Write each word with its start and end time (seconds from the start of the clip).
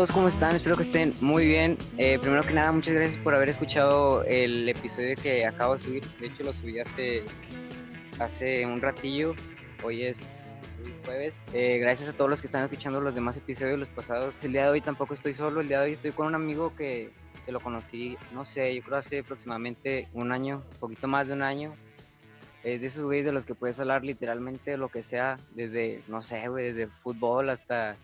todos, 0.00 0.12
¿cómo 0.12 0.28
están? 0.28 0.56
Espero 0.56 0.76
que 0.76 0.82
estén 0.82 1.14
muy 1.20 1.46
bien. 1.46 1.76
Eh, 1.98 2.18
primero 2.18 2.42
que 2.42 2.54
nada, 2.54 2.72
muchas 2.72 2.94
gracias 2.94 3.22
por 3.22 3.34
haber 3.34 3.50
escuchado 3.50 4.24
el 4.24 4.66
episodio 4.66 5.14
que 5.14 5.44
acabo 5.44 5.74
de 5.74 5.78
subir. 5.78 6.02
De 6.18 6.28
hecho, 6.28 6.42
lo 6.42 6.54
subí 6.54 6.80
hace, 6.80 7.22
hace 8.18 8.64
un 8.64 8.80
ratillo. 8.80 9.34
Hoy 9.82 10.04
es 10.04 10.54
jueves. 11.04 11.34
Eh, 11.52 11.76
gracias 11.82 12.08
a 12.08 12.14
todos 12.14 12.30
los 12.30 12.40
que 12.40 12.46
están 12.46 12.64
escuchando 12.64 12.98
los 13.02 13.14
demás 13.14 13.36
episodios, 13.36 13.78
los 13.78 13.90
pasados. 13.90 14.36
El 14.42 14.52
día 14.52 14.62
de 14.62 14.70
hoy 14.70 14.80
tampoco 14.80 15.12
estoy 15.12 15.34
solo. 15.34 15.60
El 15.60 15.68
día 15.68 15.80
de 15.80 15.88
hoy 15.88 15.92
estoy 15.92 16.12
con 16.12 16.28
un 16.28 16.34
amigo 16.34 16.74
que, 16.74 17.12
que 17.44 17.52
lo 17.52 17.60
conocí, 17.60 18.16
no 18.32 18.46
sé, 18.46 18.74
yo 18.74 18.82
creo 18.82 18.96
hace 18.96 19.18
aproximadamente 19.18 20.08
un 20.14 20.32
año, 20.32 20.62
un 20.72 20.80
poquito 20.80 21.08
más 21.08 21.26
de 21.26 21.34
un 21.34 21.42
año. 21.42 21.74
Es 22.64 22.80
de 22.80 22.86
esos 22.86 23.04
güeyes 23.04 23.26
de 23.26 23.32
los 23.32 23.44
que 23.44 23.54
puedes 23.54 23.78
hablar 23.78 24.02
literalmente 24.02 24.78
lo 24.78 24.88
que 24.88 25.02
sea, 25.02 25.38
desde, 25.50 26.00
no 26.08 26.22
sé, 26.22 26.48
güey, 26.48 26.72
desde 26.72 26.86
fútbol 26.86 27.50
hasta 27.50 27.96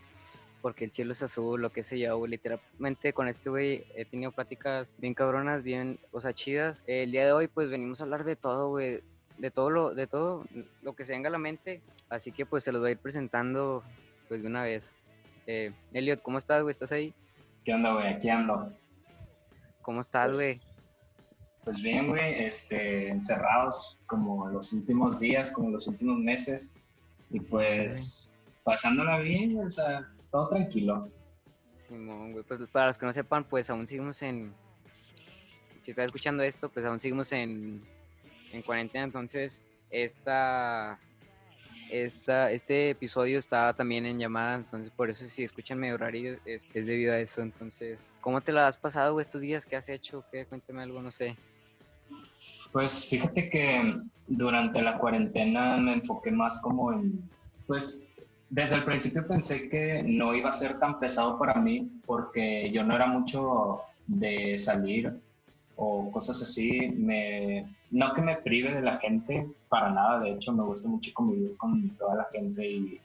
porque 0.66 0.84
el 0.84 0.90
cielo 0.90 1.12
es 1.12 1.22
azul, 1.22 1.62
lo 1.62 1.70
que 1.70 1.84
sé 1.84 1.96
yo, 1.96 2.18
güey. 2.18 2.32
Literalmente 2.32 3.12
con 3.12 3.28
este 3.28 3.50
güey 3.50 3.84
he 3.94 4.04
tenido 4.04 4.32
pláticas 4.32 4.92
bien 4.98 5.14
cabronas, 5.14 5.62
bien, 5.62 6.00
o 6.10 6.20
sea, 6.20 6.32
chidas. 6.32 6.82
el 6.88 7.12
día 7.12 7.24
de 7.24 7.30
hoy, 7.30 7.46
pues 7.46 7.70
venimos 7.70 8.00
a 8.00 8.02
hablar 8.02 8.24
de 8.24 8.34
todo, 8.34 8.70
güey. 8.70 9.00
De 9.38 9.52
todo 9.52 9.70
lo, 9.70 9.94
de 9.94 10.08
todo 10.08 10.44
lo 10.82 10.96
que 10.96 11.04
se 11.04 11.12
venga 11.12 11.28
a 11.28 11.30
la 11.30 11.38
mente. 11.38 11.82
Así 12.08 12.32
que 12.32 12.46
pues 12.46 12.64
se 12.64 12.72
los 12.72 12.80
voy 12.80 12.88
a 12.88 12.92
ir 12.94 12.98
presentando 12.98 13.84
pues 14.26 14.42
de 14.42 14.48
una 14.48 14.64
vez. 14.64 14.92
Eh, 15.46 15.72
Elliot, 15.92 16.20
¿cómo 16.20 16.38
estás, 16.38 16.64
güey? 16.64 16.72
¿Estás 16.72 16.90
ahí? 16.90 17.14
¿Qué 17.64 17.72
onda, 17.72 17.92
güey? 17.92 18.08
Aquí 18.08 18.28
ando. 18.28 18.68
¿Cómo 19.82 20.00
estás, 20.00 20.36
Pues, 20.36 20.58
güey? 20.58 20.60
Pues 21.62 21.80
bien, 21.80 22.08
güey, 22.08 22.42
este, 22.42 23.08
encerrados 23.08 24.00
como 24.06 24.48
los 24.48 24.72
últimos 24.72 25.20
días, 25.20 25.52
como 25.52 25.70
los 25.70 25.86
últimos 25.86 26.18
meses. 26.18 26.74
Y 27.30 27.38
pues 27.38 28.32
pasándola 28.64 29.20
bien, 29.20 29.64
o 29.64 29.70
sea, 29.70 30.08
todo 30.36 30.48
tranquilo. 30.48 31.08
Simón, 31.78 32.32
güey. 32.32 32.44
Pues 32.44 32.70
para 32.70 32.88
los 32.88 32.98
que 32.98 33.06
no 33.06 33.12
sepan, 33.14 33.44
pues 33.44 33.70
aún 33.70 33.86
seguimos 33.86 34.20
en. 34.20 34.52
Si 35.82 35.92
estás 35.92 36.06
escuchando 36.06 36.42
esto, 36.42 36.68
pues 36.68 36.84
aún 36.84 37.00
seguimos 37.00 37.32
en, 37.32 37.82
en 38.52 38.62
cuarentena. 38.62 39.04
Entonces, 39.04 39.62
esta, 39.88 40.98
esta, 41.90 42.50
este 42.52 42.90
episodio 42.90 43.38
está 43.38 43.72
también 43.72 44.04
en 44.04 44.18
llamada. 44.18 44.56
Entonces, 44.56 44.90
por 44.90 45.08
eso, 45.08 45.24
si 45.26 45.42
escuchan 45.44 45.78
medio 45.78 45.94
horario, 45.94 46.38
es, 46.44 46.66
es 46.74 46.84
debido 46.84 47.14
a 47.14 47.18
eso. 47.18 47.40
Entonces, 47.40 48.14
¿cómo 48.20 48.42
te 48.42 48.52
la 48.52 48.68
has 48.68 48.76
pasado, 48.76 49.14
güey, 49.14 49.22
estos 49.22 49.40
días? 49.40 49.64
¿Qué 49.64 49.76
has 49.76 49.88
hecho? 49.88 50.22
¿Qué? 50.30 50.44
Cuéntame 50.44 50.82
algo, 50.82 51.00
no 51.00 51.12
sé. 51.12 51.34
Pues 52.72 53.06
fíjate 53.06 53.48
que 53.48 54.02
durante 54.26 54.82
la 54.82 54.98
cuarentena 54.98 55.78
me 55.78 55.94
enfoqué 55.94 56.30
más 56.30 56.60
como 56.60 56.92
en, 56.92 57.26
pues 57.66 58.06
desde 58.48 58.76
el 58.76 58.84
principio 58.84 59.26
pensé 59.26 59.68
que 59.68 60.02
no 60.02 60.34
iba 60.34 60.50
a 60.50 60.52
ser 60.52 60.78
tan 60.78 60.98
pesado 60.98 61.38
para 61.38 61.54
mí 61.60 61.90
porque 62.06 62.70
yo 62.70 62.84
no 62.84 62.94
era 62.94 63.06
mucho 63.06 63.82
de 64.06 64.56
salir 64.58 65.12
o 65.76 66.10
cosas 66.10 66.40
así. 66.42 66.88
Me, 66.96 67.66
no 67.90 68.14
que 68.14 68.22
me 68.22 68.36
prive 68.36 68.74
de 68.74 68.82
la 68.82 68.98
gente, 68.98 69.46
para 69.68 69.90
nada. 69.90 70.20
De 70.20 70.30
hecho, 70.32 70.52
me 70.52 70.62
gusta 70.62 70.88
mucho 70.88 71.12
convivir 71.12 71.56
con 71.56 71.90
toda 71.96 72.16
la 72.16 72.28
gente 72.32 72.66
y 72.66 73.00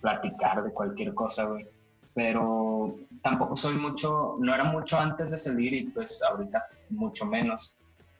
platicar 0.00 0.62
de 0.62 0.70
cualquier 0.70 1.14
cosa, 1.14 1.44
güey. 1.44 1.66
Pero 2.14 2.96
tampoco 3.22 3.56
soy 3.56 3.76
mucho, 3.76 4.36
no 4.38 4.54
era 4.54 4.64
mucho 4.64 4.98
antes 4.98 5.30
de 5.30 5.36
salir 5.36 5.74
y 5.74 5.84
pues 5.84 6.22
ahorita 6.22 6.64
mucho 6.90 7.26
menos. 7.26 7.74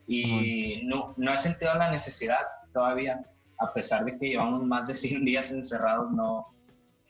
Y 0.07 0.83
no, 0.85 1.15
no 1.17 1.33
he 1.33 1.39
sentido 1.39 1.75
la 1.75 1.91
necesidad 1.91 2.41
todavía, 2.73 3.25
a 3.59 3.73
pesar 3.73 4.05
de 4.05 4.19
que 4.19 4.29
llevamos 4.29 4.65
más 4.65 4.89
de 4.89 4.95
100 4.95 5.25
días 5.25 5.51
encerrados, 5.51 6.11
no, 6.13 6.47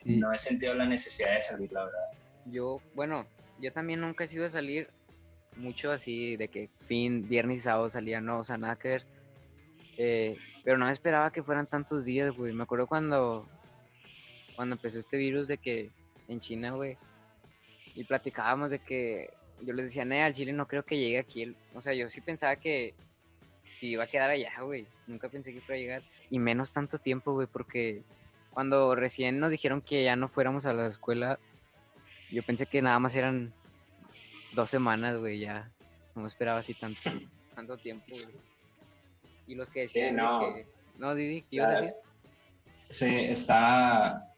Sí. 0.03 0.17
no 0.17 0.33
he 0.33 0.39
sentido 0.39 0.75
la 0.75 0.87
necesidad 0.87 1.33
de 1.35 1.41
salir, 1.41 1.73
la 1.73 1.85
verdad. 1.85 2.07
Yo, 2.47 2.81
bueno, 2.95 3.27
yo 3.61 3.73
también 3.73 4.01
nunca 4.01 4.25
he 4.25 4.29
sido 4.29 4.45
de 4.45 4.51
salir 4.51 4.89
mucho 5.57 5.91
así 5.91 6.37
de 6.37 6.49
que 6.49 6.69
fin, 6.81 7.29
viernes 7.29 7.59
y 7.59 7.61
sábado 7.63 7.91
salía, 7.91 8.21
no, 8.21 8.39
o 8.41 8.45
sea, 8.45 8.57
nada 8.59 8.77
que 8.77 8.89
ver. 8.89 9.07
Eh, 9.97 10.37
pero 10.63 10.77
no 10.79 10.89
esperaba 10.91 11.33
que 11.33 11.43
fueran 11.43 11.67
tantos 11.67 12.05
días, 12.05 12.31
güey. 12.37 12.53
Me 12.53 12.63
acuerdo 12.65 12.87
cuando, 12.87 13.49
cuando 14.55 14.75
empezó 14.77 14.99
este 14.99 15.17
virus 15.17 15.49
de 15.49 15.59
que 15.59 15.91
en 16.29 16.39
China, 16.41 16.73
güey, 16.73 16.97
y 17.95 18.05
platicábamos 18.05 18.71
de 18.71 18.79
que 18.81 19.31
yo 19.63 19.73
les 19.73 19.87
decía, 19.87 20.05
nee, 20.05 20.23
al 20.23 20.35
Chile 20.35 20.53
no 20.53 20.69
creo 20.69 20.85
que 20.85 20.99
llegue 20.99 21.19
aquí. 21.19 21.43
el-". 21.43 21.57
O 21.75 21.81
sea, 21.81 21.95
yo 21.95 22.09
sí 22.11 22.21
pensaba 22.21 22.55
que 22.57 22.95
si 23.79 23.89
iba 23.89 24.05
a 24.05 24.07
quedar 24.07 24.31
allá, 24.31 24.53
güey. 24.63 24.87
Nunca 25.07 25.29
pensé 25.29 25.53
que 25.53 25.61
fuera 25.61 25.79
a 25.79 25.81
llegar. 25.83 26.03
Y 26.31 26.39
menos 26.39 26.73
tanto 26.73 26.99
tiempo, 26.99 27.33
güey, 27.33 27.47
porque 27.47 28.03
cuando 28.51 28.95
recién 28.95 29.39
nos 29.39 29.51
dijeron 29.51 29.81
que 29.83 30.03
ya 30.05 30.17
no 30.17 30.29
fuéramos 30.29 30.67
a 30.67 30.73
la 30.73 30.87
escuela, 30.87 31.39
yo 32.31 32.43
pensé 32.43 32.67
que 32.67 32.83
nada 32.83 32.99
más 32.99 33.15
eran 33.15 33.53
dos 34.53 34.71
semanas, 34.71 35.19
güey, 35.19 35.39
ya. 35.41 35.71
No 36.15 36.23
me 36.23 36.29
esperaba 36.29 36.59
así 36.59 36.75
tanto, 36.75 37.01
tanto 37.55 37.77
tiempo, 37.77 38.07
güey. 38.09 38.37
Y 39.47 39.55
los 39.55 39.71
que 39.71 39.87
Sí, 39.87 40.01
decían 40.01 40.17
de 40.17 40.23
no. 40.23 40.55
que... 40.55 40.67
No, 40.99 41.15
Didi, 41.15 41.43
¿qué 41.43 41.57
ibas 41.57 41.69
a 41.69 41.81
decir? 41.81 41.95
Sí, 42.89 43.07
está, 43.07 44.33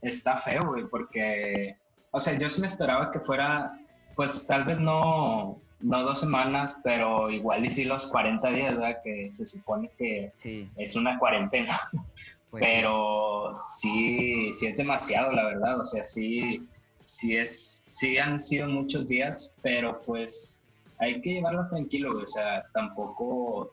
está 0.00 0.36
feo, 0.38 0.66
güey, 0.68 0.86
porque, 0.86 1.76
o 2.10 2.18
sea, 2.18 2.38
yo 2.38 2.48
sí 2.48 2.60
me 2.60 2.66
esperaba 2.66 3.10
que 3.12 3.20
fuera, 3.20 3.78
pues 4.16 4.46
tal 4.46 4.64
vez 4.64 4.78
no, 4.80 5.60
no 5.80 6.02
dos 6.02 6.20
semanas, 6.20 6.76
pero 6.84 7.30
igual 7.30 7.64
y 7.64 7.70
sí 7.70 7.84
los 7.84 8.06
40 8.06 8.50
días, 8.50 8.74
¿verdad? 8.74 8.98
Que 9.02 9.30
se 9.30 9.46
supone 9.46 9.90
que 9.98 10.30
Sí, 10.38 10.68
es 10.76 10.96
una 10.96 11.18
cuarentena. 11.18 11.78
pues, 12.50 12.62
pero 12.64 13.62
sí, 13.66 14.52
sí 14.52 14.66
es 14.66 14.76
demasiado, 14.76 15.32
la 15.32 15.44
verdad. 15.46 15.80
O 15.80 15.84
sea, 15.84 16.02
sí, 16.02 16.66
sí 17.02 17.36
es, 17.36 17.82
sí 17.86 18.18
han 18.18 18.40
sido 18.40 18.68
muchos 18.68 19.08
días, 19.08 19.52
pero 19.62 20.02
pues 20.02 20.60
hay 20.98 21.20
que 21.22 21.34
llevarlo 21.34 21.66
tranquilo, 21.70 22.18
o 22.18 22.26
sea, 22.26 22.64
tampoco 22.74 23.72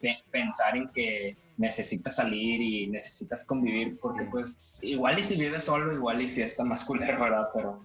pe- 0.00 0.22
pensar 0.30 0.76
en 0.76 0.88
que 0.90 1.36
necesitas 1.56 2.16
salir 2.16 2.60
y 2.60 2.86
necesitas 2.86 3.44
convivir, 3.44 3.98
porque 4.00 4.24
pues 4.30 4.56
igual 4.82 5.18
y 5.18 5.24
si 5.24 5.36
vives 5.38 5.64
solo, 5.64 5.92
igual 5.92 6.22
y 6.22 6.28
si 6.28 6.42
está 6.42 6.64
más 6.64 6.84
culero, 6.84 7.20
¿verdad? 7.20 7.48
Pero 7.52 7.82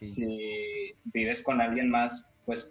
sí. 0.00 0.04
si 0.04 0.94
vives 1.04 1.42
con 1.42 1.60
alguien 1.60 1.90
más, 1.90 2.26
pues 2.44 2.70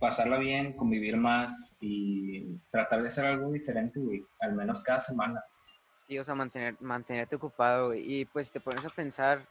pasarla 0.00 0.38
bien, 0.38 0.72
convivir 0.72 1.16
más 1.16 1.76
y 1.80 2.56
tratar 2.70 3.02
de 3.02 3.08
hacer 3.08 3.26
algo 3.26 3.52
diferente, 3.52 4.00
güey, 4.00 4.24
al 4.40 4.54
menos 4.54 4.80
cada 4.82 4.98
semana. 4.98 5.44
Sí, 6.08 6.18
o 6.18 6.24
sea, 6.24 6.34
mantener, 6.34 6.76
mantenerte 6.80 7.36
ocupado, 7.36 7.88
güey. 7.88 8.20
Y 8.20 8.24
pues 8.24 8.50
te 8.50 8.60
pones 8.60 8.84
a 8.84 8.90
pensar, 8.90 9.46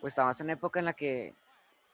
pues 0.00 0.12
estamos 0.12 0.40
en 0.40 0.46
una 0.46 0.54
época 0.54 0.80
en 0.80 0.86
la 0.86 0.94
que, 0.94 1.34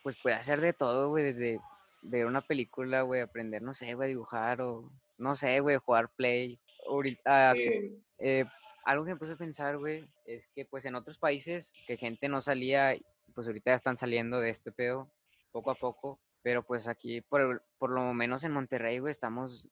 pues 0.02 0.16
puedes 0.22 0.38
hacer 0.38 0.60
de 0.60 0.72
todo, 0.72 1.10
güey, 1.10 1.24
desde 1.24 1.60
ver 2.02 2.24
una 2.24 2.40
película, 2.40 3.02
güey, 3.02 3.20
aprender, 3.20 3.60
no 3.60 3.74
sé, 3.74 3.92
güey, 3.94 4.10
dibujar 4.10 4.62
o, 4.62 4.88
no 5.18 5.34
sé, 5.34 5.58
güey, 5.60 5.76
jugar 5.76 6.08
play. 6.16 6.58
Ahorita, 6.88 7.52
Sí. 7.54 8.00
eh, 8.20 8.44
algo 8.84 9.04
que 9.04 9.10
me 9.12 9.18
puse 9.18 9.32
a 9.32 9.36
pensar, 9.36 9.76
güey, 9.76 10.08
es 10.24 10.46
que 10.54 10.64
pues 10.64 10.84
en 10.84 10.94
otros 10.94 11.18
países 11.18 11.72
que 11.86 11.96
gente 11.98 12.28
no 12.28 12.40
salía, 12.40 12.94
pues 13.34 13.46
ahorita 13.48 13.72
ya 13.72 13.74
están 13.74 13.96
saliendo 13.96 14.40
de 14.40 14.50
este 14.50 14.70
pedo, 14.72 15.10
poco 15.52 15.72
a 15.72 15.74
poco. 15.74 16.18
Pero 16.42 16.62
pues 16.62 16.88
aquí, 16.88 17.20
por, 17.22 17.40
el- 17.40 17.60
por 17.78 17.90
lo 17.90 18.12
menos 18.14 18.44
en 18.44 18.52
Monterrey, 18.52 18.98
güey, 18.98 19.10
estamos 19.10 19.66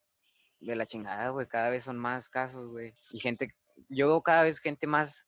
de 0.61 0.75
la 0.77 0.87
chingada, 0.87 1.29
güey. 1.31 1.47
Cada 1.47 1.71
vez 1.71 1.85
son 1.85 1.97
más 1.99 2.29
casos, 2.29 2.69
güey. 2.69 2.93
Y 3.13 3.21
gente, 3.21 3.55
yo 3.89 4.09
veo 4.09 4.23
cada 4.23 4.43
vez 4.43 4.59
gente 4.59 4.87
más, 4.87 5.27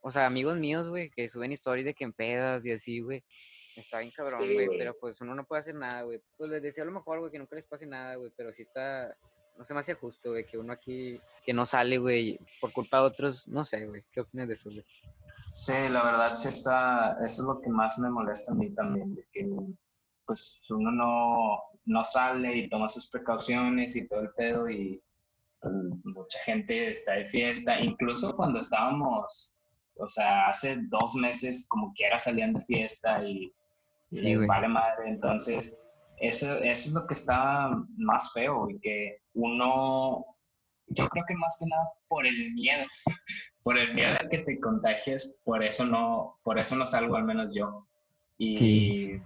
o 0.00 0.10
sea, 0.10 0.26
amigos 0.26 0.56
míos, 0.56 0.88
güey, 0.88 1.10
que 1.10 1.28
suben 1.28 1.52
historias 1.52 1.86
de 1.86 1.94
que 1.94 2.04
en 2.04 2.12
pedas 2.12 2.64
y 2.64 2.72
así, 2.72 3.00
güey. 3.00 3.24
Está 3.74 3.98
bien 3.98 4.10
cabrón, 4.16 4.40
Sí, 4.40 4.54
güey, 4.54 4.66
güey. 4.66 4.78
pero 4.78 4.96
pues 4.98 5.20
uno 5.20 5.34
no 5.34 5.44
puede 5.44 5.60
hacer 5.60 5.74
nada, 5.74 6.02
güey. 6.02 6.22
Pues 6.36 6.50
les 6.50 6.62
deseo 6.62 6.84
lo 6.86 6.92
mejor, 6.92 7.18
güey, 7.18 7.30
que 7.30 7.38
nunca 7.38 7.56
les 7.56 7.66
pase 7.66 7.84
nada, 7.86 8.14
güey, 8.16 8.32
pero 8.36 8.50
sí 8.52 8.62
está, 8.62 9.14
no 9.58 9.64
se 9.66 9.74
me 9.74 9.80
hace 9.80 9.94
justo, 9.94 10.30
güey, 10.30 10.46
que 10.46 10.56
uno 10.56 10.72
aquí, 10.72 11.20
que 11.44 11.52
no 11.52 11.66
sale, 11.66 11.98
güey, 11.98 12.38
por 12.60 12.72
culpa 12.72 13.00
de 13.00 13.06
otros, 13.06 13.46
no 13.48 13.64
sé, 13.66 13.84
güey. 13.86 14.02
¿Qué 14.12 14.20
opinas 14.20 14.48
de 14.48 14.54
eso, 14.54 14.70
güey? 14.70 14.84
Sí, 15.54 15.72
la 15.90 16.02
verdad 16.04 16.34
sí 16.36 16.48
está, 16.48 17.18
eso 17.24 17.42
es 17.42 17.46
lo 17.46 17.60
que 17.60 17.68
más 17.70 17.98
me 17.98 18.08
molesta 18.10 18.52
a 18.52 18.54
mí 18.54 18.70
también, 18.74 19.14
de 19.14 19.26
que 19.32 19.46
pues 20.26 20.62
uno 20.70 20.90
no, 20.90 21.58
no 21.84 22.04
sale 22.04 22.56
y 22.56 22.68
toma 22.68 22.88
sus 22.88 23.08
precauciones 23.08 23.94
y 23.96 24.06
todo 24.08 24.20
el 24.20 24.30
pedo 24.30 24.68
y 24.68 25.00
pues, 25.60 25.74
mucha 26.04 26.38
gente 26.40 26.90
está 26.90 27.12
de 27.12 27.26
fiesta, 27.26 27.80
incluso 27.80 28.34
cuando 28.36 28.60
estábamos, 28.60 29.52
o 29.98 30.08
sea, 30.08 30.48
hace 30.48 30.76
dos 30.88 31.14
meses 31.14 31.66
como 31.68 31.92
quiera 31.94 32.18
salían 32.18 32.52
de 32.54 32.64
fiesta 32.64 33.24
y, 33.24 33.52
y 34.10 34.16
Sí, 34.16 34.22
les 34.22 34.36
güey. 34.36 34.48
vale 34.48 34.68
madre, 34.68 35.08
entonces 35.08 35.76
eso, 36.18 36.54
eso 36.58 36.88
es 36.88 36.92
lo 36.92 37.06
que 37.06 37.14
está 37.14 37.70
más 37.96 38.32
feo 38.32 38.68
y 38.70 38.78
que 38.80 39.18
uno, 39.34 40.24
yo 40.88 41.08
creo 41.08 41.24
que 41.26 41.34
más 41.34 41.56
que 41.60 41.66
nada 41.66 41.88
por 42.08 42.26
el 42.26 42.52
miedo 42.54 42.86
por 43.62 43.76
el 43.78 43.94
miedo 43.94 44.14
de 44.22 44.28
que 44.28 44.38
te 44.38 44.60
contagies, 44.60 45.34
por 45.44 45.64
eso 45.64 45.84
no, 45.84 46.38
por 46.44 46.56
eso 46.58 46.76
no 46.76 46.86
salgo, 46.86 47.16
al 47.16 47.24
menos 47.24 47.52
yo. 47.52 47.84
Y, 48.38 48.56
Sí. 48.56 49.20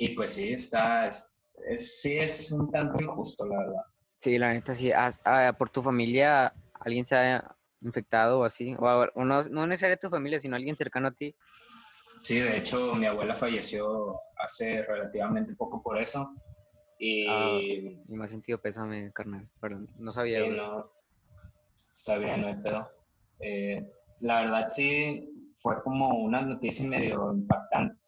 Y 0.00 0.14
pues 0.16 0.30
sí, 0.30 0.52
está, 0.52 1.06
es, 1.06 1.30
es- 1.68 2.00
sí 2.00 2.16
es 2.18 2.50
un 2.52 2.70
tanto 2.70 3.02
injusto, 3.02 3.44
la 3.46 3.58
verdad. 3.58 3.82
Sí, 4.18 4.38
la 4.38 4.52
neta, 4.52 4.74
sí. 4.74 4.90
ah, 4.94 5.54
por 5.58 5.70
tu 5.70 5.82
familia, 5.82 6.54
alguien 6.74 7.04
se 7.06 7.16
ha 7.16 7.56
infectado 7.82 8.40
o 8.40 8.44
así, 8.44 8.74
o, 8.78 8.86
a- 8.88 9.10
o 9.14 9.24
no, 9.24 9.42
no 9.44 9.66
necesariamente 9.66 10.06
tu 10.06 10.10
familia, 10.10 10.40
sino 10.40 10.56
alguien 10.56 10.76
cercano 10.76 11.08
a 11.08 11.12
ti. 11.12 11.34
Sí, 12.22 12.38
de 12.40 12.58
hecho, 12.58 12.94
mi 12.94 13.06
abuela 13.06 13.34
falleció 13.34 14.20
hace 14.36 14.82
relativamente 14.82 15.54
poco 15.54 15.82
por 15.82 15.98
eso. 15.98 16.34
Y, 16.98 17.26
ah, 17.28 17.58
y 17.62 18.12
me 18.14 18.24
ha 18.24 18.28
sentido 18.28 18.58
pésame, 18.60 19.10
carnal. 19.12 19.48
Perdón, 19.60 19.86
no 19.98 20.12
sabía. 20.12 20.42
Sí, 20.44 20.50
no, 20.50 20.82
está 21.96 22.16
bien, 22.18 22.40
no 22.42 22.46
hay 22.48 22.56
pedo. 22.56 22.90
Eh, 23.38 23.86
la 24.20 24.42
verdad, 24.42 24.68
sí, 24.68 25.30
fue 25.56 25.82
como 25.82 26.08
una 26.24 26.42
noticia 26.42 26.86
medio 26.86 27.32
impactante. 27.32 27.99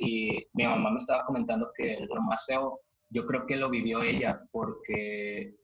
Y 0.00 0.46
mi 0.54 0.64
mamá 0.64 0.90
me 0.90 0.98
estaba 0.98 1.24
comentando 1.24 1.70
que 1.76 1.98
lo 2.08 2.20
más 2.22 2.44
feo, 2.46 2.80
yo 3.10 3.26
creo 3.26 3.46
que 3.46 3.56
lo 3.56 3.70
vivió 3.70 4.02
ella, 4.02 4.40
porque 4.50 5.54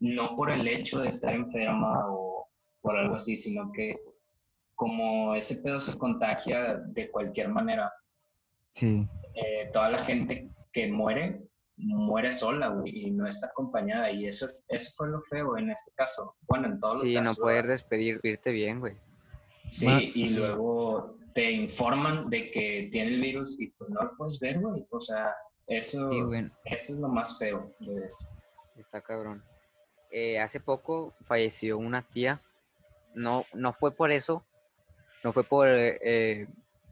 no 0.00 0.34
por 0.34 0.50
el 0.50 0.66
hecho 0.66 1.00
de 1.00 1.08
estar 1.08 1.34
enferma 1.34 2.06
o 2.08 2.48
por 2.80 2.96
algo 2.96 3.14
así, 3.14 3.36
sino 3.36 3.70
que 3.72 4.00
como 4.74 5.34
ese 5.34 5.56
pedo 5.56 5.80
se 5.80 5.96
contagia 5.96 6.74
de 6.74 7.10
cualquier 7.10 7.48
manera. 7.48 7.92
Sí. 8.74 9.06
Eh, 9.34 9.70
toda 9.72 9.90
la 9.90 9.98
gente 9.98 10.50
que 10.72 10.90
muere, 10.90 11.46
muere 11.76 12.32
sola, 12.32 12.68
güey, 12.68 13.06
y 13.06 13.10
no 13.12 13.26
está 13.26 13.46
acompañada. 13.46 14.10
Y 14.10 14.26
eso, 14.26 14.48
eso 14.68 14.92
fue 14.96 15.08
lo 15.08 15.22
feo 15.22 15.56
en 15.56 15.70
este 15.70 15.92
caso. 15.94 16.34
Bueno, 16.48 16.66
en 16.66 16.80
todos 16.80 16.94
los 16.94 17.12
casos. 17.12 17.34
Sí, 17.34 17.40
no 17.40 17.44
poder 17.44 17.66
despedirte 17.66 18.50
bien, 18.50 18.80
güey. 18.80 18.96
Sí, 19.70 20.12
y 20.14 20.30
luego 20.30 21.16
te 21.34 21.50
informan 21.50 22.28
de 22.30 22.50
que 22.50 22.88
tiene 22.90 23.14
el 23.14 23.20
virus 23.20 23.58
y 23.60 23.68
pues 23.68 23.90
no 23.90 24.02
lo 24.02 24.16
puedes 24.16 24.38
ver, 24.40 24.60
güey. 24.60 24.86
O 24.90 25.00
sea, 25.00 25.34
eso, 25.66 26.10
eso 26.32 26.54
es 26.64 26.98
lo 26.98 27.08
más 27.08 27.38
feo 27.38 27.74
de 27.80 28.04
esto. 28.04 28.26
Está 28.76 29.00
cabrón. 29.00 29.42
Eh, 30.10 30.38
hace 30.38 30.60
poco 30.60 31.14
falleció 31.24 31.78
una 31.78 32.02
tía. 32.02 32.42
No, 33.14 33.44
no 33.54 33.72
fue 33.72 33.94
por 33.94 34.10
eso, 34.10 34.44
no 35.22 35.32
fue 35.32 35.44
por, 35.44 35.68
eh, 35.68 36.46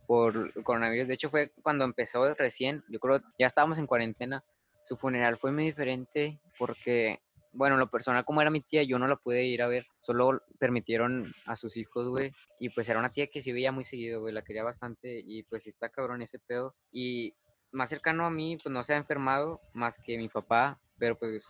por 0.06 0.52
coronavirus. 0.62 1.08
De 1.08 1.14
hecho, 1.14 1.31
fue 1.31 1.50
cuando 1.62 1.84
empezó 1.84 2.34
recién. 2.34 2.84
Yo 2.88 2.98
creo 2.98 3.20
ya 3.38 3.46
estábamos 3.46 3.78
en 3.78 3.87
cuarentena. 3.87 4.44
Su 4.84 4.96
funeral 4.96 5.37
fue 5.37 5.52
muy 5.52 5.64
diferente 5.64 6.40
porque, 6.58 7.20
bueno, 7.52 7.76
lo 7.76 7.91
personal, 7.91 8.25
como 8.25 8.41
era 8.41 8.50
mi 8.50 8.61
tía, 8.61 8.82
yo 8.82 8.99
no 8.99 9.08
la 9.08 9.17
pude 9.17 9.44
ir 9.44 9.62
a 9.62 9.69
ver. 9.69 9.87
Solo 10.00 10.43
permitieron 10.58 11.35
a 11.47 11.56
sus 11.56 11.76
hijos, 11.76 12.08
güey. 12.08 12.32
Y 12.58 12.70
pues 12.70 12.88
era 12.88 12.99
una 12.99 13.12
tía 13.12 13.26
que 13.26 13.43
sí 13.43 13.52
veía 13.52 13.73
muy 13.73 13.85
seguido, 13.85 14.20
güey. 14.20 14.32
La 14.32 14.43
quería 14.43 14.62
bastante. 14.62 15.20
Y 15.25 15.43
pues 15.44 15.67
está 15.67 15.88
cabrón 15.88 16.23
ese 16.23 16.38
pedo. 16.38 16.75
Y 16.93 17.35
más 17.73 17.91
cercano 17.91 18.25
a 18.25 18.31
mí, 18.31 18.56
pues 18.62 18.73
no 18.73 18.85
se 18.85 18.94
ha 18.94 18.97
enfermado 18.97 19.61
más 19.73 19.99
que 19.99 20.17
mi 20.17 20.29
papá. 20.29 20.81
Pero 20.99 21.19
pues, 21.19 21.43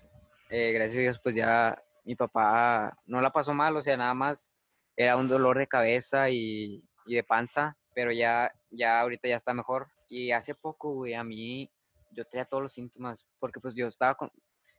eh, 0.49 0.73
gracias 0.73 0.97
a 0.97 1.01
Dios, 1.01 1.21
pues 1.23 1.35
ya 1.35 1.83
mi 2.05 2.17
papá 2.17 2.97
no 3.07 3.21
la 3.21 3.31
pasó 3.31 3.53
mal. 3.53 3.77
O 3.77 3.83
sea, 3.83 3.97
nada 3.97 4.15
más 4.15 4.51
era 4.97 5.17
un 5.17 5.29
dolor 5.29 5.59
de 5.59 5.67
cabeza 5.67 6.31
y, 6.31 6.83
de 7.07 7.25
panza, 7.25 7.77
pero 7.95 8.13
ya, 8.13 8.53
ya 8.71 9.01
ahorita 9.01 9.29
ya 9.29 9.37
está 9.37 9.53
mejor. 9.53 9.89
Y 10.09 10.31
hace 10.31 10.55
poco, 10.55 10.95
güey, 10.95 11.15
a 11.15 11.25
mí 11.25 11.71
yo 12.13 12.25
tenía 12.25 12.45
todos 12.45 12.63
los 12.63 12.73
síntomas, 12.73 13.27
porque 13.39 13.61
pues 13.61 13.75
yo 13.75 13.87
estaba 13.87 14.15
con, 14.15 14.31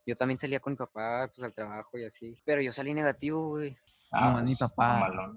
yo 0.05 0.15
también 0.15 0.39
salía 0.39 0.59
con 0.59 0.73
mi 0.73 0.77
papá, 0.77 1.29
pues 1.33 1.43
al 1.43 1.53
trabajo 1.53 1.97
y 1.97 2.05
así, 2.05 2.35
pero 2.45 2.61
yo 2.61 2.73
salí 2.73 2.93
negativo, 2.93 3.49
güey. 3.49 3.77
Ah, 4.11 4.31
no, 4.31 4.43
mi 4.43 4.55
papá. 4.55 5.33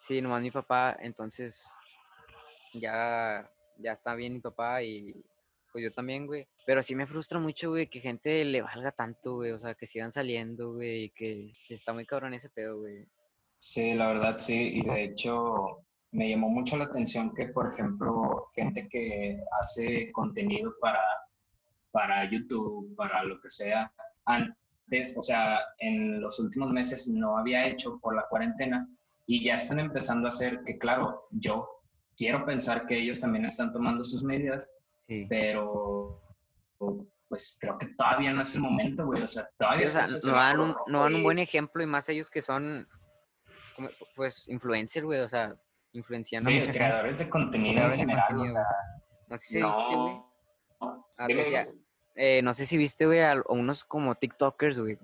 Sí, 0.00 0.20
nomás 0.20 0.42
mi 0.42 0.50
papá, 0.50 0.96
entonces 1.00 1.64
ya, 2.74 3.50
ya 3.78 3.92
está 3.92 4.14
bien 4.14 4.34
mi 4.34 4.40
papá 4.40 4.82
y 4.82 5.14
pues 5.72 5.84
yo 5.84 5.92
también, 5.92 6.26
güey. 6.26 6.46
Pero 6.66 6.82
sí 6.82 6.94
me 6.94 7.06
frustra 7.06 7.38
mucho, 7.38 7.70
güey, 7.70 7.88
que 7.88 8.00
gente 8.00 8.44
le 8.44 8.62
valga 8.62 8.92
tanto, 8.92 9.36
güey, 9.36 9.52
o 9.52 9.58
sea, 9.58 9.74
que 9.74 9.86
sigan 9.86 10.12
saliendo, 10.12 10.74
güey, 10.74 11.04
y 11.04 11.10
que 11.10 11.54
está 11.68 11.92
muy 11.92 12.06
cabrón 12.06 12.34
ese 12.34 12.50
pedo, 12.50 12.78
güey. 12.78 13.06
Sí, 13.58 13.94
la 13.94 14.08
verdad 14.08 14.38
sí, 14.38 14.78
y 14.78 14.82
de 14.82 15.04
hecho 15.04 15.84
me 16.12 16.30
llamó 16.30 16.48
mucho 16.48 16.76
la 16.76 16.84
atención 16.84 17.34
que, 17.34 17.48
por 17.48 17.72
ejemplo, 17.72 18.50
gente 18.54 18.88
que 18.88 19.42
hace 19.60 20.10
contenido 20.12 20.74
para, 20.80 21.02
para 21.90 22.30
YouTube, 22.30 22.94
para 22.96 23.24
lo 23.24 23.40
que 23.40 23.50
sea, 23.50 23.92
antes, 24.28 25.16
o 25.16 25.22
sea, 25.22 25.60
en 25.78 26.20
los 26.20 26.38
últimos 26.38 26.70
meses 26.70 27.08
no 27.08 27.36
había 27.36 27.66
hecho 27.66 27.98
por 28.00 28.14
la 28.14 28.26
cuarentena 28.28 28.88
y 29.26 29.44
ya 29.44 29.56
están 29.56 29.78
empezando 29.78 30.26
a 30.26 30.28
hacer 30.28 30.60
que, 30.64 30.78
claro, 30.78 31.26
yo 31.30 31.68
quiero 32.16 32.44
pensar 32.44 32.86
que 32.86 32.98
ellos 32.98 33.18
también 33.20 33.44
están 33.44 33.72
tomando 33.72 34.04
sus 34.04 34.22
medidas, 34.22 34.68
pero 35.28 36.22
pues 37.28 37.58
creo 37.60 37.76
que 37.76 37.88
todavía 37.88 38.32
no 38.32 38.42
es 38.42 38.54
el 38.54 38.62
momento, 38.62 39.04
güey, 39.04 39.22
o 39.22 39.26
sea, 39.26 39.48
todavía... 39.58 39.86
no, 40.24 40.32
dan 40.32 40.60
un, 40.60 40.76
no 40.86 41.02
dan 41.02 41.14
un 41.14 41.22
buen 41.22 41.38
ejemplo 41.38 41.82
y 41.82 41.86
más 41.86 42.08
ellos 42.08 42.30
que 42.30 42.40
son 42.40 42.88
pues, 44.14 44.48
influencer, 44.48 45.04
güey, 45.04 45.20
o 45.20 45.28
sea, 45.28 45.54
influenciando. 45.92 46.50
Sí, 46.50 46.60
creadores 46.72 47.18
de 47.18 47.28
contenido 47.28 47.84
en 47.86 47.94
general, 47.94 48.38
o 48.38 48.46
sea. 48.46 48.64
No 49.28 49.38
sé 49.38 49.46
si 49.46 49.62
viste, 49.62 49.94
güey. 49.94 50.22
Eh, 52.20 52.42
no 52.42 52.52
sé 52.52 52.66
si 52.66 52.76
viste, 52.76 53.06
güey, 53.06 53.20
a, 53.22 53.40
unos 53.48 53.84
como 53.84 54.16
TikTokers, 54.16 54.80
güey. 54.80 54.98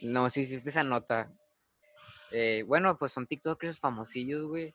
No 0.00 0.30
sé 0.30 0.46
si 0.46 0.54
viste 0.54 0.70
esa 0.70 0.82
nota. 0.82 1.30
Eh, 2.30 2.64
bueno, 2.66 2.96
pues 2.96 3.12
son 3.12 3.26
TikTokers 3.26 3.78
famosillos, 3.78 4.48
güey, 4.48 4.72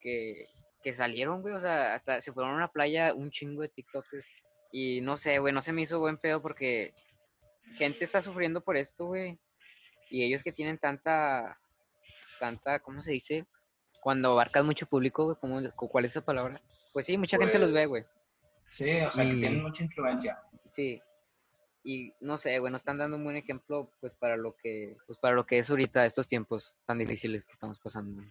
que, 0.00 0.48
que 0.82 0.94
salieron, 0.94 1.42
güey, 1.42 1.52
o 1.52 1.60
sea, 1.60 1.94
hasta 1.94 2.22
se 2.22 2.32
fueron 2.32 2.52
a 2.52 2.56
una 2.56 2.72
playa 2.72 3.12
un 3.12 3.30
chingo 3.30 3.60
de 3.60 3.68
TikTokers. 3.68 4.26
Y 4.72 5.02
no 5.02 5.18
sé, 5.18 5.38
güey, 5.38 5.52
no 5.52 5.60
se 5.60 5.74
me 5.74 5.82
hizo 5.82 5.98
buen 5.98 6.16
pedo 6.16 6.40
porque 6.40 6.94
gente 7.74 8.02
está 8.02 8.22
sufriendo 8.22 8.62
por 8.62 8.78
esto, 8.78 9.04
güey. 9.04 9.38
Y 10.08 10.24
ellos 10.24 10.42
que 10.42 10.52
tienen 10.52 10.78
tanta 10.78 11.58
tanta, 12.38 12.80
¿cómo 12.80 13.02
se 13.02 13.12
dice? 13.12 13.46
Cuando 14.00 14.30
abarcas 14.32 14.64
mucho 14.64 14.86
público, 14.86 15.36
¿cómo, 15.40 15.60
¿cuál 15.76 16.06
es 16.06 16.12
esa 16.12 16.24
palabra? 16.24 16.62
Pues 16.94 17.04
sí, 17.04 17.18
mucha 17.18 17.36
gente 17.36 17.58
los 17.58 17.74
ve, 17.74 17.84
güey. 17.84 18.04
Sí, 18.70 19.00
o 19.00 19.10
sea, 19.10 19.24
que 19.24 19.34
tienen 19.34 19.62
mucha 19.62 19.84
influencia. 19.84 20.38
Sí. 20.72 21.00
Y 21.84 22.12
no 22.20 22.36
sé, 22.36 22.58
nos 22.58 22.74
están 22.74 22.98
dando 22.98 23.16
un 23.16 23.24
buen 23.24 23.36
ejemplo, 23.36 23.90
pues, 24.00 24.14
para 24.14 24.36
lo 24.36 24.56
que, 24.56 24.96
pues, 25.06 25.18
para 25.18 25.36
lo 25.36 25.46
que 25.46 25.58
es 25.58 25.70
ahorita 25.70 26.04
estos 26.04 26.26
tiempos 26.26 26.76
tan 26.84 26.98
difíciles 26.98 27.44
que 27.44 27.52
estamos 27.52 27.78
pasando. 27.78 28.22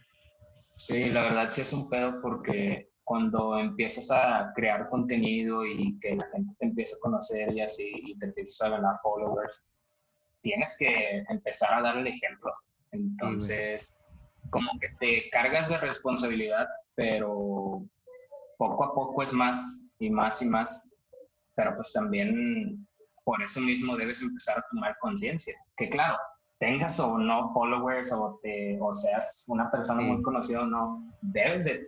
Sí, 0.78 1.10
la 1.10 1.24
verdad 1.24 1.50
sí 1.50 1.62
es 1.62 1.72
un 1.72 1.90
pedo 1.90 2.22
porque 2.22 2.90
cuando 3.06 3.58
empiezas 3.58 4.12
a 4.12 4.52
crear 4.56 4.90
contenido 4.90 5.66
y 5.66 5.98
que 6.00 6.16
la 6.16 6.28
gente 6.32 6.54
te 6.60 6.66
empieza 6.66 6.98
a 6.98 7.00
conocer 7.00 7.54
y 7.54 7.62
así, 7.62 7.92
y 7.94 8.18
te 8.18 8.26
empiezas 8.26 8.68
a 8.68 8.72
ganar 8.72 9.00
followers, 9.01 9.63
tienes 10.42 10.75
que 10.77 11.24
empezar 11.30 11.74
a 11.74 11.82
dar 11.82 11.98
el 11.98 12.08
ejemplo. 12.08 12.51
Entonces, 12.92 14.00
como 14.50 14.70
que 14.80 14.89
te 15.00 15.30
cargas 15.30 15.70
de 15.70 15.77
responsabilidad, 15.77 16.68
pero 16.96 17.86
poco 18.58 18.84
a 18.84 18.94
poco 18.94 19.24
es 19.24 19.32
más 19.32 19.82
y 20.00 20.10
más 20.10 20.42
y 20.42 20.46
más. 20.46 20.82
Pero 21.56 21.75
pues 21.75 21.94
también 21.94 22.88
por 23.24 23.42
eso 23.42 23.60
mismo 23.60 23.98
debes 23.98 24.22
empezar 24.22 24.60
a 24.60 24.66
tomar 24.72 24.96
conciencia. 25.00 25.56
Que 25.78 25.90
claro, 25.90 26.18
tengas 26.60 27.00
o 27.00 27.18
no 27.18 27.52
followers 27.54 28.12
o, 28.14 28.40
te, 28.42 28.78
o 28.80 28.94
seas 28.94 29.46
una 29.48 29.70
persona 29.70 30.02
muy 30.02 30.22
conocida 30.22 30.62
o 30.62 30.66
no, 30.66 31.12
debes 31.22 31.66
de, 31.66 31.88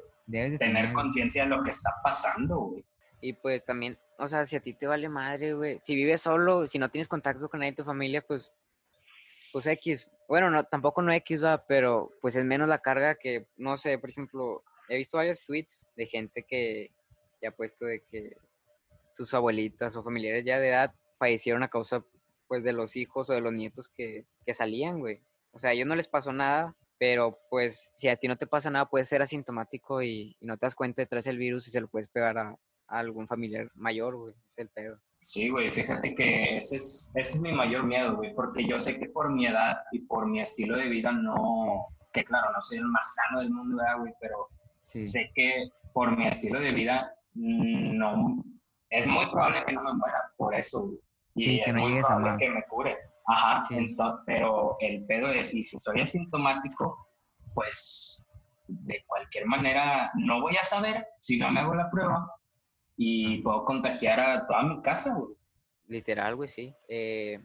tener, 0.57 0.93
conciencia 0.93 1.43
de 1.43 1.49
lo 1.49 1.63
que 1.63 1.71
está 1.71 1.93
pasando, 2.03 2.57
güey. 2.57 2.85
Y 3.21 3.33
pues 3.33 3.65
también, 3.65 3.97
o 4.19 4.27
sea, 4.27 4.45
si 4.45 4.55
a 4.55 4.59
ti 4.59 4.73
te 4.73 4.87
vale 4.87 5.09
madre, 5.09 5.53
güey, 5.53 5.79
si 5.83 5.95
vives 5.95 6.21
solo, 6.21 6.67
si 6.67 6.77
no 6.79 6.89
tienes 6.89 7.07
contacto 7.07 7.49
con 7.49 7.59
nadie 7.59 7.71
de 7.71 7.77
tu 7.77 7.83
familia, 7.83 8.21
pues, 8.21 8.51
pues 9.51 9.65
X, 9.65 10.09
bueno, 10.27 10.49
no, 10.49 10.63
tampoco 10.65 11.01
no 11.01 11.11
X, 11.11 11.43
va, 11.43 11.65
pero 11.65 12.11
pues 12.21 12.35
es 12.35 12.45
menos 12.45 12.67
la 12.67 12.79
carga 12.79 13.15
que, 13.15 13.47
no 13.57 13.77
sé, 13.77 13.97
por 13.97 14.09
ejemplo, 14.09 14.63
he 14.89 14.97
visto 14.97 15.17
varios 15.17 15.43
tweets 15.45 15.85
de 15.95 16.05
gente 16.05 16.43
que, 16.43 16.91
ya 17.41 17.51
puesto 17.51 17.85
de 17.85 18.03
que 18.09 18.35
sus 19.13 19.33
abuelitas 19.33 19.95
o 19.95 20.03
familiares 20.03 20.45
ya 20.45 20.59
de 20.59 20.69
edad 20.69 20.93
fallecieron 21.17 21.63
a 21.63 21.69
causa 21.69 22.03
pues 22.47 22.63
de 22.63 22.73
los 22.73 22.95
hijos 22.95 23.29
o 23.29 23.33
de 23.33 23.41
los 23.41 23.51
nietos 23.51 23.89
que, 23.89 24.25
que 24.45 24.53
salían, 24.53 24.99
güey. 24.99 25.21
O 25.51 25.59
sea, 25.59 25.71
a 25.71 25.73
ellos 25.73 25.87
no 25.87 25.95
les 25.95 26.07
pasó 26.07 26.31
nada, 26.31 26.75
pero 26.97 27.39
pues 27.49 27.91
si 27.97 28.07
a 28.07 28.15
ti 28.15 28.27
no 28.27 28.37
te 28.37 28.47
pasa 28.47 28.69
nada, 28.69 28.89
puedes 28.89 29.09
ser 29.09 29.21
asintomático 29.21 30.01
y, 30.01 30.37
no 30.41 30.57
te 30.57 30.65
das 30.65 30.75
cuenta 30.75 31.01
detrás 31.01 31.25
del 31.25 31.37
virus 31.37 31.67
y 31.67 31.71
se 31.71 31.81
lo 31.81 31.87
puedes 31.87 32.07
pegar 32.07 32.37
a, 32.37 32.49
a 32.87 32.99
algún 32.99 33.27
familiar 33.27 33.69
mayor, 33.75 34.15
güey. 34.15 34.33
Es 34.51 34.57
el 34.57 34.69
pedo. 34.69 34.99
Sí, 35.21 35.49
güey, 35.49 35.71
fíjate 35.71 36.15
que 36.15 36.57
ese 36.57 36.77
es, 36.77 37.11
ese 37.15 37.35
es 37.35 37.41
mi 37.41 37.51
mayor 37.51 37.83
miedo, 37.83 38.15
güey, 38.15 38.33
porque 38.33 38.65
yo 38.65 38.79
sé 38.79 38.97
que 38.97 39.09
por 39.09 39.29
mi 39.29 39.45
edad 39.45 39.77
y 39.91 39.99
por 39.99 40.25
mi 40.27 40.39
estilo 40.39 40.77
de 40.77 40.87
vida 40.87 41.11
no, 41.11 41.87
que 42.13 42.23
claro, 42.23 42.51
no 42.53 42.61
soy 42.61 42.77
el 42.77 42.85
más 42.85 43.13
sano 43.13 43.41
del 43.41 43.49
mundo, 43.49 43.83
güey, 43.99 44.13
pero 44.21 44.47
sé 45.05 45.29
que 45.35 45.69
por 45.93 46.15
mi 46.15 46.27
estilo 46.27 46.61
de 46.61 46.71
vida 46.71 47.13
no, 47.37 48.43
es 48.89 49.07
muy 49.07 49.25
probable 49.27 49.63
que 49.65 49.73
no 49.73 49.83
me 49.83 49.93
muera 49.93 50.31
por 50.37 50.55
eso. 50.55 50.91
Y 51.35 51.59
es 51.59 51.73
muy 51.73 51.99
probable 52.01 52.37
que 52.39 52.49
me 52.49 52.63
cure. 52.63 52.97
Ajá, 53.27 53.63
entonces, 53.69 54.23
pero 54.25 54.77
el 54.79 55.05
pedo 55.05 55.27
es, 55.27 55.53
y 55.53 55.61
si 55.61 55.77
soy 55.77 56.01
asintomático, 56.01 57.07
pues 57.53 58.25
de 58.67 59.03
cualquier 59.05 59.45
manera 59.45 60.11
no 60.15 60.41
voy 60.41 60.55
a 60.57 60.63
saber 60.63 61.07
si 61.19 61.37
no 61.37 61.51
me 61.51 61.59
hago 61.59 61.73
la 61.73 61.89
prueba 61.89 62.31
y 62.95 63.41
puedo 63.41 63.65
contagiar 63.65 64.19
a 64.19 64.47
toda 64.47 64.63
mi 64.63 64.81
casa, 64.81 65.13
güey. 65.13 65.35
Literal, 65.87 66.35
güey, 66.35 66.49
sí. 66.49 66.73
Eh, 66.87 67.39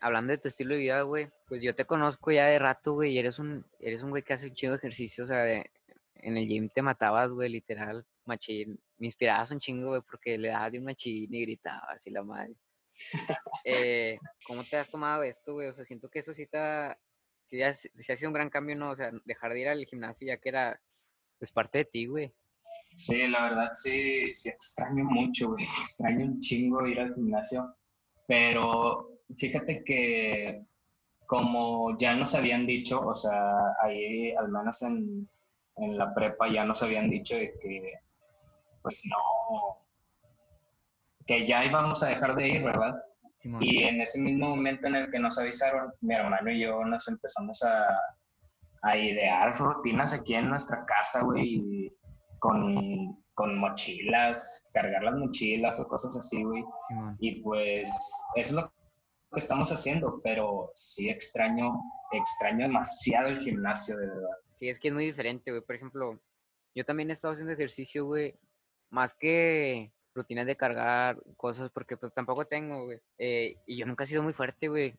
hablando 0.00 0.32
de 0.32 0.38
tu 0.38 0.48
estilo 0.48 0.74
de 0.74 0.80
vida, 0.80 1.02
güey, 1.02 1.28
pues 1.48 1.62
yo 1.62 1.74
te 1.74 1.84
conozco 1.84 2.32
ya 2.32 2.46
de 2.46 2.58
rato, 2.58 2.94
güey, 2.94 3.12
y 3.12 3.18
eres 3.18 3.38
un, 3.38 3.64
eres 3.78 4.02
un 4.02 4.10
güey 4.10 4.22
que 4.22 4.34
hace 4.34 4.48
un 4.48 4.54
chingo 4.54 4.72
de 4.72 4.78
ejercicio, 4.78 5.24
o 5.24 5.26
sea, 5.26 5.46
en 5.46 6.36
el 6.36 6.46
gym 6.46 6.68
te 6.68 6.82
matabas, 6.82 7.30
güey, 7.30 7.48
literal. 7.50 8.04
machín. 8.24 8.80
Me 8.98 9.06
inspirabas 9.06 9.50
un 9.50 9.60
chingo, 9.60 9.88
güey, 9.88 10.02
porque 10.02 10.38
le 10.38 10.48
dabas 10.48 10.72
de 10.72 10.78
un 10.78 10.84
machín 10.84 11.32
y 11.34 11.42
gritabas 11.42 11.90
así 11.90 12.10
la 12.10 12.22
madre. 12.22 12.54
eh, 13.64 14.18
¿Cómo 14.46 14.64
te 14.64 14.76
has 14.76 14.88
tomado 14.88 15.22
esto, 15.22 15.54
güey? 15.54 15.68
O 15.68 15.74
sea, 15.74 15.84
siento 15.84 16.08
que 16.08 16.20
eso 16.20 16.32
sí 16.32 16.42
está, 16.42 16.98
sí 17.44 17.62
ha, 17.62 17.72
sí 17.72 17.90
ha 18.12 18.16
sido 18.16 18.30
un 18.30 18.34
gran 18.34 18.50
cambio, 18.50 18.76
¿no? 18.76 18.90
O 18.90 18.96
sea, 18.96 19.10
dejar 19.24 19.52
de 19.52 19.60
ir 19.60 19.68
al 19.68 19.84
gimnasio 19.84 20.26
ya 20.26 20.38
que 20.38 20.48
era, 20.48 20.80
pues, 21.38 21.52
parte 21.52 21.78
de 21.78 21.84
ti, 21.84 22.06
güey. 22.06 22.32
Sí, 22.96 23.28
la 23.28 23.42
verdad 23.42 23.70
sí, 23.74 24.32
sí 24.32 24.48
extraño 24.48 25.04
mucho, 25.04 25.50
güey. 25.50 25.64
Extraño 25.80 26.24
un 26.24 26.40
chingo 26.40 26.86
ir 26.86 27.00
al 27.00 27.14
gimnasio. 27.14 27.76
Pero 28.26 29.20
fíjate 29.36 29.84
que 29.84 30.64
como 31.26 31.96
ya 31.98 32.14
nos 32.14 32.34
habían 32.34 32.66
dicho, 32.66 33.00
o 33.00 33.14
sea, 33.14 33.56
ahí 33.82 34.32
al 34.32 34.48
menos 34.48 34.80
en, 34.82 35.28
en 35.76 35.98
la 35.98 36.14
prepa 36.14 36.48
ya 36.50 36.64
nos 36.64 36.82
habían 36.82 37.10
dicho 37.10 37.36
de 37.36 37.52
que, 37.60 37.94
pues 38.86 39.02
no, 39.10 39.84
que 41.26 41.44
ya 41.44 41.64
íbamos 41.64 42.04
a 42.04 42.06
dejar 42.06 42.36
de 42.36 42.48
ir, 42.50 42.62
¿verdad? 42.62 42.94
Y 43.58 43.82
en 43.82 44.00
ese 44.00 44.20
mismo 44.20 44.50
momento 44.50 44.86
en 44.86 44.94
el 44.94 45.10
que 45.10 45.18
nos 45.18 45.38
avisaron, 45.38 45.92
mi 46.02 46.14
hermano 46.14 46.52
y 46.52 46.60
yo 46.60 46.84
nos 46.84 47.08
empezamos 47.08 47.64
a, 47.64 47.84
a 48.82 48.96
idear 48.96 49.58
rutinas 49.58 50.12
aquí 50.12 50.36
en 50.36 50.50
nuestra 50.50 50.84
casa, 50.86 51.24
güey, 51.24 51.92
con, 52.38 53.20
con, 53.34 53.58
mochilas, 53.58 54.68
cargar 54.72 55.02
las 55.02 55.16
mochilas 55.16 55.80
o 55.80 55.88
cosas 55.88 56.16
así, 56.16 56.44
güey. 56.44 56.64
y 57.18 57.42
pues 57.42 57.90
es 58.36 58.52
lo 58.52 58.72
que 59.32 59.40
estamos 59.40 59.72
haciendo, 59.72 60.20
pero 60.22 60.70
sí 60.76 61.08
extraño, 61.08 61.76
extraño 62.12 62.68
demasiado 62.68 63.26
el 63.26 63.40
gimnasio, 63.40 63.96
de 63.96 64.06
verdad. 64.06 64.36
Sí, 64.54 64.68
es 64.68 64.78
que 64.78 64.88
es 64.88 64.94
muy 64.94 65.06
diferente, 65.06 65.50
güey. 65.50 65.62
Por 65.64 65.74
ejemplo, 65.74 66.20
yo 66.72 66.84
también 66.84 67.10
he 67.10 67.14
estado 67.14 67.34
haciendo 67.34 67.52
ejercicio, 67.52 68.04
güey, 68.04 68.32
más 68.90 69.14
que 69.14 69.92
rutinas 70.14 70.46
de 70.46 70.56
cargar 70.56 71.22
cosas, 71.36 71.70
porque 71.70 71.96
pues 71.96 72.14
tampoco 72.14 72.46
tengo, 72.46 72.84
güey. 72.84 73.00
Eh, 73.18 73.56
y 73.66 73.76
yo 73.76 73.86
nunca 73.86 74.04
he 74.04 74.06
sido 74.06 74.22
muy 74.22 74.32
fuerte, 74.32 74.68
güey. 74.68 74.94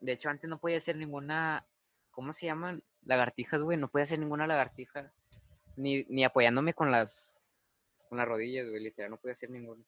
De 0.00 0.12
hecho, 0.12 0.28
antes 0.28 0.48
no 0.48 0.58
podía 0.58 0.78
hacer 0.78 0.96
ninguna, 0.96 1.66
¿cómo 2.10 2.32
se 2.32 2.46
llaman? 2.46 2.82
Lagartijas, 3.04 3.60
güey. 3.60 3.78
No 3.78 3.88
podía 3.88 4.04
hacer 4.04 4.18
ninguna 4.18 4.46
lagartija. 4.46 5.12
Ni, 5.76 6.04
ni 6.08 6.24
apoyándome 6.24 6.74
con 6.74 6.90
las, 6.90 7.40
con 8.08 8.18
las 8.18 8.28
rodillas, 8.28 8.68
güey. 8.68 8.82
Literal, 8.82 9.10
no 9.10 9.18
podía 9.18 9.32
hacer 9.32 9.50
ninguna. 9.50 9.84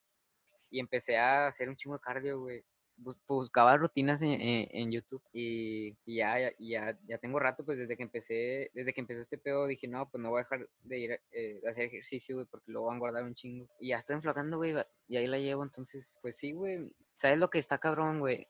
Y 0.70 0.80
empecé 0.80 1.16
a 1.18 1.46
hacer 1.46 1.68
un 1.68 1.76
chingo 1.76 1.96
de 1.96 2.02
cardio, 2.02 2.40
güey 2.40 2.64
buscaba 2.96 3.76
rutinas 3.76 4.22
en, 4.22 4.40
en, 4.40 4.90
YouTube 4.90 5.22
y, 5.32 5.96
ya, 6.06 6.52
ya, 6.58 6.96
ya 7.06 7.18
tengo 7.18 7.38
rato, 7.38 7.64
pues 7.64 7.78
desde 7.78 7.96
que 7.96 8.02
empecé, 8.02 8.70
desde 8.74 8.92
que 8.92 9.00
empezó 9.00 9.20
este 9.20 9.38
pedo 9.38 9.66
dije, 9.66 9.88
no, 9.88 10.08
pues 10.08 10.22
no 10.22 10.30
voy 10.30 10.40
a 10.40 10.42
dejar 10.44 10.68
de 10.82 10.98
ir 10.98 11.20
eh, 11.32 11.60
a 11.66 11.70
hacer 11.70 11.84
ejercicio, 11.84 12.36
güey, 12.36 12.46
porque 12.46 12.72
lo 12.72 12.84
van 12.84 12.96
a 12.96 12.98
guardar 13.00 13.24
un 13.24 13.34
chingo. 13.34 13.68
Y 13.80 13.88
ya 13.88 13.98
estoy 13.98 14.16
enflacando, 14.16 14.56
güey, 14.56 14.74
y 15.08 15.16
ahí 15.16 15.26
la 15.26 15.38
llevo, 15.38 15.62
entonces, 15.62 16.18
pues 16.22 16.36
sí, 16.36 16.52
güey. 16.52 16.92
¿Sabes 17.16 17.38
lo 17.38 17.50
que 17.50 17.58
está 17.58 17.78
cabrón, 17.78 18.20
güey? 18.20 18.48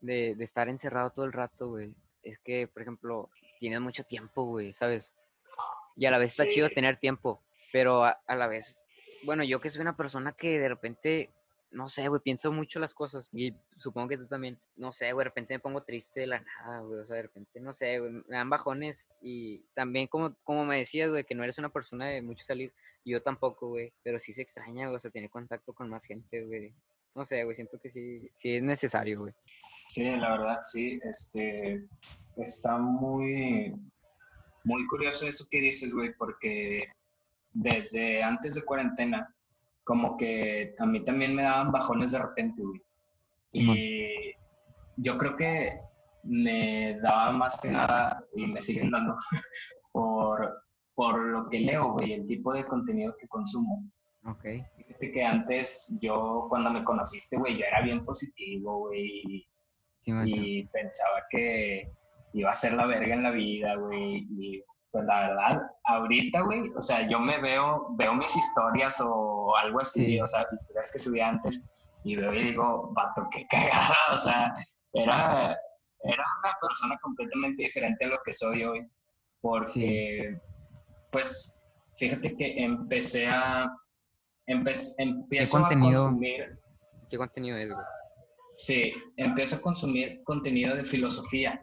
De, 0.00 0.34
de 0.34 0.44
estar 0.44 0.68
encerrado 0.68 1.10
todo 1.10 1.24
el 1.24 1.32
rato, 1.32 1.68
güey. 1.68 1.94
Es 2.22 2.38
que, 2.38 2.68
por 2.68 2.82
ejemplo, 2.82 3.30
tienes 3.58 3.80
mucho 3.80 4.04
tiempo, 4.04 4.44
güey, 4.44 4.72
¿sabes? 4.72 5.12
Y 5.96 6.06
a 6.06 6.10
la 6.10 6.18
vez 6.18 6.32
está 6.32 6.46
chido 6.46 6.68
tener 6.70 6.96
tiempo, 6.96 7.42
pero 7.72 8.04
a, 8.04 8.10
a 8.26 8.36
la 8.36 8.46
vez, 8.46 8.82
bueno, 9.24 9.44
yo 9.44 9.60
que 9.60 9.70
soy 9.70 9.80
una 9.80 9.96
persona 9.96 10.32
que 10.32 10.58
de 10.58 10.68
repente 10.68 11.30
no 11.74 11.88
sé, 11.88 12.08
güey, 12.08 12.22
pienso 12.22 12.52
mucho 12.52 12.78
las 12.78 12.94
cosas 12.94 13.28
y 13.32 13.52
supongo 13.76 14.08
que 14.08 14.16
tú 14.16 14.26
también, 14.26 14.58
no 14.76 14.92
sé, 14.92 15.12
güey, 15.12 15.24
de 15.24 15.30
repente 15.30 15.54
me 15.54 15.60
pongo 15.60 15.82
triste 15.82 16.20
de 16.20 16.26
la 16.28 16.40
nada, 16.40 16.80
güey, 16.80 17.00
o 17.00 17.06
sea, 17.06 17.16
de 17.16 17.22
repente, 17.22 17.60
no 17.60 17.74
sé, 17.74 17.98
güey, 17.98 18.12
me 18.12 18.36
dan 18.36 18.48
bajones 18.48 19.06
y 19.20 19.58
también 19.74 20.06
como, 20.06 20.34
como 20.44 20.64
me 20.64 20.78
decías, 20.78 21.10
güey, 21.10 21.24
que 21.24 21.34
no 21.34 21.42
eres 21.42 21.58
una 21.58 21.68
persona 21.68 22.06
de 22.06 22.22
mucho 22.22 22.44
salir, 22.44 22.72
yo 23.04 23.22
tampoco, 23.22 23.68
güey, 23.68 23.92
pero 24.02 24.18
sí 24.18 24.32
se 24.32 24.42
extraña, 24.42 24.86
güey, 24.86 24.96
o 24.96 25.00
sea, 25.00 25.10
tener 25.10 25.30
contacto 25.30 25.72
con 25.72 25.90
más 25.90 26.04
gente, 26.04 26.44
güey, 26.44 26.72
no 27.14 27.24
sé, 27.24 27.42
güey, 27.44 27.56
siento 27.56 27.78
que 27.80 27.90
sí, 27.90 28.30
sí 28.36 28.56
es 28.56 28.62
necesario, 28.62 29.20
güey. 29.20 29.34
Sí, 29.88 30.04
la 30.04 30.30
verdad, 30.30 30.60
sí, 30.62 31.00
este, 31.02 31.86
está 32.36 32.78
muy, 32.78 33.74
muy 34.62 34.86
curioso 34.86 35.26
eso 35.26 35.46
que 35.50 35.60
dices, 35.60 35.92
güey, 35.92 36.14
porque 36.14 36.88
desde 37.52 38.22
antes 38.22 38.54
de 38.54 38.64
cuarentena, 38.64 39.33
como 39.84 40.16
que 40.16 40.74
a 40.78 40.86
mí 40.86 41.04
también 41.04 41.34
me 41.34 41.42
daban 41.42 41.70
bajones 41.70 42.12
de 42.12 42.18
repente, 42.18 42.62
güey. 42.62 42.82
Y 43.52 44.34
yo 44.96 45.16
creo 45.18 45.36
que 45.36 45.78
me 46.24 46.98
daba 47.00 47.32
más 47.32 47.60
que 47.60 47.70
nada, 47.70 48.24
y 48.34 48.46
me 48.46 48.60
siguen 48.60 48.90
dando, 48.90 49.14
por, 49.92 50.64
por 50.94 51.20
lo 51.20 51.48
que 51.48 51.60
leo, 51.60 51.92
güey, 51.92 52.14
el 52.14 52.26
tipo 52.26 52.52
de 52.52 52.64
contenido 52.64 53.14
que 53.20 53.28
consumo. 53.28 53.84
Ok. 54.24 54.44
Fíjate 54.76 55.12
que 55.12 55.22
antes 55.22 55.94
yo, 56.00 56.46
cuando 56.48 56.70
me 56.70 56.82
conociste, 56.82 57.36
güey, 57.36 57.58
yo 57.58 57.64
era 57.66 57.82
bien 57.82 58.04
positivo, 58.04 58.88
güey, 58.88 59.46
y 60.06 60.66
pensaba 60.66 61.22
que 61.30 61.92
iba 62.32 62.50
a 62.50 62.54
ser 62.54 62.74
la 62.74 62.86
verga 62.86 63.14
en 63.14 63.22
la 63.22 63.30
vida, 63.30 63.76
güey, 63.76 64.26
y 64.30 64.62
pues 64.94 65.06
la 65.06 65.28
verdad, 65.28 65.62
ahorita, 65.86 66.42
güey, 66.42 66.70
o 66.76 66.80
sea, 66.80 67.08
yo 67.08 67.18
me 67.18 67.40
veo, 67.40 67.88
veo 67.96 68.14
mis 68.14 68.36
historias 68.36 69.00
o 69.00 69.56
algo 69.56 69.80
así, 69.80 70.20
o 70.20 70.24
sea, 70.24 70.46
historias 70.52 70.92
que 70.92 71.00
subí 71.00 71.18
antes, 71.20 71.60
y 72.04 72.14
veo 72.14 72.32
y 72.32 72.44
digo, 72.44 72.92
vato, 72.92 73.26
qué 73.32 73.44
cagada, 73.50 73.96
o 74.12 74.16
sea, 74.16 74.54
era, 74.92 75.58
era 76.04 76.24
una 76.44 76.52
persona 76.60 76.96
completamente 77.02 77.64
diferente 77.64 78.04
a 78.04 78.08
lo 78.08 78.18
que 78.24 78.32
soy 78.32 78.62
hoy, 78.62 78.86
porque, 79.40 80.38
pues, 81.10 81.58
fíjate 81.96 82.36
que 82.36 82.62
empecé 82.62 83.26
a, 83.26 83.68
empe 84.46 84.74
empiezo 84.98 85.58
a 85.58 85.70
consumir... 85.70 86.56
¿Qué 87.10 87.18
contenido 87.18 87.56
es, 87.56 87.72
güey? 87.72 87.84
Sí, 88.54 88.92
empiezo 89.16 89.56
a 89.56 89.60
consumir 89.60 90.22
contenido 90.22 90.76
de 90.76 90.84
filosofía. 90.84 91.60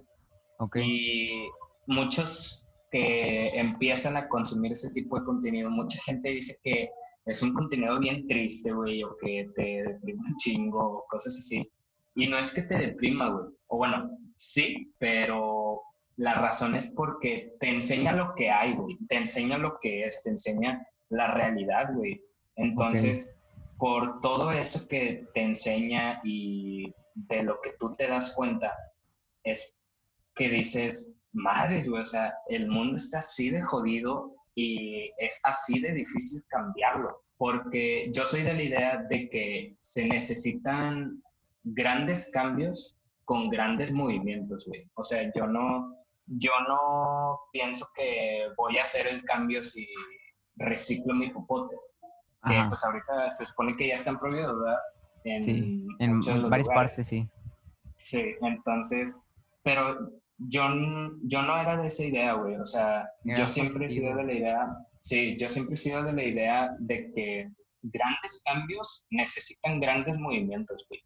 Ok. 0.58 0.76
Y 0.84 1.50
muchos 1.88 2.62
que 2.92 3.48
empiezan 3.58 4.18
a 4.18 4.28
consumir 4.28 4.74
ese 4.74 4.90
tipo 4.92 5.18
de 5.18 5.26
contenido. 5.26 5.70
Mucha 5.70 6.00
gente 6.04 6.32
dice 6.32 6.60
que 6.62 6.90
es 7.26 7.42
un 7.42 7.54
contenido 7.54 7.98
bien 8.00 8.28
triste, 8.28 8.72
güey, 8.72 9.04
o 9.04 9.16
que 9.18 9.48
te 9.56 9.84
deprime 9.84 10.20
un 10.28 10.36
chingo, 10.38 10.80
o 10.80 11.06
cosas 11.10 11.38
así. 11.38 11.72
Y 12.16 12.28
no 12.28 12.38
es 12.38 12.52
que 12.52 12.64
te 12.64 12.78
deprima, 12.78 13.30
güey. 13.30 13.46
O 13.68 13.78
bueno, 13.78 14.18
sí, 14.36 14.94
pero 15.00 15.82
la 16.18 16.34
razón 16.34 16.76
es 16.76 16.88
porque 16.88 17.56
te 17.60 17.70
enseña 17.70 18.12
lo 18.12 18.36
que 18.36 18.50
hay, 18.50 18.74
güey. 18.74 18.98
Te 19.08 19.16
enseña 19.16 19.58
lo 19.58 19.80
que 19.80 20.06
es, 20.06 20.22
te 20.24 20.32
enseña 20.32 20.86
la 21.10 21.34
realidad, 21.34 21.94
güey. 21.96 22.22
Entonces, 22.56 23.34
por 23.78 24.20
todo 24.20 24.52
eso 24.52 24.88
que 24.88 25.28
te 25.34 25.42
enseña 25.42 26.22
y 26.24 26.94
de 27.16 27.44
lo 27.44 27.62
que 27.62 27.74
tú 27.80 27.96
te 27.96 28.08
das 28.08 28.32
cuenta, 28.32 28.76
es 29.44 29.78
que 30.36 30.50
dices, 30.50 31.12
madres, 31.34 31.88
güey, 31.88 32.02
o 32.02 32.06
sea, 32.06 32.34
el 32.48 32.68
mundo 32.68 32.98
está 32.98 33.20
así 33.20 33.50
de 33.50 33.62
jodido 33.62 34.36
y 34.56 35.12
es 35.18 35.40
así 35.44 35.80
de 35.80 35.94
difícil 35.94 36.42
cambiarlo, 36.48 37.24
porque 37.38 38.12
yo 38.14 38.26
soy 38.26 38.44
de 38.44 38.54
la 38.54 38.64
idea 38.64 39.04
de 39.10 39.30
que 39.30 39.76
se 39.80 40.08
necesitan 40.08 41.22
grandes 41.64 42.30
cambios 42.32 42.98
con 43.26 43.50
grandes 43.50 43.92
movimientos, 43.94 44.66
güey. 44.68 44.90
O 44.96 45.04
sea, 45.04 45.32
yo 45.34 45.48
no, 45.48 45.96
yo 46.28 46.52
no 46.68 47.40
pienso 47.52 47.88
que 47.96 48.48
voy 48.58 48.78
a 48.78 48.84
hacer 48.84 49.08
el 49.08 49.24
cambio 49.24 49.64
si 49.64 49.88
reciclo 50.58 51.14
mi 51.14 51.30
popote. 51.30 51.76
Que 52.44 52.60
pues 52.68 52.84
ahorita 52.84 53.30
se 53.30 53.46
supone 53.46 53.76
que 53.78 53.88
ya 53.88 53.94
están 53.94 54.20
prohibidos, 54.20 54.60
¿verdad? 54.60 54.80
En, 55.24 55.42
sí, 55.44 55.88
en 56.00 56.50
varias 56.50 56.68
partes, 56.68 57.08
sí. 57.08 57.30
Sí, 58.02 58.36
entonces, 58.42 59.16
pero 59.62 60.12
yo, 60.48 60.64
yo 61.24 61.42
no 61.42 61.60
era 61.60 61.78
de 61.78 61.88
esa 61.88 62.04
idea, 62.04 62.34
güey. 62.34 62.56
O 62.56 62.66
sea, 62.66 63.08
yo 63.24 63.48
siempre 63.48 63.86
he 63.86 63.90
sido 63.90 64.16
de 64.16 64.24
la 64.24 64.34
idea, 64.34 64.68
sí, 65.02 65.38
yo 65.38 65.48
siempre 65.50 65.76
he 65.76 65.78
sido 65.78 66.04
de 66.04 66.14
la 66.14 66.24
idea 66.24 66.76
de 66.80 67.12
que 67.14 67.50
grandes 67.84 68.42
cambios 68.46 69.06
necesitan 69.12 69.80
grandes 69.80 70.18
movimientos, 70.18 70.86
güey. 70.90 71.02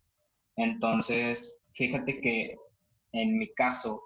Entonces, 0.58 1.62
fíjate 1.74 2.22
que 2.22 2.56
en 3.12 3.38
mi 3.38 3.54
caso 3.54 4.02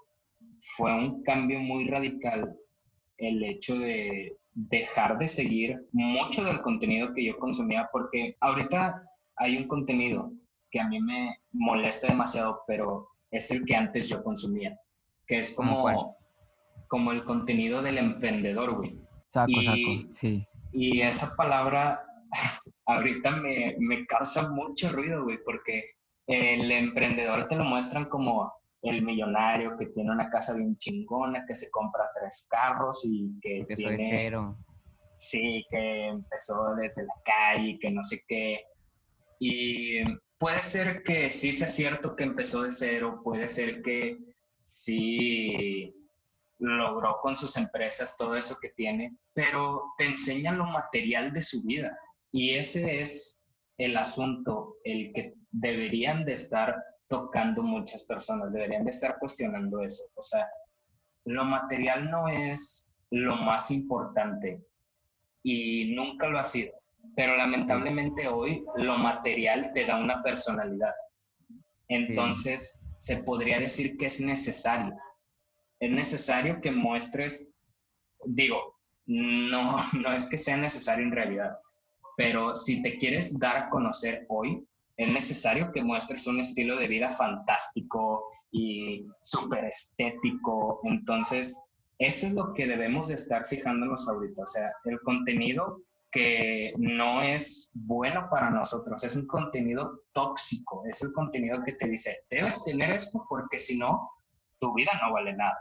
fue 0.75 0.93
un 0.93 1.23
cambio 1.23 1.59
muy 1.59 1.87
radical 1.87 2.55
el 3.17 3.43
hecho 3.43 3.77
de 3.77 4.37
dejar 4.53 5.17
de 5.17 5.27
seguir 5.27 5.87
mucho 5.91 6.43
del 6.43 6.61
contenido 6.61 7.13
que 7.13 7.25
yo 7.25 7.37
consumía, 7.37 7.87
porque 7.91 8.35
ahorita 8.39 9.03
hay 9.37 9.57
un 9.57 9.67
contenido 9.67 10.31
que 10.71 10.79
a 10.79 10.87
mí 10.87 10.99
me 11.01 11.37
molesta 11.51 12.07
demasiado, 12.07 12.61
pero 12.67 13.09
es 13.31 13.51
el 13.51 13.65
que 13.65 13.75
antes 13.75 14.09
yo 14.09 14.23
consumía 14.23 14.77
que 15.29 15.39
es 15.39 15.53
como, 15.53 16.17
como 16.87 17.11
el 17.11 17.23
contenido 17.23 17.83
del 17.83 17.99
emprendedor, 17.99 18.75
güey. 18.75 18.99
Saco, 19.31 19.51
y, 19.51 19.65
saco, 19.65 20.13
sí. 20.13 20.47
Y 20.71 21.01
esa 21.01 21.35
palabra 21.35 22.03
ahorita 22.87 23.31
me, 23.37 23.75
me 23.77 24.07
causa 24.07 24.49
mucho 24.49 24.89
ruido, 24.89 25.23
güey, 25.23 25.37
porque 25.45 25.85
el 26.25 26.71
emprendedor 26.71 27.47
te 27.47 27.55
lo 27.55 27.63
muestran 27.63 28.05
como 28.05 28.51
el 28.81 29.03
millonario 29.03 29.77
que 29.77 29.87
tiene 29.87 30.11
una 30.11 30.29
casa 30.31 30.53
bien 30.53 30.77
chingona, 30.77 31.45
que 31.45 31.53
se 31.53 31.69
compra 31.69 32.09
tres 32.19 32.47
carros 32.49 33.01
y 33.03 33.39
que 33.39 33.65
tiene... 33.75 33.97
cero. 33.97 34.57
sí, 35.19 35.63
que 35.69 36.07
empezó 36.07 36.75
desde 36.75 37.05
la 37.05 37.13
calle, 37.23 37.77
que 37.79 37.91
no 37.91 38.03
sé 38.03 38.23
qué. 38.27 38.63
Y 39.39 40.01
puede 40.39 40.63
ser 40.63 41.03
que 41.03 41.29
sí 41.29 41.53
sea 41.53 41.67
cierto 41.67 42.15
que 42.15 42.23
empezó 42.23 42.63
de 42.63 42.71
cero, 42.71 43.21
puede 43.23 43.47
ser 43.47 43.83
que 43.83 44.17
sí 44.69 45.95
logró 46.59 47.17
con 47.21 47.35
sus 47.35 47.57
empresas 47.57 48.15
todo 48.17 48.35
eso 48.35 48.57
que 48.61 48.69
tiene, 48.69 49.17
pero 49.33 49.81
te 49.97 50.05
enseña 50.05 50.51
lo 50.51 50.65
material 50.65 51.33
de 51.33 51.41
su 51.41 51.63
vida. 51.63 51.97
Y 52.31 52.51
ese 52.51 53.01
es 53.01 53.41
el 53.79 53.97
asunto, 53.97 54.75
el 54.83 55.11
que 55.13 55.33
deberían 55.49 56.23
de 56.23 56.33
estar 56.33 56.75
tocando 57.07 57.63
muchas 57.63 58.03
personas, 58.03 58.53
deberían 58.53 58.83
de 58.83 58.91
estar 58.91 59.17
cuestionando 59.17 59.81
eso. 59.81 60.03
O 60.13 60.21
sea, 60.21 60.47
lo 61.25 61.45
material 61.45 62.11
no 62.11 62.27
es 62.27 62.87
lo 63.09 63.37
más 63.37 63.71
importante 63.71 64.61
y 65.41 65.95
nunca 65.95 66.27
lo 66.27 66.37
ha 66.37 66.43
sido, 66.43 66.73
pero 67.15 67.35
lamentablemente 67.35 68.27
hoy 68.27 68.63
lo 68.75 68.97
material 68.99 69.71
te 69.73 69.85
da 69.85 69.97
una 69.97 70.21
personalidad. 70.21 70.93
Entonces, 71.87 72.78
se 72.99 73.15
podría 73.15 73.59
decir 73.59 73.95
que 73.97 74.07
es 74.07 74.19
necesario. 74.19 74.93
Es 75.79 75.89
necesario 75.89 76.59
que 76.59 76.69
muestres, 76.69 77.47
digo, 78.25 78.75
no, 79.05 79.77
no 79.93 80.13
es 80.13 80.25
que 80.25 80.37
sea 80.37 80.57
necesario 80.57 81.05
en 81.05 81.13
realidad, 81.13 81.57
pero 82.17 82.57
si 82.57 82.81
te 82.81 82.97
quieres 82.97 83.39
dar 83.39 83.55
a 83.55 83.69
conocer 83.69 84.25
hoy, 84.27 84.61
es 84.97 85.13
necesario 85.13 85.71
que 85.71 85.81
muestres 85.81 86.27
un 86.27 86.41
estilo 86.41 86.75
de 86.75 86.89
vida 86.89 87.09
fantástico 87.11 88.25
y 88.51 89.05
súper 89.21 89.63
estético. 89.63 90.81
Entonces, 90.83 91.55
eso 91.99 92.27
es 92.27 92.33
lo 92.33 92.53
que 92.53 92.67
debemos 92.67 93.07
de 93.07 93.13
estar 93.13 93.45
fijándonos 93.45 94.09
ahorita. 94.09 94.43
O 94.43 94.45
sea, 94.45 94.73
el 94.83 94.99
contenido 94.99 95.83
que 96.11 96.73
no 96.77 97.21
es 97.21 97.71
bueno 97.73 98.27
para 98.29 98.49
nosotros, 98.49 99.03
es 99.03 99.15
un 99.15 99.27
contenido 99.27 100.03
tóxico, 100.11 100.83
es 100.89 101.01
el 101.03 101.13
contenido 101.13 101.63
que 101.63 101.73
te 101.73 101.87
dice, 101.87 102.23
debes 102.29 102.63
tener 102.63 102.91
esto 102.91 103.25
porque 103.29 103.59
si 103.59 103.77
no, 103.77 104.09
tu 104.59 104.73
vida 104.73 104.91
no 105.01 105.13
vale 105.13 105.33
nada. 105.33 105.57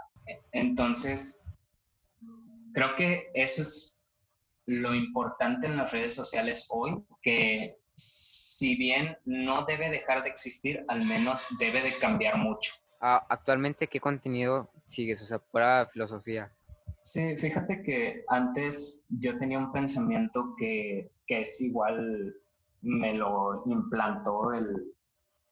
Entonces, 0.52 1.42
creo 2.72 2.94
que 2.94 3.30
eso 3.34 3.62
es 3.62 3.98
lo 4.66 4.94
importante 4.94 5.66
en 5.66 5.76
las 5.76 5.92
redes 5.92 6.14
sociales 6.14 6.66
hoy, 6.70 7.02
que 7.22 7.78
si 7.94 8.76
bien 8.76 9.16
no 9.24 9.64
debe 9.64 9.90
dejar 9.90 10.22
de 10.22 10.30
existir, 10.30 10.84
al 10.88 11.04
menos 11.04 11.46
debe 11.58 11.82
de 11.82 11.92
cambiar 11.98 12.36
mucho. 12.36 12.74
Ah, 13.00 13.24
actualmente, 13.28 13.86
¿qué 13.86 14.00
contenido 14.00 14.70
sigues? 14.86 15.22
O 15.22 15.26
sea, 15.26 15.38
pura 15.38 15.88
filosofía. 15.92 16.52
Sí, 17.08 17.38
fíjate 17.38 17.82
que 17.82 18.22
antes 18.28 19.00
yo 19.08 19.38
tenía 19.38 19.58
un 19.58 19.72
pensamiento 19.72 20.54
que, 20.58 21.10
que 21.26 21.40
es 21.40 21.58
igual, 21.62 22.34
me 22.82 23.14
lo 23.14 23.62
implantó 23.64 24.52
el, 24.52 24.92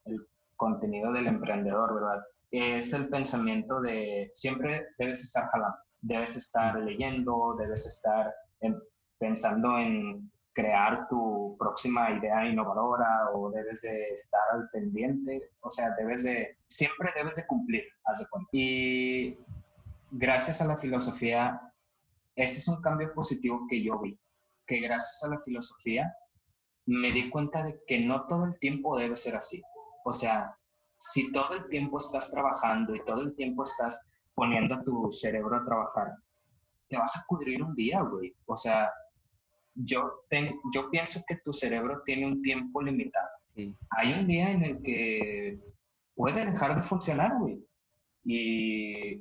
el 0.05 0.27
contenido 0.55 1.11
del 1.11 1.25
emprendedor, 1.25 1.95
¿verdad? 1.95 2.23
Es 2.51 2.93
el 2.93 3.09
pensamiento 3.09 3.81
de 3.81 4.29
siempre 4.35 4.85
debes 4.99 5.23
estar 5.23 5.47
jalando, 5.47 5.79
debes 6.01 6.35
estar 6.35 6.79
leyendo, 6.79 7.55
debes 7.57 7.87
estar 7.87 8.31
pensando 9.17 9.79
en 9.79 10.31
crear 10.53 11.07
tu 11.07 11.55
próxima 11.57 12.11
idea 12.11 12.45
innovadora 12.45 13.31
o 13.33 13.49
debes 13.49 13.81
de 13.81 14.09
estar 14.09 14.41
al 14.53 14.69
pendiente, 14.69 15.49
o 15.61 15.71
sea, 15.71 15.95
debes 15.97 16.21
de, 16.23 16.55
siempre 16.67 17.11
debes 17.15 17.35
de 17.37 17.47
cumplir, 17.47 17.83
haz 18.05 18.19
de 18.19 18.27
cuenta. 18.27 18.49
Y 18.51 19.39
gracias 20.11 20.61
a 20.61 20.65
la 20.65 20.77
filosofía, 20.77 21.59
ese 22.35 22.59
es 22.59 22.67
un 22.67 22.81
cambio 22.81 23.13
positivo 23.13 23.65
que 23.69 23.83
yo 23.83 23.99
vi, 23.99 24.17
que 24.65 24.79
gracias 24.79 25.23
a 25.23 25.29
la 25.29 25.39
filosofía 25.41 26.13
me 26.85 27.11
di 27.11 27.29
cuenta 27.29 27.63
de 27.63 27.79
que 27.85 27.99
no 27.99 28.25
todo 28.27 28.45
el 28.45 28.57
tiempo 28.59 28.97
debe 28.97 29.17
ser 29.17 29.35
así. 29.35 29.61
O 30.05 30.13
sea, 30.13 30.55
si 30.97 31.31
todo 31.31 31.53
el 31.53 31.67
tiempo 31.69 31.97
estás 31.97 32.31
trabajando 32.31 32.95
y 32.95 33.03
todo 33.03 33.21
el 33.21 33.35
tiempo 33.35 33.63
estás 33.63 34.01
poniendo 34.33 34.81
tu 34.83 35.11
cerebro 35.11 35.57
a 35.57 35.65
trabajar, 35.65 36.15
te 36.87 36.97
vas 36.97 37.15
a 37.17 37.25
pudrir 37.27 37.61
un 37.61 37.75
día, 37.75 38.01
güey. 38.01 38.33
O 38.45 38.55
sea, 38.55 38.89
yo, 39.75 40.23
yo 40.73 40.89
pienso 40.89 41.21
que 41.27 41.37
tu 41.43 41.51
cerebro 41.51 42.01
tiene 42.05 42.25
un 42.25 42.41
tiempo 42.41 42.81
limitado. 42.81 43.27
Hay 43.89 44.13
un 44.13 44.27
día 44.27 44.51
en 44.51 44.63
el 44.63 44.81
que 44.81 45.59
puede 46.15 46.45
dejar 46.45 46.75
de 46.75 46.81
funcionar, 46.81 47.37
güey. 47.37 47.63
Y 48.23 49.19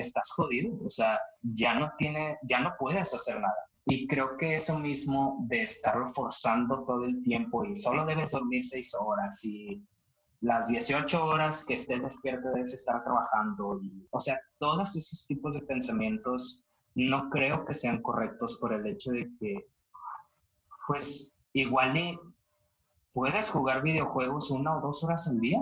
estás 0.00 0.30
jodido. 0.34 0.76
O 0.84 0.90
sea, 0.90 1.18
ya 1.42 1.74
no 1.74 1.92
tiene, 1.98 2.38
ya 2.48 2.60
no 2.60 2.74
puedes 2.78 3.12
hacer 3.14 3.40
nada. 3.40 3.56
Y 3.86 4.06
creo 4.08 4.36
que 4.36 4.56
eso 4.56 4.78
mismo 4.78 5.44
de 5.48 5.62
estarlo 5.62 6.08
forzando 6.08 6.84
todo 6.84 7.04
el 7.04 7.22
tiempo 7.22 7.64
y 7.64 7.76
solo 7.76 8.04
debes 8.04 8.32
dormir 8.32 8.66
seis 8.66 8.92
horas 8.98 9.44
y 9.44 9.80
las 10.40 10.68
18 10.68 11.24
horas 11.24 11.64
que 11.64 11.74
estés 11.74 12.02
despierto 12.02 12.48
debes 12.48 12.74
estar 12.74 13.02
trabajando. 13.04 13.78
Y, 13.80 14.06
o 14.10 14.20
sea, 14.20 14.40
todos 14.58 14.96
esos 14.96 15.26
tipos 15.26 15.54
de 15.54 15.62
pensamientos 15.62 16.64
no 16.94 17.30
creo 17.30 17.64
que 17.64 17.74
sean 17.74 18.02
correctos 18.02 18.56
por 18.58 18.72
el 18.72 18.86
hecho 18.86 19.12
de 19.12 19.30
que 19.38 19.66
pues 20.86 21.34
igual 21.52 21.96
y 21.96 22.18
puedes 23.12 23.50
jugar 23.50 23.82
videojuegos 23.82 24.50
una 24.50 24.76
o 24.76 24.80
dos 24.80 25.02
horas 25.04 25.28
al 25.28 25.40
día. 25.40 25.60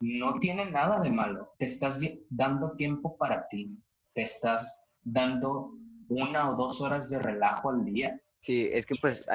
No 0.00 0.38
tiene 0.38 0.70
nada 0.70 1.00
de 1.00 1.10
malo. 1.10 1.54
Te 1.58 1.66
estás 1.66 2.00
dando 2.28 2.72
tiempo 2.72 3.16
para 3.16 3.48
ti. 3.48 3.78
Te 4.14 4.22
estás 4.22 4.80
dando 5.02 5.72
una 6.08 6.50
o 6.50 6.56
dos 6.56 6.80
horas 6.80 7.10
de 7.10 7.18
relajo 7.18 7.70
al 7.70 7.84
día. 7.84 8.20
Sí, 8.38 8.68
es 8.70 8.86
que 8.86 8.94
pues 9.00 9.28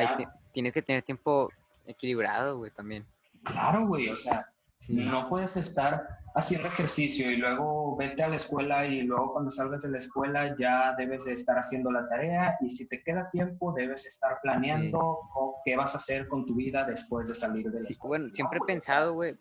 tienes 0.53 0.73
que 0.73 0.81
tener 0.81 1.03
tiempo 1.03 1.49
equilibrado, 1.85 2.57
güey, 2.57 2.71
también. 2.71 3.05
Claro, 3.43 3.87
güey, 3.87 4.09
o 4.09 4.15
sea, 4.15 4.47
no 4.87 5.27
puedes 5.29 5.57
estar 5.57 6.07
haciendo 6.35 6.67
ejercicio 6.67 7.29
y 7.29 7.37
luego 7.37 7.97
vete 7.97 8.23
a 8.23 8.29
la 8.29 8.37
escuela 8.37 8.85
y 8.85 9.01
luego 9.01 9.33
cuando 9.33 9.51
salgas 9.51 9.81
de 9.81 9.89
la 9.89 9.97
escuela 9.97 10.55
ya 10.57 10.93
debes 10.97 11.25
de 11.25 11.33
estar 11.33 11.57
haciendo 11.57 11.91
la 11.91 12.07
tarea 12.07 12.57
y 12.61 12.69
si 12.69 12.87
te 12.87 13.03
queda 13.03 13.29
tiempo 13.31 13.73
debes 13.73 14.05
estar 14.05 14.39
planeando 14.41 15.19
qué 15.65 15.75
vas 15.75 15.93
a 15.95 15.97
hacer 15.97 16.27
con 16.27 16.45
tu 16.45 16.55
vida 16.55 16.85
después 16.85 17.27
de 17.27 17.35
salir 17.35 17.69
de 17.69 17.81
la 17.81 17.89
escuela. 17.89 18.23
Bueno, 18.23 18.35
siempre 18.35 18.59
he 18.63 18.65
pensado, 18.65 19.13
güey, 19.13 19.35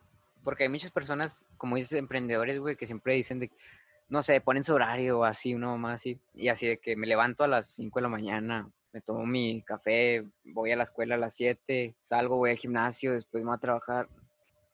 porque 0.44 0.64
hay 0.64 0.68
muchas 0.68 0.90
personas, 0.90 1.46
como 1.56 1.76
dices, 1.76 1.92
emprendedores, 1.92 2.58
güey, 2.58 2.76
que 2.76 2.86
siempre 2.86 3.14
dicen 3.14 3.38
de, 3.38 3.50
no 4.08 4.22
sé, 4.22 4.40
ponen 4.40 4.64
su 4.64 4.74
horario 4.74 5.24
así, 5.24 5.54
uno 5.54 5.78
más 5.78 5.96
así, 5.96 6.20
y 6.34 6.48
así 6.48 6.66
de 6.66 6.78
que 6.78 6.96
me 6.96 7.06
levanto 7.06 7.44
a 7.44 7.48
las 7.48 7.74
5 7.74 7.98
de 7.98 8.02
la 8.02 8.08
mañana, 8.08 8.70
me 8.92 9.00
tomo 9.00 9.24
mi 9.24 9.62
café, 9.62 10.26
voy 10.44 10.72
a 10.72 10.76
la 10.76 10.84
escuela 10.84 11.14
a 11.14 11.18
las 11.18 11.34
7, 11.34 11.96
salgo, 12.02 12.36
voy 12.36 12.50
al 12.50 12.56
gimnasio, 12.56 13.12
después 13.12 13.42
me 13.42 13.48
voy 13.48 13.56
a 13.56 13.60
trabajar. 13.60 14.08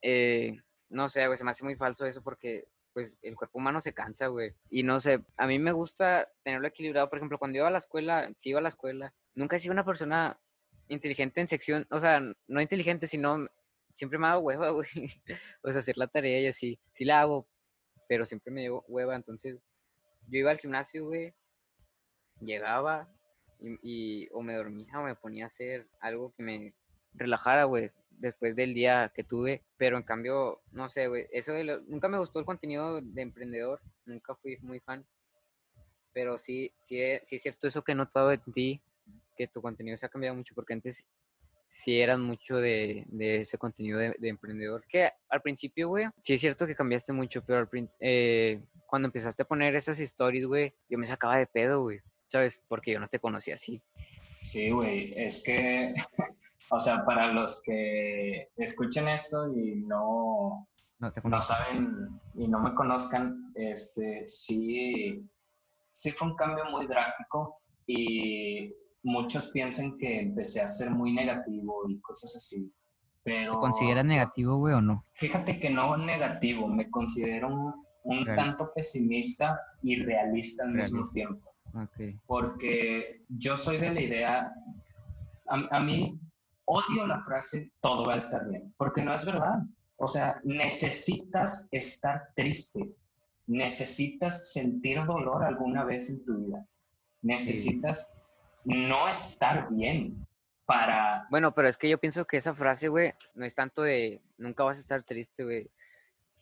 Eh, 0.00 0.58
no 0.88 1.08
sé, 1.08 1.26
güey, 1.26 1.36
se 1.36 1.44
me 1.44 1.50
hace 1.50 1.64
muy 1.64 1.76
falso 1.76 2.06
eso 2.06 2.22
porque 2.22 2.66
pues 2.94 3.18
el 3.20 3.36
cuerpo 3.36 3.58
humano 3.58 3.82
se 3.82 3.92
cansa, 3.92 4.28
güey. 4.28 4.54
Y 4.70 4.82
no 4.82 5.00
sé, 5.00 5.22
a 5.36 5.46
mí 5.46 5.58
me 5.58 5.72
gusta 5.72 6.30
tenerlo 6.42 6.66
equilibrado. 6.66 7.10
Por 7.10 7.18
ejemplo, 7.18 7.38
cuando 7.38 7.58
iba 7.58 7.68
a 7.68 7.70
la 7.70 7.76
escuela, 7.76 8.32
si 8.38 8.48
iba 8.48 8.58
a 8.58 8.62
la 8.62 8.70
escuela, 8.70 9.12
nunca 9.34 9.56
he 9.56 9.58
sido 9.58 9.72
una 9.72 9.84
persona 9.84 10.40
inteligente 10.88 11.42
en 11.42 11.48
sección, 11.48 11.86
o 11.90 12.00
sea, 12.00 12.22
no 12.46 12.60
inteligente, 12.60 13.06
sino 13.06 13.48
siempre 13.96 14.18
me 14.18 14.28
hago 14.28 14.42
hueva, 14.42 14.70
güey. 14.70 14.86
o 15.62 15.70
sea, 15.70 15.80
hacer 15.80 15.96
la 15.98 16.06
tarea 16.06 16.40
y 16.40 16.46
así, 16.46 16.78
sí 16.92 17.04
la 17.04 17.20
hago, 17.20 17.48
pero 18.08 18.24
siempre 18.24 18.52
me 18.52 18.62
llevo 18.62 18.84
hueva. 18.86 19.16
Entonces, 19.16 19.58
yo 20.28 20.38
iba 20.38 20.52
al 20.52 20.60
gimnasio, 20.60 21.06
güey, 21.06 21.34
llegaba 22.40 23.08
y, 23.58 23.78
y 23.82 24.28
o 24.32 24.42
me 24.42 24.54
dormía 24.54 25.00
o 25.00 25.02
me 25.02 25.16
ponía 25.16 25.44
a 25.44 25.48
hacer 25.48 25.88
algo 26.00 26.32
que 26.36 26.44
me 26.44 26.74
relajara, 27.14 27.64
güey 27.64 27.90
después 28.18 28.56
del 28.56 28.74
día 28.74 29.12
que 29.14 29.24
tuve, 29.24 29.62
pero 29.76 29.96
en 29.96 30.02
cambio, 30.02 30.60
no 30.72 30.88
sé, 30.88 31.08
güey, 31.08 31.26
eso 31.32 31.52
de 31.52 31.82
nunca 31.86 32.08
me 32.08 32.18
gustó 32.18 32.38
el 32.38 32.44
contenido 32.44 33.00
de 33.00 33.22
emprendedor, 33.22 33.80
nunca 34.04 34.34
fui 34.34 34.58
muy 34.62 34.80
fan, 34.80 35.06
pero 36.12 36.38
sí, 36.38 36.72
sí, 36.82 36.98
sí 37.24 37.36
es 37.36 37.42
cierto 37.42 37.66
eso 37.66 37.82
que 37.82 37.92
he 37.92 37.94
notado 37.94 38.28
de 38.28 38.38
ti, 38.38 38.80
que 39.36 39.46
tu 39.46 39.60
contenido 39.60 39.96
se 39.98 40.06
ha 40.06 40.10
cambiado 40.10 40.36
mucho, 40.36 40.54
porque 40.54 40.72
antes 40.72 41.04
sí 41.68 42.00
eras 42.00 42.18
mucho 42.18 42.56
de, 42.56 43.04
de 43.08 43.42
ese 43.42 43.58
contenido 43.58 43.98
de, 43.98 44.16
emprendedor, 44.22 44.84
que 44.88 45.10
al 45.28 45.42
principio, 45.42 45.88
güey, 45.88 46.06
sí 46.22 46.34
es 46.34 46.40
cierto 46.40 46.66
que 46.66 46.74
cambiaste 46.74 47.12
mucho, 47.12 47.44
pero 47.44 47.58
al, 47.58 47.68
eh, 48.00 48.62
cuando 48.86 49.06
empezaste 49.06 49.42
a 49.42 49.48
poner 49.48 49.74
esas 49.74 49.98
stories, 50.00 50.46
güey, 50.46 50.74
yo 50.88 50.98
me 50.98 51.06
sacaba 51.06 51.38
de 51.38 51.46
pedo, 51.46 51.82
güey, 51.82 52.00
¿sabes? 52.26 52.60
Porque 52.68 52.92
yo 52.92 53.00
no 53.00 53.08
te 53.08 53.18
conocía 53.18 53.54
así. 53.54 53.82
Sí, 54.42 54.70
güey, 54.70 55.12
es 55.16 55.42
que 55.42 55.94
o 56.70 56.80
sea, 56.80 57.04
para 57.04 57.32
los 57.32 57.62
que 57.62 58.48
escuchen 58.56 59.08
esto 59.08 59.52
y 59.52 59.76
no, 59.76 60.68
no, 60.98 61.42
saben 61.42 62.08
y 62.34 62.48
no 62.48 62.60
me 62.60 62.74
conozcan, 62.74 63.52
este, 63.54 64.26
sí, 64.26 65.24
sí 65.90 66.12
fue 66.12 66.28
un 66.28 66.36
cambio 66.36 66.64
muy 66.66 66.86
drástico 66.86 67.60
y 67.86 68.74
muchos 69.06 69.48
piensan 69.50 69.96
que 69.98 70.20
empecé 70.20 70.60
a 70.60 70.68
ser 70.68 70.90
muy 70.90 71.12
negativo 71.12 71.88
y 71.88 72.00
cosas 72.00 72.34
así. 72.34 72.72
Pero, 73.22 73.52
¿Te 73.52 73.58
consideras 73.58 74.04
negativo, 74.04 74.56
güey, 74.56 74.74
o 74.74 74.80
no? 74.80 75.04
Fíjate 75.14 75.60
que 75.60 75.70
no 75.70 75.96
negativo, 75.96 76.66
me 76.66 76.90
considero 76.90 77.48
un, 78.02 78.24
tanto 78.24 78.72
pesimista 78.74 79.60
y 79.82 80.02
realista 80.02 80.64
al 80.64 80.72
mismo 80.74 81.08
tiempo. 81.10 81.52
Porque 82.26 83.22
yo 83.28 83.56
soy 83.56 83.78
de 83.78 83.94
la 83.94 84.00
idea, 84.00 84.52
a, 85.48 85.76
a 85.76 85.80
mí 85.80 86.18
odio 86.64 87.06
la 87.06 87.20
frase 87.20 87.70
todo 87.80 88.06
va 88.06 88.14
a 88.14 88.18
estar 88.18 88.48
bien, 88.48 88.74
porque 88.76 89.02
no 89.02 89.14
es 89.14 89.24
verdad. 89.24 89.60
O 89.98 90.08
sea, 90.08 90.40
necesitas 90.42 91.68
estar 91.70 92.28
triste, 92.34 92.92
necesitas 93.46 94.52
sentir 94.52 95.04
dolor 95.04 95.44
alguna 95.44 95.84
vez 95.84 96.10
en 96.10 96.24
tu 96.24 96.36
vida, 96.38 96.66
necesitas 97.22 98.10
no 98.66 99.08
estar 99.08 99.68
bien 99.70 100.26
para... 100.66 101.26
Bueno, 101.30 101.54
pero 101.54 101.68
es 101.68 101.76
que 101.76 101.88
yo 101.88 101.98
pienso 101.98 102.26
que 102.26 102.36
esa 102.36 102.52
frase, 102.52 102.88
güey, 102.88 103.12
no 103.34 103.46
es 103.46 103.54
tanto 103.54 103.82
de 103.82 104.20
nunca 104.36 104.64
vas 104.64 104.78
a 104.78 104.80
estar 104.80 105.02
triste, 105.04 105.44
güey. 105.44 105.70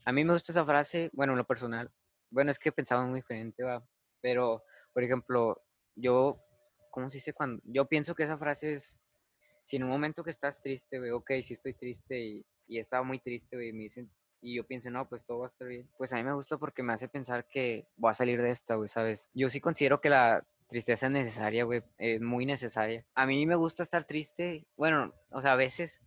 A 0.06 0.12
mí 0.12 0.24
me 0.24 0.32
gusta 0.32 0.52
esa 0.52 0.64
frase, 0.64 1.10
bueno, 1.12 1.34
en 1.34 1.38
lo 1.38 1.46
personal. 1.46 1.92
Bueno, 2.30 2.50
es 2.50 2.58
que 2.58 2.72
pensaba 2.72 3.04
muy 3.06 3.20
diferente, 3.20 3.62
va. 3.62 3.87
Pero, 4.22 4.64
por 4.94 5.04
ejemplo, 5.04 5.62
yo, 5.94 6.40
¿cómo 6.90 7.10
se 7.10 7.18
dice? 7.18 7.34
Cuando, 7.34 7.62
yo 7.66 7.87
pienso 7.87 8.14
que 8.14 8.24
esa 8.24 8.38
frase 8.38 8.72
es, 8.72 8.94
si 9.64 9.76
en 9.76 9.84
un 9.84 9.90
momento 9.90 10.24
que 10.24 10.30
estás 10.30 10.62
triste, 10.62 10.98
güey, 10.98 11.10
ok, 11.10 11.30
sí 11.42 11.52
estoy 11.52 11.74
triste 11.74 12.18
y, 12.18 12.46
y 12.66 12.78
estaba 12.78 13.02
muy 13.02 13.18
triste, 13.18 13.56
güey, 13.56 13.72
me 13.72 13.84
dicen, 13.84 14.10
y 14.40 14.56
yo 14.56 14.66
pienso, 14.66 14.90
no, 14.90 15.08
pues 15.08 15.24
todo 15.24 15.40
va 15.40 15.46
a 15.46 15.48
estar 15.48 15.68
bien. 15.68 15.90
Pues 15.98 16.12
a 16.12 16.16
mí 16.16 16.22
me 16.22 16.34
gusta 16.34 16.56
porque 16.56 16.82
me 16.82 16.94
hace 16.94 17.08
pensar 17.08 17.46
que 17.48 17.87
voy 17.96 18.10
a 18.10 18.14
salir 18.14 18.40
de 18.40 18.50
esta, 18.50 18.76
güey, 18.76 18.88
¿sabes? 18.88 19.28
Yo 19.34 19.50
sí 19.50 19.60
considero 19.60 20.00
que 20.00 20.10
la 20.10 20.46
tristeza 20.68 21.07
es 21.07 21.12
necesaria, 21.12 21.64
güey, 21.64 21.83
es 21.98 22.20
muy 22.20 22.46
necesaria. 22.46 23.05
A 23.14 23.27
mí 23.27 23.46
me 23.46 23.55
gusta 23.57 23.83
estar 23.83 24.05
triste, 24.07 24.66
bueno, 24.77 25.14
o 25.31 25.40
sea, 25.40 25.53
a 25.53 25.57
veces, 25.57 26.00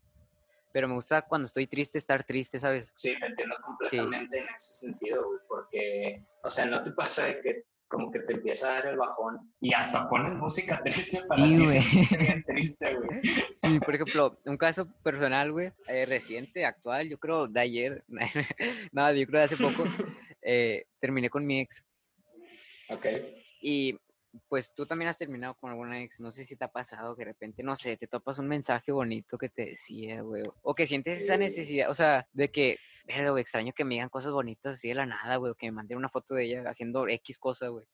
pero 0.74 0.88
me 0.88 0.96
gusta 0.96 1.22
cuando 1.24 1.46
estoy 1.48 1.68
triste 1.68 1.98
estar 1.98 2.24
triste, 2.24 2.60
¿sabes? 2.60 2.92
Sí, 2.94 3.14
te 3.20 3.26
entiendo 3.26 3.56
completamente 3.64 4.40
en 4.40 4.46
ese 4.56 4.74
sentido, 4.74 5.26
güey, 5.26 5.40
porque, 5.48 6.24
o 6.44 6.50
sea, 6.50 6.66
no 6.66 6.84
te 6.84 6.92
pasa 6.92 7.26
de 7.28 7.42
que 7.42 7.64
como 7.88 8.12
que 8.12 8.20
te 8.20 8.34
empieza 8.34 8.68
a 8.70 8.74
dar 8.74 8.88
el 8.88 8.98
bajón 8.98 9.54
y 9.62 9.74
hasta 9.74 10.10
pones 10.10 10.34
música 10.34 10.82
triste 10.84 11.24
para 11.26 11.48
Sí, 11.48 11.64
güey. 11.64 12.44
triste, 12.46 12.96
güey. 12.96 13.22
Sí, 13.64 13.80
por 13.80 13.96
ejemplo, 13.96 14.40
un 14.46 14.58
caso 14.58 14.88
personal, 15.04 15.52
güey, 15.52 15.72
eh, 15.88 16.06
reciente, 16.06 16.66
actual, 16.66 17.10
yo 17.10 17.18
creo 17.18 17.48
de 17.48 17.60
ayer, 17.60 18.04
nada, 18.92 19.14
yo 19.14 19.26
creo 19.26 19.40
de 19.40 19.46
hace 19.46 19.58
poco, 19.58 19.84
eh, 20.42 20.86
terminé 21.00 21.30
con 21.30 21.46
mi 21.46 21.62
ex 21.62 21.84
Ok. 22.90 23.06
y 23.62 23.98
pues 24.48 24.74
tú 24.74 24.86
también 24.86 25.10
has 25.10 25.18
terminado 25.18 25.56
con 25.56 25.72
alguna 25.72 26.02
ex, 26.02 26.20
no 26.20 26.32
sé 26.32 26.46
si 26.46 26.56
te 26.56 26.66
ha 26.66 26.72
pasado 26.72 27.16
que 27.16 27.22
de 27.22 27.32
repente, 27.32 27.64
no 27.64 27.76
sé, 27.76 27.98
te 27.98 28.08
topas 28.08 28.40
un 28.40 28.48
mensaje 28.48 28.92
bonito 28.92 29.38
que 29.38 29.50
te 29.50 29.68
decía, 29.68 30.22
güey, 30.22 30.44
o 30.62 30.76
que 30.76 30.88
sientes 30.88 31.22
esa 31.22 31.38
necesidad, 31.38 31.90
o 31.90 31.96
sea, 31.96 32.28
de 32.34 32.52
que, 32.52 32.78
pero 33.06 33.38
extraño 33.38 33.74
que 33.74 33.86
me 33.86 33.96
digan 33.96 34.10
cosas 34.10 34.32
bonitas 34.32 34.76
así 34.76 34.90
de 34.90 34.96
la 34.96 35.06
nada, 35.06 35.38
güey, 35.38 35.52
o 35.52 35.56
que 35.56 35.68
me 35.68 35.74
manden 35.74 35.98
una 35.98 36.10
foto 36.10 36.36
de 36.36 36.46
ella 36.46 36.64
haciendo 36.68 37.08
X 37.08 37.38
cosa, 37.38 37.68
güey. 37.70 37.86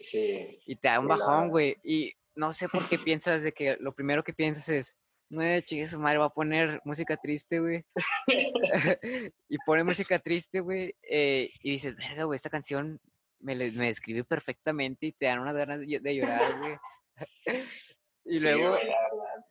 Sí. 0.00 0.60
Y 0.66 0.76
te 0.76 0.88
da 0.88 1.00
un 1.00 1.08
bajón, 1.08 1.48
güey. 1.48 1.76
Y 1.82 2.12
no 2.34 2.52
sé 2.52 2.68
por 2.68 2.86
qué 2.88 2.98
piensas 3.04 3.42
de 3.42 3.52
que 3.52 3.76
lo 3.80 3.94
primero 3.94 4.22
que 4.22 4.32
piensas 4.32 4.68
es, 4.68 4.96
no, 5.28 5.42
chingue 5.60 5.88
su 5.88 5.98
madre, 5.98 6.18
va 6.18 6.26
a 6.26 6.34
poner 6.34 6.80
música 6.84 7.16
triste, 7.16 7.58
güey. 7.58 7.84
y 9.48 9.56
pone 9.64 9.84
música 9.84 10.18
triste, 10.18 10.60
güey. 10.60 10.94
eh, 11.02 11.50
y 11.60 11.72
dices, 11.72 11.96
verga, 11.96 12.24
güey, 12.24 12.36
esta 12.36 12.50
canción 12.50 13.00
me, 13.40 13.54
le- 13.54 13.72
me 13.72 13.86
describe 13.86 14.24
perfectamente 14.24 15.06
y 15.06 15.12
te 15.12 15.26
dan 15.26 15.40
unas 15.40 15.54
ganas 15.56 15.80
de, 15.80 15.86
ll- 15.86 16.00
de 16.02 16.14
llorar, 16.16 16.58
güey. 16.58 16.76
y 18.24 18.34
Sí, 18.34 18.44
luego, 18.44 18.76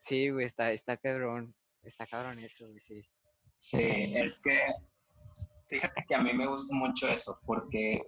sí, 0.02 0.30
güey, 0.30 0.46
está, 0.46 0.72
está 0.72 0.98
cabrón. 0.98 1.54
Está 1.84 2.06
cabrón 2.08 2.40
eso, 2.40 2.68
güey, 2.68 2.80
sí. 2.82 3.02
Sí, 3.60 3.78
es 4.16 4.42
que 4.42 4.60
fíjate 5.68 6.06
que 6.08 6.16
a 6.16 6.20
mí 6.22 6.34
me 6.34 6.48
gusta 6.48 6.76
mucho 6.76 7.08
eso, 7.08 7.40
porque 7.46 8.02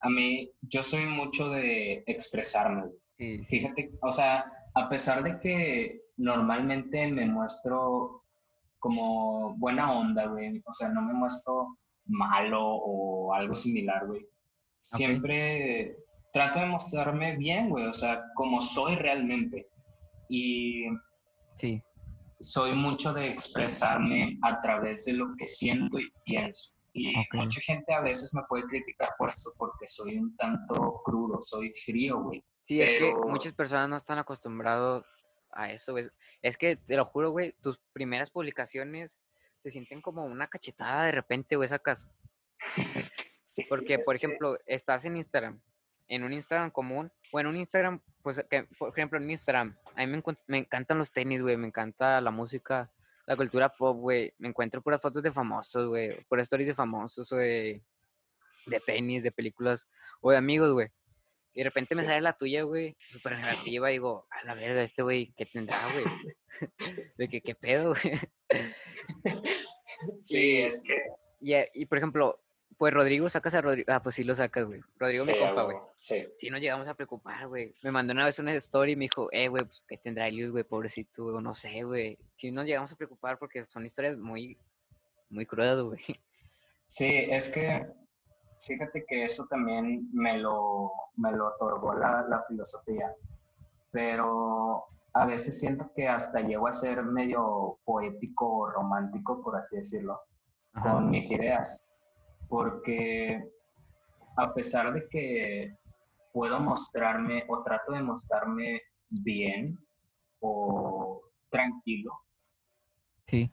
a 0.00 0.08
mí 0.10 0.50
yo 0.62 0.82
soy 0.82 1.04
mucho 1.06 1.48
de 1.50 2.02
expresarme. 2.06 2.90
sí. 3.18 3.42
Fíjate, 3.44 3.90
o 4.02 4.10
sea, 4.12 4.44
a 4.74 4.88
pesar 4.88 5.22
de 5.22 5.38
que 5.40 6.00
normalmente 6.16 7.06
me 7.08 7.26
muestro 7.26 8.24
como 8.78 9.54
buena 9.58 9.92
onda, 9.92 10.26
güey, 10.26 10.60
o 10.66 10.72
sea, 10.74 10.88
no 10.88 11.02
me 11.02 11.12
muestro 11.12 11.78
malo 12.06 12.60
o 12.66 13.32
algo 13.32 13.54
similar, 13.54 14.06
güey. 14.06 14.26
Siempre 14.82 15.96
trato 16.32 16.58
de 16.58 16.66
mostrarme 16.66 17.36
bien, 17.36 17.70
güey, 17.70 17.86
o 17.86 17.92
sea, 17.92 18.24
como 18.34 18.60
soy 18.60 18.96
realmente. 18.96 19.68
Y 20.28 20.86
Sí. 21.58 21.80
soy 22.40 22.72
mucho 22.72 23.12
de 23.12 23.28
expresarme 23.28 24.38
a 24.42 24.60
través 24.60 25.04
de 25.04 25.12
lo 25.12 25.36
que 25.38 25.46
siento 25.46 26.00
y 26.00 26.10
pienso. 26.24 26.74
Y 26.94 27.14
mucha 27.32 27.60
gente 27.60 27.94
a 27.94 28.00
veces 28.00 28.34
me 28.34 28.42
puede 28.48 28.64
criticar 28.64 29.10
por 29.16 29.30
eso, 29.30 29.52
porque 29.56 29.86
soy 29.86 30.18
un 30.18 30.36
tanto 30.36 31.00
crudo, 31.04 31.40
soy 31.40 31.72
frío, 31.84 32.20
güey. 32.20 32.44
Sí, 32.64 32.82
es 32.82 32.92
que 32.94 33.14
muchas 33.28 33.52
personas 33.52 33.88
no 33.88 33.96
están 33.96 34.18
acostumbrados 34.18 35.06
a 35.52 35.70
eso, 35.70 35.92
güey. 35.92 36.10
Es 36.42 36.56
que, 36.56 36.76
te 36.76 36.96
lo 36.96 37.04
juro, 37.04 37.30
güey, 37.30 37.54
tus 37.62 37.78
primeras 37.92 38.30
publicaciones 38.30 39.16
se 39.62 39.70
sienten 39.70 40.02
como 40.02 40.24
una 40.24 40.48
cachetada 40.48 41.04
de 41.04 41.12
repente, 41.12 41.54
güey, 41.54 41.68
sacas. 41.68 42.08
Sí, 43.52 43.64
Porque, 43.68 43.98
por 43.98 44.18
que- 44.18 44.26
ejemplo, 44.26 44.58
estás 44.64 45.04
en 45.04 45.14
Instagram, 45.16 45.60
en 46.08 46.22
un 46.24 46.32
Instagram 46.32 46.70
común, 46.70 47.12
o 47.32 47.38
en 47.40 47.46
un 47.46 47.56
Instagram, 47.56 48.00
pues, 48.22 48.42
que, 48.48 48.62
por 48.78 48.88
ejemplo, 48.90 49.18
en 49.18 49.26
mi 49.26 49.34
Instagram, 49.34 49.76
a 49.94 50.06
mí 50.06 50.06
me, 50.06 50.22
me 50.46 50.58
encantan 50.58 50.96
los 50.96 51.12
tenis, 51.12 51.42
güey, 51.42 51.58
me 51.58 51.66
encanta 51.66 52.18
la 52.22 52.30
música, 52.30 52.90
la 53.26 53.36
cultura 53.36 53.68
pop, 53.68 53.98
güey. 53.98 54.32
Me 54.38 54.48
encuentro 54.48 54.80
puras 54.80 55.02
fotos 55.02 55.22
de 55.22 55.32
famosos, 55.32 55.86
güey, 55.88 56.24
puras 56.24 56.44
stories 56.44 56.68
de 56.68 56.74
famosos, 56.74 57.30
o 57.30 57.36
de, 57.36 57.82
de 58.64 58.80
tenis, 58.80 59.22
de 59.22 59.32
películas, 59.32 59.86
o 60.22 60.30
de 60.30 60.38
amigos, 60.38 60.72
güey. 60.72 60.88
Y 61.52 61.58
de 61.58 61.64
repente 61.64 61.94
me 61.94 62.02
Sí. 62.02 62.06
sale 62.08 62.22
la 62.22 62.32
tuya, 62.32 62.62
güey, 62.62 62.96
súper 63.10 63.38
negativa, 63.38 63.90
y 63.90 63.94
digo, 63.94 64.26
a 64.30 64.44
la 64.44 64.54
verga, 64.54 64.82
este 64.82 65.02
güey, 65.02 65.34
¿qué 65.36 65.44
tendrá, 65.44 65.76
güey? 65.92 66.04
de 67.18 67.28
que, 67.28 67.42
¿qué 67.42 67.54
pedo, 67.54 67.94
güey? 67.94 68.18
sí, 70.22 70.62
es 70.62 70.82
que... 70.82 70.96
Y, 71.40 71.54
eh, 71.54 71.70
y, 71.74 71.86
por 71.86 71.98
ejemplo, 71.98 72.40
pues 72.78 72.92
Rodrigo, 72.92 73.28
sacas 73.28 73.54
a 73.54 73.60
Rodrigo, 73.60 73.92
ah, 73.92 74.02
pues 74.02 74.14
sí 74.14 74.24
lo 74.24 74.34
sacas, 74.34 74.64
güey. 74.66 74.80
Rodrigo, 74.98 75.24
mi 75.24 75.32
sí, 75.32 75.38
a 75.38 75.46
compa, 75.46 75.62
güey. 75.64 75.76
Sí, 76.00 76.28
Sí 76.38 76.50
nos 76.50 76.60
llegamos 76.60 76.88
a 76.88 76.94
preocupar, 76.94 77.48
güey. 77.48 77.74
Me 77.82 77.90
mandó 77.90 78.12
una 78.12 78.24
vez 78.24 78.38
una 78.38 78.54
story 78.54 78.92
y 78.92 78.96
me 78.96 79.04
dijo, 79.04 79.28
eh, 79.32 79.48
güey, 79.48 79.62
¿qué 79.88 79.98
tendrá 79.98 80.28
Eliud, 80.28 80.52
güey? 80.52 80.64
Pobrecito, 80.64 81.24
güey, 81.24 81.42
no 81.42 81.54
sé, 81.54 81.82
güey. 81.84 82.18
Sí 82.36 82.50
nos 82.50 82.66
llegamos 82.66 82.92
a 82.92 82.96
preocupar 82.96 83.38
porque 83.38 83.66
son 83.66 83.84
historias 83.84 84.16
muy, 84.16 84.58
muy 85.30 85.46
crudas, 85.46 85.80
güey. 85.82 86.00
sí, 86.86 87.26
es 87.30 87.48
que 87.48 87.86
fíjate 88.60 89.04
que 89.06 89.24
eso 89.24 89.46
también 89.46 90.08
me 90.12 90.38
lo, 90.38 90.92
me 91.16 91.32
lo 91.32 91.48
otorgó 91.48 91.94
la, 91.94 92.24
la 92.28 92.44
filosofía, 92.48 93.14
pero 93.90 94.86
a 95.14 95.26
veces 95.26 95.58
siento 95.58 95.90
que 95.94 96.08
hasta 96.08 96.40
llego 96.40 96.68
a 96.68 96.72
ser 96.72 97.02
medio 97.02 97.78
poético 97.84 98.58
o 98.58 98.70
romántico, 98.70 99.42
por 99.42 99.56
así 99.56 99.76
decirlo. 99.76 100.20
Ajá. 100.74 100.94
con 100.94 101.10
mis 101.10 101.30
ideas, 101.30 101.84
porque 102.52 103.42
a 104.36 104.52
pesar 104.52 104.92
de 104.92 105.08
que 105.08 105.74
puedo 106.34 106.60
mostrarme 106.60 107.44
o 107.48 107.62
trato 107.62 107.92
de 107.92 108.02
mostrarme 108.02 108.78
bien 109.08 109.78
o 110.40 111.22
tranquilo, 111.48 112.12
Sí. 113.26 113.50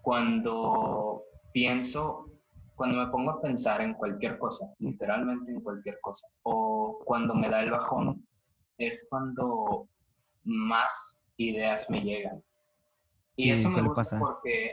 cuando 0.00 1.24
pienso, 1.52 2.24
cuando 2.74 3.04
me 3.04 3.10
pongo 3.10 3.32
a 3.32 3.42
pensar 3.42 3.82
en 3.82 3.92
cualquier 3.92 4.38
cosa, 4.38 4.64
literalmente 4.78 5.52
en 5.52 5.60
cualquier 5.60 5.98
cosa, 6.00 6.26
o 6.44 7.02
cuando 7.04 7.34
me 7.34 7.50
da 7.50 7.62
el 7.62 7.70
bajón, 7.70 8.26
es 8.78 9.06
cuando 9.10 9.86
más 10.44 11.22
ideas 11.36 11.90
me 11.90 12.00
llegan. 12.00 12.42
Y 13.36 13.42
Sí, 13.42 13.50
eso 13.50 13.68
me 13.68 13.82
gusta 13.82 14.04
pasar. 14.04 14.18
porque 14.20 14.72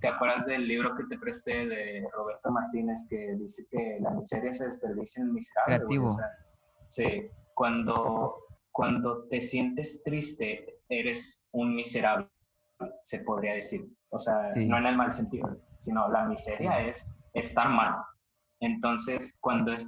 te 0.00 0.08
acuerdas 0.08 0.46
del 0.46 0.66
libro 0.68 0.94
que 0.96 1.04
te 1.04 1.18
presté 1.18 1.66
de 1.66 2.08
Roberto 2.12 2.50
Martínez 2.50 2.98
que 3.08 3.34
dice 3.38 3.66
que 3.70 3.98
la 4.00 4.10
miseria 4.10 4.52
se 4.54 4.66
desperdicia 4.66 5.22
en 5.22 5.32
miserable. 5.32 5.78
güey, 5.84 5.98
o 5.98 6.02
Creativo. 6.02 6.10
sea, 6.10 6.26
sí, 6.88 7.26
cuando, 7.54 8.36
cuando 8.72 9.26
te 9.28 9.40
sientes 9.40 10.02
triste, 10.04 10.78
eres 10.88 11.42
un 11.52 11.74
miserable, 11.74 12.28
se 13.02 13.20
podría 13.20 13.54
decir. 13.54 13.86
O 14.10 14.18
sea, 14.18 14.52
Sí. 14.54 14.66
no 14.66 14.78
en 14.78 14.86
el 14.86 14.96
mal 14.96 15.12
sentido, 15.12 15.48
sino 15.78 16.08
la 16.10 16.24
miseria 16.26 16.80
es 16.86 17.06
estar 17.34 17.68
mal. 17.70 17.96
Entonces, 18.60 19.36
cuando 19.40 19.72
es- 19.72 19.86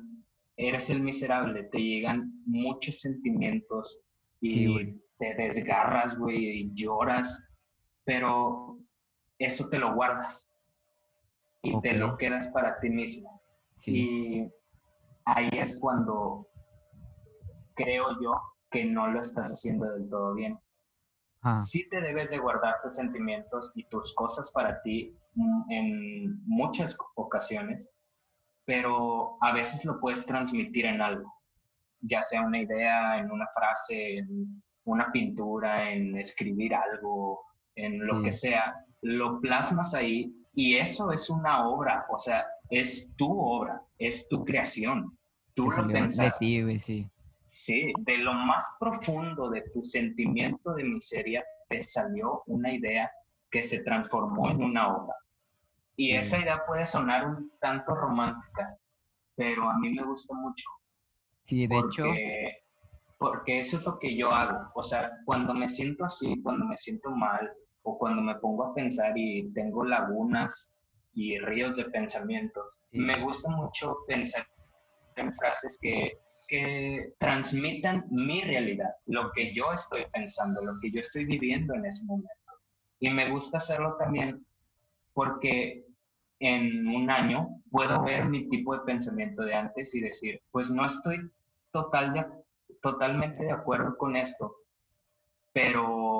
eres 0.57 0.90
el 0.90 1.01
miserable, 1.03 1.64
te 1.64 1.79
llegan 1.79 2.33
muchos 2.46 3.01
sentimientos 3.01 4.01
y 4.40 4.66
Sí, 4.66 5.03
te 5.18 5.35
desgarras, 5.35 6.18
güey, 6.18 6.62
y 6.62 6.70
lloras, 6.74 7.40
pero 8.05 8.79
eso 9.38 9.68
te 9.68 9.79
lo 9.79 9.94
guardas 9.94 10.51
y 11.62 11.79
te 11.81 11.92
lo 11.94 12.16
quedas 12.16 12.48
para 12.48 12.79
ti 12.81 12.90
mismo. 12.90 13.40
Sí. 13.77 13.92
Y 13.94 14.53
ahí 15.24 15.48
es 15.53 15.79
cuando 15.79 16.48
creo 17.74 18.20
yo 18.20 18.33
que 18.70 18.85
no 18.85 19.09
lo 19.09 19.20
estás 19.20 19.51
haciendo 19.51 19.87
del 19.92 20.09
todo 20.09 20.35
bien. 20.35 20.59
Ajá. 21.42 21.61
Sí 21.62 21.88
te 21.88 22.01
debes 22.01 22.31
de 22.31 22.38
guardar 22.38 22.77
tus 22.83 22.96
sentimientos 22.96 23.70
y 23.74 23.85
tus 23.88 24.12
cosas 24.14 24.51
para 24.53 24.83
ti 24.83 25.16
en 25.70 26.42
muchas 26.46 26.96
ocasiones, 27.14 27.88
pero 28.64 29.37
a 29.40 29.53
veces 29.53 29.85
lo 29.85 30.01
puedes 30.01 30.27
transmitir 30.27 30.87
en 30.87 31.01
algo. 31.01 31.33
ya 32.01 32.22
sea 32.22 32.42
una 32.42 32.61
idea, 32.61 33.18
en 33.18 33.29
una 33.33 33.46
frase, 33.53 34.18
en 34.18 34.62
una 34.85 35.11
pintura, 35.11 35.90
en 35.92 36.16
escribir 36.16 36.72
algo, 36.72 37.40
en 37.74 38.07
lo 38.07 38.18
Sí. 38.18 38.22
que 38.24 38.33
sea, 38.33 38.85
lo 39.02 39.40
plasmas 39.40 39.94
ahí 39.94 40.32
y 40.54 40.76
eso 40.76 41.12
es 41.12 41.30
una 41.30 41.68
obra, 41.68 42.06
o 42.11 42.18
sea, 42.18 42.44
es 42.70 43.14
tu 43.16 43.30
obra, 43.38 43.80
es 43.98 44.26
tu 44.28 44.44
creación. 44.44 45.16
Tú 45.54 45.70
lo 45.70 45.87
pensaste. 45.87 46.78
sí. 46.80 47.08
Sí, 47.46 47.92
de 48.00 48.18
lo 48.18 48.34
más 48.34 48.66
profundo 48.78 49.48
de 49.48 49.62
tu 49.72 49.82
sentimiento 49.82 50.74
de 50.74 50.84
miseria 50.84 51.42
te 51.68 51.80
salió 51.80 52.42
una 52.46 52.72
idea 52.74 53.11
que 53.50 53.62
se 53.62 53.80
transformó 53.82 54.50
en 54.50 54.62
una 54.62 54.94
obra. 54.94 55.14
Y 55.96 56.08
Sí. 56.08 56.16
esa 56.16 56.38
idea 56.40 56.62
puede 56.66 56.84
sonar 56.84 57.26
un 57.26 57.50
tanto 57.61 57.94
romántica, 57.94 58.76
pero 59.34 59.68
a 59.68 59.78
mí 59.78 59.90
me 59.94 60.04
gusta 60.04 60.34
mucho 60.34 60.64
Sí, 61.46 61.66
de 61.66 61.78
hecho, 61.78 62.04
porque, 62.04 62.58
porque 63.18 63.58
eso 63.61 63.78
es 63.78 63.84
lo 63.87 63.98
que 63.98 64.14
yo 64.14 64.30
hago. 64.30 64.70
O 64.74 64.82
sea, 64.82 65.11
cuando 65.24 65.54
me 65.54 65.68
siento 65.70 66.04
así, 66.04 66.42
cuando 66.42 66.66
me 66.66 66.76
siento 66.76 67.11
mal 67.12 67.50
o 67.88 67.98
cuando 67.98 68.20
me 68.22 68.35
pongo 68.37 68.64
a 68.64 68.74
pensar 68.74 69.12
y 69.16 69.51
tengo 69.55 69.85
lagunas 69.85 70.70
y 71.14 71.38
ríos 71.38 71.77
de 71.77 71.85
pensamientos, 71.87 72.81
Sí. 72.90 72.98
me 73.01 73.20
gusta 73.22 73.51
mucho 73.51 73.96
pensar 74.07 74.46
en 75.16 75.35
frases 75.35 75.79
que, 75.81 76.18
que 76.48 77.12
transmitan 77.18 78.05
mi 78.11 78.42
realidad, 78.42 78.90
lo 79.07 79.31
que 79.33 79.55
yo 79.55 79.72
estoy 79.72 80.05
pensando, 80.12 80.62
lo 80.64 80.79
que 80.81 80.90
yo 80.90 81.01
estoy 81.01 81.24
viviendo 81.24 81.74
en 81.74 81.87
ese 81.87 82.05
momento. 82.05 82.53
Y 83.01 83.11
me 83.11 83.31
gusta 83.31 83.59
hacerlo 83.59 83.96
también 83.98 84.44
porque 85.12 85.85
en 86.40 86.87
un 86.88 87.11
año 87.11 87.48
puedo 87.70 88.03
ver 88.05 88.24
mi 88.27 88.48
tipo 88.48 88.74
de 88.74 88.85
pensamiento 88.85 89.42
de 89.42 89.55
antes 89.55 89.94
y 89.94 90.01
decir, 90.01 90.40
pues 90.51 90.70
no 90.70 90.87
estoy 90.87 91.18
total 91.72 92.12
de, 92.12 92.24
totalmente 92.81 93.44
de 93.44 93.53
acuerdo 93.53 93.96
con 93.96 94.14
esto, 94.16 94.55
pero 95.53 96.17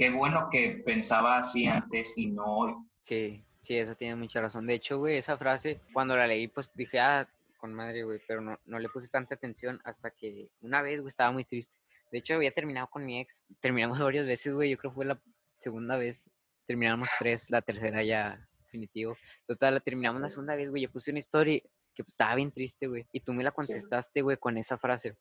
qué 0.00 0.08
bueno 0.08 0.48
que 0.50 0.82
pensaba 0.82 1.36
así 1.36 1.66
antes 1.66 2.16
y 2.16 2.28
no 2.28 2.44
hoy. 2.46 2.74
Sí, 3.04 3.44
sí, 3.60 3.76
eso 3.76 3.94
tiene 3.94 4.16
mucha 4.16 4.40
razón. 4.40 4.66
De 4.66 4.72
hecho, 4.72 4.96
güey, 4.96 5.18
esa 5.18 5.36
frase, 5.36 5.82
cuando 5.92 6.16
la 6.16 6.26
leí, 6.26 6.48
pues 6.48 6.70
dije, 6.74 6.98
ah, 6.98 7.28
con 7.58 7.74
madre, 7.74 8.04
güey, 8.04 8.18
pero 8.26 8.40
no, 8.40 8.58
no 8.64 8.78
le 8.78 8.88
puse 8.88 9.10
tanta 9.10 9.34
atención 9.34 9.78
hasta 9.84 10.10
que 10.10 10.48
una 10.62 10.80
vez, 10.80 11.00
güey, 11.00 11.08
estaba 11.08 11.32
muy 11.32 11.44
triste. 11.44 11.76
De 12.10 12.16
hecho, 12.16 12.32
había 12.32 12.50
terminado 12.50 12.86
con 12.86 13.04
mi 13.04 13.20
ex. 13.20 13.44
Terminamos 13.60 13.98
varias 14.00 14.24
veces, 14.24 14.54
güey, 14.54 14.70
yo 14.70 14.78
creo 14.78 14.90
que 14.90 14.94
fue 14.94 15.04
la 15.04 15.20
segunda 15.58 15.98
vez. 15.98 16.30
Terminamos 16.66 17.10
tres, 17.18 17.50
la 17.50 17.60
tercera 17.60 18.02
ya 18.02 18.48
definitivo. 18.56 19.18
Total, 19.46 19.74
la 19.74 19.80
terminamos 19.80 20.22
la 20.22 20.30
segunda 20.30 20.56
vez, 20.56 20.70
güey. 20.70 20.84
Yo 20.84 20.90
puse 20.90 21.10
una 21.10 21.18
historia 21.18 21.60
que 21.94 22.04
pues, 22.04 22.14
estaba 22.14 22.36
bien 22.36 22.52
triste, 22.52 22.86
güey. 22.86 23.06
Y 23.12 23.20
tú 23.20 23.34
me 23.34 23.44
la 23.44 23.50
contestaste, 23.50 24.22
güey, 24.22 24.38
con 24.38 24.56
esa 24.56 24.78
frase. 24.78 25.14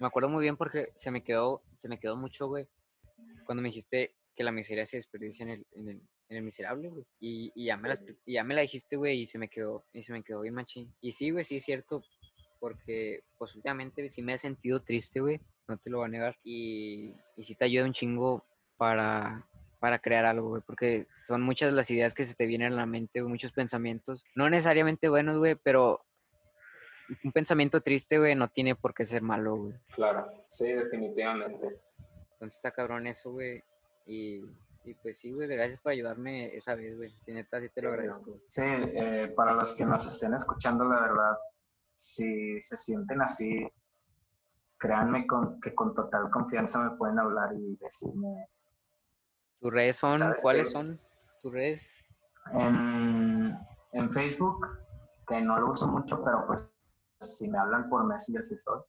Me 0.00 0.06
acuerdo 0.06 0.30
muy 0.30 0.40
bien 0.40 0.56
porque 0.56 0.94
se 0.96 1.10
me 1.10 1.22
quedó, 1.22 1.62
se 1.78 1.90
me 1.90 2.00
quedó 2.00 2.16
mucho, 2.16 2.48
güey, 2.48 2.66
cuando 3.44 3.62
me 3.62 3.68
dijiste 3.68 4.14
que 4.34 4.44
la 4.44 4.52
miseria 4.52 4.86
se 4.86 4.96
desperdicia 4.96 5.44
en 5.44 5.50
el, 5.50 5.66
en 5.72 5.88
el, 5.88 6.02
en 6.28 6.36
el 6.36 6.42
miserable, 6.42 6.88
güey. 6.88 7.04
Y, 7.20 7.52
y 7.54 7.66
ya 7.66 7.76
me 7.76 7.88
la, 7.88 8.00
y 8.24 8.34
ya 8.34 8.44
me 8.44 8.54
la 8.54 8.62
dijiste, 8.62 8.96
güey, 8.96 9.20
y 9.20 9.26
se 9.26 9.38
me 9.38 9.48
quedó, 9.48 9.84
y 9.92 10.02
se 10.02 10.12
me 10.12 10.22
quedó 10.22 10.40
bien 10.40 10.54
machín. 10.54 10.92
Y 11.00 11.12
sí, 11.12 11.30
güey, 11.30 11.44
sí 11.44 11.56
es 11.56 11.64
cierto, 11.64 12.02
porque 12.58 13.22
pues 13.38 13.54
últimamente 13.54 14.08
sí 14.08 14.22
me 14.22 14.34
he 14.34 14.38
sentido 14.38 14.82
triste, 14.82 15.20
güey, 15.20 15.40
no 15.68 15.78
te 15.78 15.90
lo 15.90 15.98
voy 15.98 16.06
a 16.06 16.10
negar. 16.10 16.36
Y, 16.42 17.14
y 17.36 17.44
sí 17.44 17.54
te 17.54 17.66
ayuda 17.66 17.84
un 17.84 17.92
chingo 17.92 18.44
para, 18.76 19.46
para 19.78 19.98
crear 19.98 20.24
algo, 20.24 20.48
güey, 20.48 20.62
porque 20.66 21.06
son 21.26 21.42
muchas 21.42 21.72
las 21.72 21.90
ideas 21.90 22.14
que 22.14 22.24
se 22.24 22.34
te 22.34 22.46
vienen 22.46 22.72
a 22.72 22.76
la 22.76 22.86
mente, 22.86 23.20
güey, 23.20 23.30
muchos 23.30 23.52
pensamientos, 23.52 24.24
no 24.34 24.48
necesariamente 24.50 25.08
buenos, 25.08 25.38
güey, 25.38 25.56
pero 25.62 26.04
un 27.22 27.32
pensamiento 27.32 27.80
triste, 27.82 28.18
güey, 28.18 28.34
no 28.34 28.48
tiene 28.48 28.74
por 28.74 28.94
qué 28.94 29.04
ser 29.04 29.22
malo, 29.22 29.56
güey. 29.56 29.74
Claro, 29.94 30.26
sí, 30.50 30.66
definitivamente. 30.66 31.80
Entonces 32.44 32.58
está 32.58 32.72
cabrón 32.72 33.06
eso, 33.06 33.32
güey. 33.32 33.62
Y, 34.06 34.44
y 34.84 34.94
pues 35.02 35.18
sí, 35.18 35.32
güey, 35.32 35.48
gracias 35.48 35.80
por 35.80 35.92
ayudarme 35.92 36.54
esa 36.54 36.74
vez, 36.74 36.94
güey. 36.96 37.14
Si 37.18 37.32
neta, 37.32 37.58
sí 37.60 37.70
te 37.70 37.80
lo 37.82 37.88
Sí, 37.88 37.94
agradezco. 37.94 38.40
Sí, 38.48 38.62
eh, 38.62 39.32
para 39.34 39.54
los 39.54 39.72
que 39.72 39.86
nos 39.86 40.06
estén 40.06 40.34
escuchando, 40.34 40.84
la 40.84 41.00
verdad, 41.00 41.36
si 41.94 42.60
se 42.60 42.76
sienten 42.76 43.22
así, 43.22 43.66
créanme 44.76 45.26
con, 45.26 45.58
que 45.60 45.74
con 45.74 45.94
total 45.94 46.30
confianza 46.30 46.78
me 46.80 46.96
pueden 46.98 47.18
hablar 47.18 47.54
y 47.54 47.76
decirme. 47.76 48.46
¿Tus 49.60 49.72
redes 49.72 49.96
son? 49.96 50.18
¿Sabes 50.18 50.42
¿Cuáles 50.42 50.66
qué? 50.68 50.72
son 50.72 51.00
tus 51.40 51.50
redes? 51.52 51.94
En, 52.52 53.56
en 53.92 54.12
Facebook, 54.12 54.66
que 55.26 55.40
no 55.40 55.58
lo 55.58 55.70
uso 55.70 55.86
mucho, 55.88 56.22
pero 56.22 56.46
pues 56.46 56.68
si 57.20 57.48
me 57.48 57.58
hablan 57.58 57.88
por 57.88 58.04
Messenger, 58.04 58.44
sí 58.44 58.54
estoy. 58.54 58.82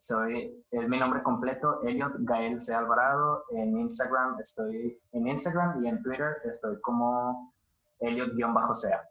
Soy, 0.00 0.64
es 0.70 0.88
mi 0.88 0.98
nombre 0.98 1.22
completo, 1.22 1.82
Elliot 1.82 2.12
Gael 2.20 2.60
C. 2.60 2.72
Alvarado. 2.74 3.44
En 3.50 3.76
Instagram 3.78 4.38
estoy, 4.40 4.98
en 5.12 5.26
Instagram 5.28 5.84
y 5.84 5.88
en 5.88 6.02
Twitter 6.02 6.36
estoy 6.44 6.80
como 6.80 7.52
Elliot-sea. 8.00 9.08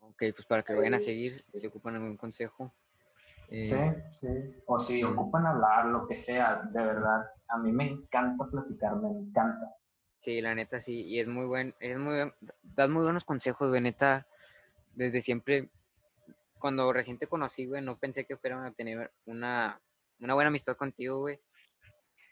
Ok, 0.00 0.16
pues 0.34 0.46
para 0.46 0.62
que 0.62 0.72
lo 0.72 0.80
vayan 0.80 0.94
a 0.94 0.98
seguir, 1.00 1.32
si 1.54 1.66
ocupan 1.66 1.94
algún 1.94 2.16
consejo. 2.16 2.72
eh, 3.50 3.64
Sí, 4.10 4.26
sí. 4.26 4.62
O 4.66 4.78
si 4.78 4.96
sí. 4.96 5.04
ocupan 5.04 5.46
hablar, 5.46 5.86
lo 5.86 6.06
que 6.06 6.14
sea, 6.14 6.62
de 6.70 6.82
verdad. 6.82 7.26
A 7.48 7.56
mí 7.58 7.72
me 7.72 7.88
encanta 7.88 8.44
platicar, 8.44 8.96
me 8.96 9.08
encanta. 9.08 9.74
Sí, 10.18 10.40
la 10.42 10.54
neta 10.54 10.80
sí, 10.80 11.06
y 11.06 11.20
es 11.20 11.28
muy 11.28 11.46
buen, 11.46 11.74
es 11.80 11.96
muy 11.98 12.14
buen- 12.14 12.34
das 12.62 12.90
muy 12.90 13.04
buenos 13.04 13.24
consejos, 13.24 13.70
güey, 13.70 13.80
neta, 13.80 14.26
desde 14.94 15.20
siempre, 15.22 15.70
cuando 16.58 16.92
recién 16.92 17.18
te 17.18 17.26
conocí, 17.26 17.66
güey, 17.66 17.82
no 17.82 17.98
pensé 17.98 18.24
que 18.24 18.36
fueran 18.36 18.64
a 18.64 18.72
tener 18.72 19.10
una, 19.26 19.80
una 20.20 20.34
buena 20.34 20.48
amistad 20.48 20.76
contigo, 20.76 21.20
güey, 21.20 21.38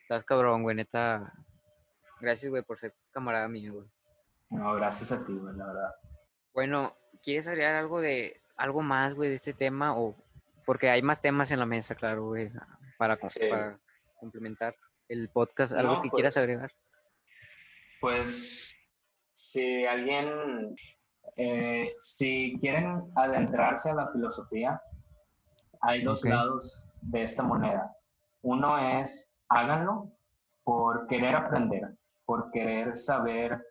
estás 0.03 0.25
cabrón, 0.25 0.63
güey, 0.63 0.77
neta, 0.77 1.33
gracias, 2.21 2.51
güey, 2.51 2.63
por 2.63 2.79
ser 2.79 2.95
camarada 3.11 3.49
mío, 3.49 3.75
güey. 3.75 3.87
No, 4.51 4.75
gracias 4.75 5.13
a 5.13 5.25
ti, 5.25 5.33
güey, 5.33 5.57
la 5.57 5.67
verdad. 5.67 5.95
Bueno, 6.53 6.97
¿quieres 7.23 7.49
agregar 7.49 7.75
algo 7.75 8.01
de, 8.01 8.41
algo 8.57 8.83
más, 8.83 9.15
güey, 9.15 9.29
de 9.31 9.37
este 9.37 9.53
tema, 9.53 9.99
o, 9.99 10.17
porque 10.65 10.89
hay 10.91 11.03
más 11.03 11.21
temas 11.21 11.51
en 11.51 11.59
la 11.59 11.67
mesa, 11.67 11.95
claro, 11.95 12.27
güey, 12.27 12.51
para, 12.99 13.17
co- 13.19 13.29
Sí. 13.29 13.41
para 13.49 13.79
complementar 14.19 14.75
el 15.09 15.29
podcast, 15.29 15.73
algo 15.75 15.95
No, 15.97 16.03
que 16.03 16.11
quieras 16.11 16.35
pues, 16.35 16.43
agregar? 16.43 16.73
Pues, 18.01 18.75
si 19.33 19.85
alguien, 19.87 20.75
eh, 21.37 21.95
si 21.99 22.57
quieren 22.61 23.11
adentrarse 23.15 23.91
a 23.91 23.95
la 23.95 24.09
filosofía, 24.13 24.81
hay 25.81 26.03
dos 26.03 26.25
lados 26.25 26.89
de 27.03 27.23
esta 27.23 27.43
moneda. 27.43 27.95
Uno 28.43 28.79
es, 28.79 29.29
háganlo 29.49 30.11
por 30.65 31.07
querer 31.07 31.35
aprender, 31.35 31.97
por 32.25 32.51
querer 32.51 32.97
saber 32.97 33.65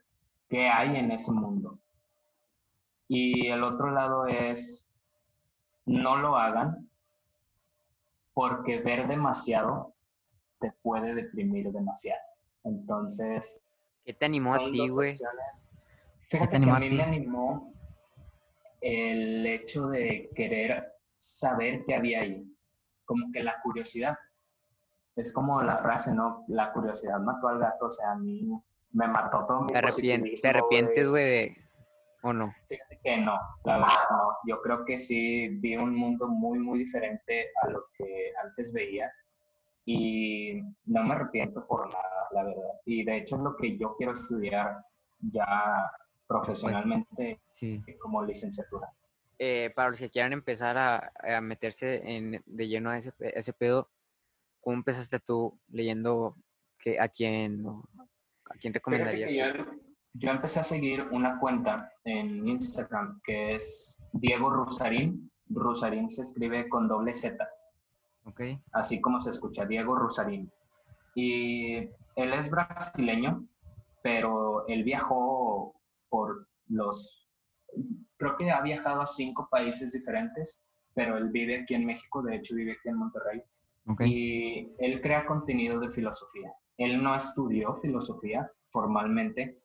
qué 0.50 0.68
hay 0.68 0.96
en 0.98 1.12
ese 1.12 1.32
mundo. 1.32 1.80
Y 3.08 3.48
el 3.48 3.64
otro 3.64 3.92
lado 3.92 4.26
es, 4.28 4.90
no 5.86 6.18
lo 6.18 6.36
hagan 6.36 6.90
porque 8.34 8.80
ver 8.80 9.08
demasiado 9.08 9.94
te 10.60 10.72
puede 10.82 11.14
deprimir 11.14 11.72
demasiado. 11.72 12.22
Entonces, 12.64 13.62
¿Qué 14.06 14.14
te 14.14 14.26
animó 14.26 14.54
a 14.54 14.70
ti, 14.70 14.88
güey? 14.90 15.12
Opciones. 16.26 16.30
te 16.30 16.38
Fíjate 16.38 16.50
que 16.52 16.56
animó 16.58 16.76
a 16.76 16.80
mí 16.80 16.90
me 16.90 17.04
animó 17.04 17.74
el 18.82 19.46
hecho 19.46 19.88
de 19.88 20.30
querer 20.36 20.92
saber 21.18 21.84
qué 21.86 21.96
había 21.96 22.22
ahí, 22.22 22.46
como 23.06 23.32
que 23.32 23.44
la 23.44 23.60
curiosidad. 23.62 24.18
Es 25.16 25.32
como 25.32 25.62
la 25.62 25.78
frase, 25.78 26.14
¿no? 26.14 26.44
La 26.50 26.74
curiosidad 26.74 27.20
mató 27.20 27.48
al 27.48 27.60
gato, 27.60 27.86
o 27.86 27.92
sea, 27.92 28.12
a 28.12 28.16
mí 28.18 28.48
me 28.92 29.08
mató 29.08 29.46
todo 29.46 29.62
mi 29.62 29.68
¿Te, 29.68 29.80
arrepien- 29.80 30.42
te 30.42 30.48
arrepientes, 30.50 31.08
güey. 31.08 31.10
güey, 31.10 31.26
de... 31.26 31.58
o 32.24 32.34
no? 32.34 32.54
Fíjate 32.68 33.00
que 33.02 33.18
no, 33.18 33.38
la 33.64 33.78
verdad 33.78 33.94
no. 34.12 34.38
Yo 34.46 34.62
creo 34.62 34.84
que 34.84 34.98
sí 34.98 35.48
vi 35.60 35.78
un 35.78 35.96
mundo 35.96 36.28
muy, 36.28 36.60
muy 36.60 36.80
diferente 36.80 37.48
a 37.64 37.70
lo 37.70 37.86
que 37.98 38.32
antes 38.44 38.74
veía 38.74 39.10
y 39.86 40.62
no 40.86 41.04
me 41.04 41.16
arrepiento 41.16 41.66
por 41.66 41.88
nada, 41.88 42.28
la 42.32 42.44
verdad. 42.44 42.74
Y 42.86 43.06
de 43.06 43.18
hecho 43.18 43.38
es 43.38 43.42
lo 43.42 43.56
que 43.56 43.78
yo 43.78 43.96
quiero 43.96 44.14
estudiar 44.14 44.84
ya 45.32 45.90
profesionalmente 46.28 47.40
Sí. 47.52 47.82
como 48.00 48.24
licenciatura. 48.24 48.90
Eh, 49.38 49.72
para 49.76 49.90
los 49.90 50.00
que 50.00 50.10
quieran 50.10 50.34
empezar 50.34 50.78
a, 50.78 51.12
a 51.24 51.42
meterse 51.42 52.02
en, 52.10 52.42
de 52.46 52.68
lleno 52.68 52.90
a 52.90 52.98
ese, 52.98 53.12
pe- 53.12 53.34
a 53.36 53.40
ese 53.40 53.52
pedo, 53.54 53.90
¿cómo 54.62 54.78
empezaste 54.78 55.20
tú 55.20 55.60
leyendo 55.70 56.36
que, 56.80 57.00
a 57.00 57.08
quién, 57.10 57.66
o 57.66 57.84
a 58.46 58.56
quién 58.60 58.74
recomendarías? 58.74 59.32
yo, 59.32 59.66
yo 60.14 60.30
empecé 60.32 60.62
a 60.62 60.64
seguir 60.64 61.02
una 61.12 61.38
cuenta 61.40 61.92
en 62.06 62.48
Instagram 62.48 63.20
que 63.24 63.56
es 63.56 63.98
Diego 64.14 64.50
Rusarín. 64.50 65.30
Rusarín 65.50 66.10
se 66.10 66.22
escribe 66.24 66.70
con 66.70 66.88
doble 66.88 67.14
Z. 67.14 67.38
Así 68.72 69.00
como 69.02 69.20
se 69.20 69.30
escucha, 69.30 69.66
Diego 69.66 69.96
Rusarín. 69.96 70.50
Y 71.14 71.76
él 72.16 72.34
es 72.34 72.50
brasileño, 72.50 73.46
pero 74.02 74.66
él 74.68 74.84
viajó 74.84 75.76
por 76.10 76.48
los, 76.68 77.28
creo 78.18 78.38
que 78.38 78.52
ha 78.52 78.62
viajado 78.62 79.02
a 79.02 79.08
cinco 79.08 79.48
países 79.50 79.92
diferentes, 79.92 80.62
pero 80.94 81.18
él 81.18 81.30
vive 81.30 81.62
aquí 81.62 81.74
en 81.74 81.86
México, 81.86 82.22
de 82.22 82.38
hecho 82.38 82.56
vive 82.56 82.74
aquí 82.74 82.90
en 82.90 82.98
Monterrey. 82.98 83.42
Ok. 83.88 84.02
y 84.06 84.74
él 84.80 85.00
crea 85.00 85.28
contenido 85.28 85.80
de 85.80 85.92
filosofía. 85.92 86.52
Él 86.78 87.04
no 87.04 87.16
estudió 87.16 87.76
filosofía 87.76 88.50
formalmente. 88.70 89.62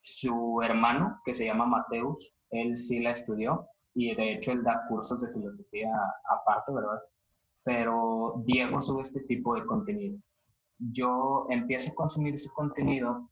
Su 0.00 0.60
hermano, 0.62 1.20
que 1.24 1.34
se 1.34 1.44
llama 1.44 1.66
Mateus, 1.66 2.34
él 2.50 2.76
sí 2.76 3.00
la 3.00 3.10
estudió 3.10 3.66
y 3.94 4.14
de 4.14 4.34
hecho 4.34 4.52
él 4.52 4.62
da 4.62 4.86
cursos 4.88 5.20
de 5.20 5.32
filosofía 5.32 5.90
aparte, 6.30 6.72
¿verdad? 6.72 7.00
Pero 7.64 8.42
Diego 8.44 8.80
sube 8.80 9.02
este 9.02 9.20
tipo 9.22 9.54
de 9.54 9.66
contenido. 9.66 10.18
Yo 10.78 11.46
empiezo 11.50 11.90
a 11.90 11.94
consumir 11.94 12.38
su 12.38 12.52
contenido 12.52 13.28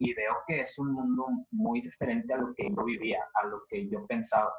y 0.00 0.14
veo 0.14 0.32
que 0.46 0.62
es 0.62 0.78
un 0.78 0.92
mundo 0.92 1.26
muy 1.50 1.82
diferente 1.82 2.32
a 2.32 2.38
lo 2.38 2.54
que 2.54 2.68
yo 2.68 2.84
vivía, 2.84 3.22
a 3.34 3.46
lo 3.46 3.64
que 3.68 3.86
yo 3.86 4.06
pensaba. 4.06 4.50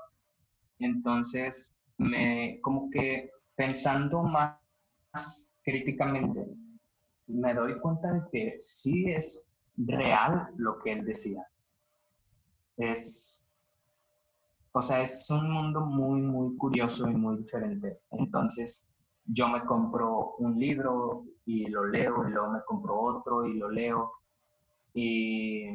Entonces, 0.77 1.75
me, 1.97 2.59
como 2.61 2.89
que 2.91 3.31
pensando 3.55 4.21
más 4.21 5.51
críticamente, 5.63 6.45
me 7.25 7.55
doy 7.55 7.79
cuenta 7.79 8.13
de 8.13 8.21
que 8.31 8.59
sí 8.59 9.05
es 9.07 9.47
real 9.77 10.47
lo 10.57 10.77
que 10.79 10.91
él 10.91 11.05
decía. 11.05 11.43
Es, 12.77 13.43
o 14.73 14.81
sea, 14.81 15.01
es 15.01 15.27
un 15.31 15.51
mundo 15.51 15.81
muy, 15.81 16.21
muy 16.21 16.55
curioso 16.55 17.09
y 17.09 17.15
muy 17.15 17.37
diferente. 17.37 17.99
Entonces, 18.11 18.87
yo 19.25 19.49
me 19.49 19.65
compro 19.65 20.35
un 20.37 20.59
libro 20.59 21.25
y 21.45 21.65
lo 21.65 21.85
leo, 21.85 22.27
y 22.27 22.31
luego 22.31 22.51
me 22.51 22.63
compro 22.63 22.99
otro 22.99 23.43
y 23.47 23.57
lo 23.57 23.71
leo. 23.71 24.11
Y, 24.93 25.69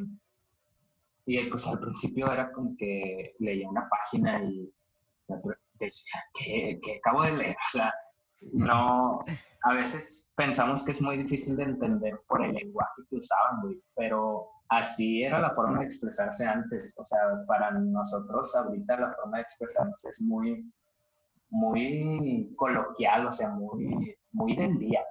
y 1.25 1.45
pues 1.51 1.67
al 1.67 1.81
principio 1.81 2.31
era 2.31 2.53
como 2.53 2.77
que 2.77 3.35
leía 3.39 3.69
una 3.69 3.89
página 3.89 4.43
y 4.43 4.73
decía, 5.79 6.23
¿qué, 6.35 6.79
qué 6.83 6.97
acabo 6.97 7.23
de 7.23 7.37
leer? 7.37 7.57
O 7.57 7.71
sea, 7.71 7.95
no, 8.53 9.25
a 9.63 9.73
veces 9.73 10.29
pensamos 10.37 10.83
que 10.83 10.93
es 10.93 11.01
muy 11.01 11.17
difícil 11.17 11.57
de 11.57 11.65
entender 11.65 12.21
por 12.29 12.45
el 12.45 12.55
lenguaje 12.55 13.03
que 13.09 13.17
usaban, 13.17 13.63
güey, 13.63 13.81
pero 13.95 14.49
así 14.69 15.23
era 15.23 15.41
la 15.41 15.53
forma 15.55 15.81
de 15.81 15.87
expresarse 15.87 16.47
antes. 16.47 16.95
O 16.99 17.05
sea, 17.05 17.19
para 17.47 17.71
nosotros 17.73 18.55
ahorita 18.55 18.97
la 18.99 19.13
forma 19.15 19.39
de 19.39 19.43
expresarnos 19.43 20.05
es 20.05 20.21
muy, 20.21 20.71
muy 21.51 22.53
coloquial, 22.57 23.27
o 23.27 23.33
sea, 23.33 23.49
muy, 23.49 24.17
muy 24.33 24.57
del 24.57 24.79
día. 24.79 25.05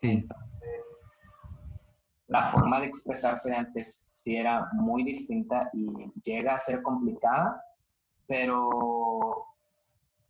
Sí. 0.00 0.10
Entonces, 0.10 0.96
la 2.28 2.44
forma 2.46 2.80
de 2.80 2.86
expresarse 2.86 3.54
antes 3.54 4.08
sí 4.10 4.36
era 4.36 4.68
muy 4.72 5.04
distinta 5.04 5.68
y 5.72 5.86
llega 6.22 6.54
a 6.54 6.58
ser 6.58 6.82
complicada, 6.82 7.62
pero 8.26 9.46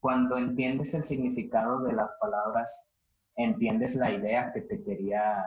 cuando 0.00 0.37
entiendes 0.37 0.92
el 0.94 1.04
significado 1.04 1.80
de 1.80 1.92
las 1.92 2.11
palabras, 2.20 2.85
entiendes 3.37 3.94
la 3.94 4.12
idea 4.12 4.52
que 4.52 4.62
te 4.62 4.83
quería, 4.83 5.42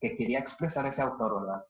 que 0.00 0.16
quería 0.16 0.38
expresar 0.38 0.86
ese 0.86 1.02
autor, 1.02 1.40
¿verdad? 1.40 1.64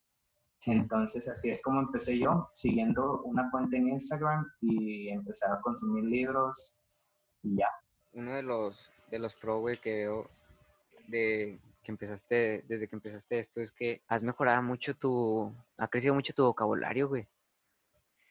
Sí. 0.59 0.73
Entonces 0.73 1.29
así 1.29 1.51
es 1.51 1.63
como 1.63 1.81
empecé 1.81 2.19
yo, 2.19 2.49
siguiendo 2.53 3.23
una 3.23 3.49
cuenta 3.51 3.77
en 3.77 3.89
Instagram 3.89 4.45
y 4.61 5.09
empezar 5.09 5.53
a 5.53 5.61
consumir 5.61 6.05
libros 6.05 6.75
y 7.43 7.57
ya. 7.59 7.69
Uno 8.13 8.33
de 8.33 8.43
los, 8.43 8.91
de 9.11 9.19
los 9.19 9.35
pro, 9.35 9.61
güey, 9.61 9.77
que 9.77 9.95
veo 9.95 10.31
de 11.09 11.61
que 11.87 11.93
empezaste, 11.93 12.65
desde 12.67 12.89
que 12.89 12.97
empezaste 12.97 13.39
esto, 13.39 13.61
es 13.61 13.71
que 13.71 14.03
has 14.09 14.25
mejorado 14.25 14.61
mucho 14.61 14.97
tu, 14.97 15.55
ha 15.79 15.87
crecido 15.87 16.17
mucho 16.17 16.35
tu 16.35 16.43
vocabulario, 16.43 17.09
güey. 17.09 17.29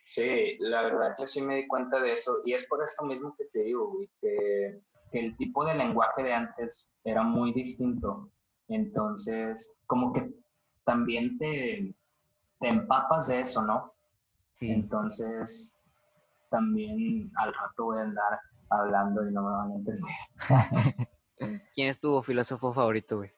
Sí, 0.03 0.57
la 0.59 0.81
verdad 0.81 1.15
que 1.17 1.25
sí 1.25 1.41
me 1.41 1.55
di 1.55 1.67
cuenta 1.67 2.01
de 2.01 2.11
eso 2.11 2.41
y 2.43 2.53
es 2.53 2.67
por 2.67 2.83
esto 2.83 3.05
mismo 3.05 3.33
que 3.37 3.45
te 3.45 3.59
digo, 3.59 3.91
güey, 3.91 4.09
que, 4.19 4.81
que 5.09 5.19
el 5.19 5.37
tipo 5.37 5.65
de 5.65 5.73
lenguaje 5.73 6.21
de 6.21 6.33
antes 6.33 6.91
era 7.05 7.23
muy 7.23 7.53
distinto. 7.53 8.29
Entonces, 8.67 9.71
como 9.87 10.11
que 10.11 10.33
también 10.83 11.37
te, 11.37 11.95
te 12.59 12.67
empapas 12.67 13.27
de 13.27 13.39
eso, 13.39 13.61
¿no? 13.61 13.93
Sí. 14.59 14.69
Entonces, 14.69 15.75
también 16.49 17.31
al 17.37 17.53
rato 17.53 17.85
voy 17.85 17.99
a 17.99 18.01
andar 18.01 18.39
hablando 18.69 19.25
y 19.27 19.31
no 19.31 19.43
me 19.43 19.51
van 19.51 19.71
a 19.71 19.75
entender. 19.75 21.09
¿Quién 21.73 21.89
es 21.89 21.99
tu 21.99 22.21
filósofo 22.21 22.73
favorito, 22.73 23.17
güey? 23.17 23.34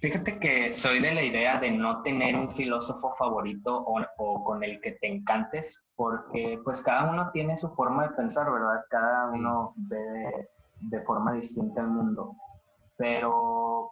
Fíjate 0.00 0.38
que 0.38 0.72
soy 0.72 1.00
de 1.00 1.12
la 1.12 1.22
idea 1.22 1.58
de 1.58 1.72
no 1.72 2.02
tener 2.02 2.36
un 2.36 2.54
filósofo 2.54 3.14
favorito 3.18 3.76
o, 3.76 4.00
o, 4.18 4.44
con 4.44 4.62
el 4.62 4.80
que 4.80 4.92
te 4.92 5.08
encantes, 5.08 5.82
porque 5.96 6.60
pues 6.64 6.80
cada 6.82 7.10
uno 7.10 7.30
tiene 7.32 7.56
su 7.58 7.68
forma 7.70 8.06
de 8.06 8.14
pensar, 8.14 8.50
¿verdad? 8.50 8.84
Cada 8.90 9.30
uno 9.30 9.74
ve 9.76 9.98
de, 9.98 10.48
de 10.82 11.00
forma 11.02 11.32
distinta 11.32 11.80
el 11.80 11.88
mundo. 11.88 12.36
Pero 12.96 13.90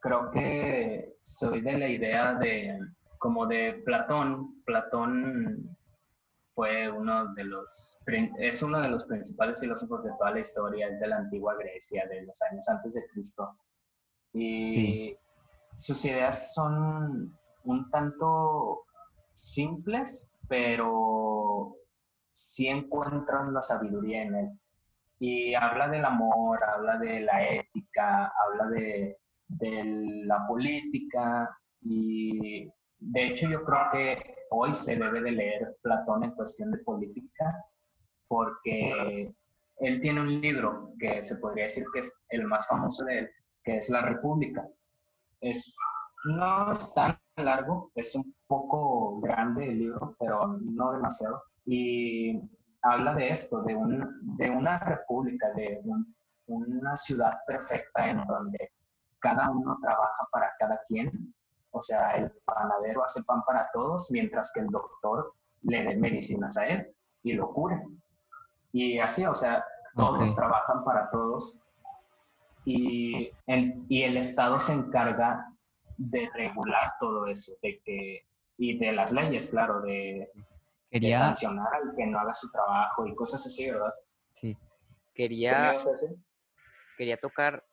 creo 0.00 0.30
que 0.32 1.14
soy 1.22 1.60
de 1.60 1.78
la 1.78 1.88
idea 1.88 2.34
de, 2.34 2.80
como 3.18 3.46
de 3.46 3.80
Platón. 3.84 4.62
Platón 4.64 5.76
fue 6.54 6.90
uno 6.90 7.32
de 7.34 7.44
los, 7.44 7.98
es 8.38 8.62
uno 8.62 8.80
de 8.80 8.88
los 8.88 9.04
principales 9.04 9.58
filósofos 9.60 10.04
de 10.04 10.10
toda 10.18 10.32
la 10.32 10.40
historia, 10.40 10.88
es 10.88 10.98
de 10.98 11.06
la 11.06 11.18
antigua 11.18 11.54
Grecia, 11.54 12.06
de 12.08 12.22
los 12.22 12.42
años 12.42 12.68
antes 12.68 12.94
de 12.94 13.06
Cristo. 13.12 13.56
Y 14.32 14.74
sí. 14.74 15.16
sus 15.76 16.04
ideas 16.04 16.54
son 16.54 17.36
un 17.64 17.90
tanto 17.90 18.84
simples, 19.32 20.30
pero 20.48 21.76
sí 22.32 22.68
encuentran 22.68 23.52
la 23.52 23.62
sabiduría 23.62 24.22
en 24.22 24.34
él. 24.34 24.50
Y 25.18 25.54
habla 25.54 25.88
del 25.88 26.04
amor, 26.04 26.62
habla 26.64 26.98
de 26.98 27.20
la 27.20 27.48
ética, 27.48 28.32
habla 28.44 28.66
de, 28.70 29.16
de 29.58 30.24
la 30.24 30.46
política 30.46 31.56
y 31.80 32.68
de 32.98 33.26
hecho 33.26 33.48
yo 33.48 33.64
creo 33.64 33.90
que 33.92 34.34
hoy 34.50 34.72
se 34.74 34.96
debe 34.96 35.20
de 35.20 35.32
leer 35.32 35.76
Platón 35.82 36.24
en 36.24 36.32
cuestión 36.32 36.70
de 36.70 36.78
política 36.78 37.64
porque 38.28 39.32
él 39.78 40.00
tiene 40.00 40.20
un 40.20 40.40
libro 40.40 40.94
que 40.98 41.22
se 41.22 41.36
podría 41.36 41.64
decir 41.64 41.84
que 41.92 42.00
es 42.00 42.12
el 42.30 42.44
más 42.44 42.66
famoso 42.66 43.04
de 43.04 43.20
él, 43.20 43.30
que 43.62 43.78
es 43.78 43.88
La 43.88 44.02
República. 44.02 44.66
Es, 45.40 45.74
no 46.24 46.72
es 46.72 46.92
tan 46.94 47.18
largo, 47.36 47.90
es 47.94 48.14
un 48.14 48.34
poco 48.46 49.20
grande 49.20 49.68
el 49.68 49.78
libro, 49.78 50.16
pero 50.18 50.58
no 50.60 50.92
demasiado. 50.92 51.42
Y 51.64 52.40
habla 52.82 53.14
de 53.14 53.30
esto, 53.30 53.62
de, 53.62 53.74
un, 53.74 54.36
de 54.36 54.50
una 54.50 54.78
república, 54.78 55.50
de 55.52 55.80
un, 55.84 56.14
una 56.46 56.96
ciudad 56.96 57.38
perfecta 57.46 58.08
en 58.08 58.24
donde 58.26 58.72
cada 59.20 59.50
uno 59.50 59.78
trabaja 59.80 60.26
para 60.30 60.52
cada 60.58 60.80
quien. 60.86 61.34
O 61.70 61.80
sea, 61.80 62.12
el 62.16 62.30
panadero 62.44 63.04
hace 63.04 63.22
pan 63.22 63.42
para 63.46 63.70
todos, 63.72 64.10
mientras 64.10 64.52
que 64.52 64.60
el 64.60 64.66
doctor 64.66 65.32
le 65.62 65.84
dé 65.84 65.96
medicinas 65.96 66.58
a 66.58 66.66
él 66.66 66.94
y 67.22 67.32
lo 67.34 67.52
cure. 67.52 67.82
Y 68.72 68.98
así, 68.98 69.24
o 69.24 69.34
sea, 69.34 69.64
todos 69.96 70.20
okay. 70.20 70.34
trabajan 70.34 70.84
para 70.84 71.10
todos 71.10 71.56
y, 72.64 73.30
en, 73.46 73.84
y 73.88 74.02
el 74.02 74.16
Estado 74.16 74.60
se 74.60 74.72
encarga 74.72 75.46
de 75.96 76.28
regular 76.34 76.92
todo 76.98 77.26
eso, 77.26 77.52
de 77.62 77.80
que, 77.84 78.26
y 78.56 78.78
de 78.78 78.92
las 78.92 79.12
leyes, 79.12 79.48
claro, 79.48 79.80
de, 79.82 80.30
Quería... 80.90 81.18
de 81.18 81.24
sancionar 81.24 81.74
al 81.74 81.94
que 81.96 82.06
no 82.06 82.18
haga 82.18 82.34
su 82.34 82.50
trabajo 82.50 83.06
y 83.06 83.14
cosas 83.14 83.46
así, 83.46 83.70
¿verdad? 83.70 83.94
Sí. 84.34 84.56
Quería, 85.14 85.76
quería 86.96 87.16
tocar 87.18 87.64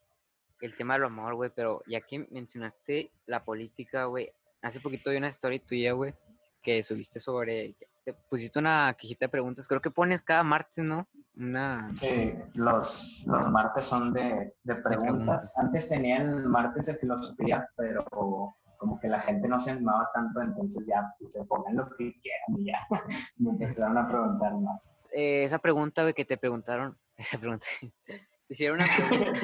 el 0.62 0.76
tema 0.76 0.96
del 0.96 1.06
amor, 1.06 1.36
güey, 1.36 1.52
pero 1.56 1.82
ya 1.88 2.02
que 2.02 2.28
mencionaste 2.32 3.12
la 3.26 3.44
política, 3.44 4.06
güey, 4.06 4.32
hace 4.62 4.80
poquito 4.80 5.10
vi 5.10 5.18
una 5.18 5.30
story 5.30 5.60
tuya, 5.60 5.94
güey, 5.94 6.14
que 6.62 6.84
subiste 6.84 7.20
sobre, 7.20 7.76
te 8.14 8.20
pusiste 8.30 8.58
una 8.58 8.96
quejita 8.98 9.26
de 9.26 9.30
preguntas, 9.30 9.68
creo 9.68 9.82
que 9.82 9.92
pones 9.92 10.22
cada 10.22 10.44
martes, 10.44 10.84
¿no? 10.84 11.08
Una... 11.36 11.90
Sí, 11.94 12.34
los, 12.56 13.24
los 13.28 13.50
martes 13.52 13.86
son 13.86 14.12
de, 14.14 14.54
de, 14.64 14.76
preguntas. 14.76 15.54
de. 15.56 15.62
Antes 15.62 15.90
tenía 15.90 16.18
el 16.18 16.46
martes 16.46 16.88
de 16.88 16.96
filosofía, 16.96 17.70
pero 17.76 18.56
como 18.78 19.00
que 19.00 19.10
la 19.10 19.20
gente 19.20 19.48
no 19.48 19.60
se 19.60 19.72
animaba 19.72 20.10
tanto, 20.14 20.42
entonces 20.42 20.84
ya 20.88 21.14
se 21.30 21.44
ponen 21.46 21.78
lo 21.78 21.90
que 21.90 22.14
quieran 22.20 22.58
y 22.58 22.66
ya 22.66 22.80
me 23.38 23.52
empezaron 23.52 23.98
a 23.98 24.08
preguntar 24.08 24.54
más. 24.56 24.92
Eh, 25.12 25.44
esa 25.44 25.60
pregunta, 25.60 26.02
güey, 26.02 26.14
que 26.14 26.26
te 26.26 26.38
preguntaron, 26.38 26.98
esa 27.18 27.38
pregunta, 27.38 27.66
hicieron 28.50 28.78
una 28.78 28.88
pregunta, 28.88 29.42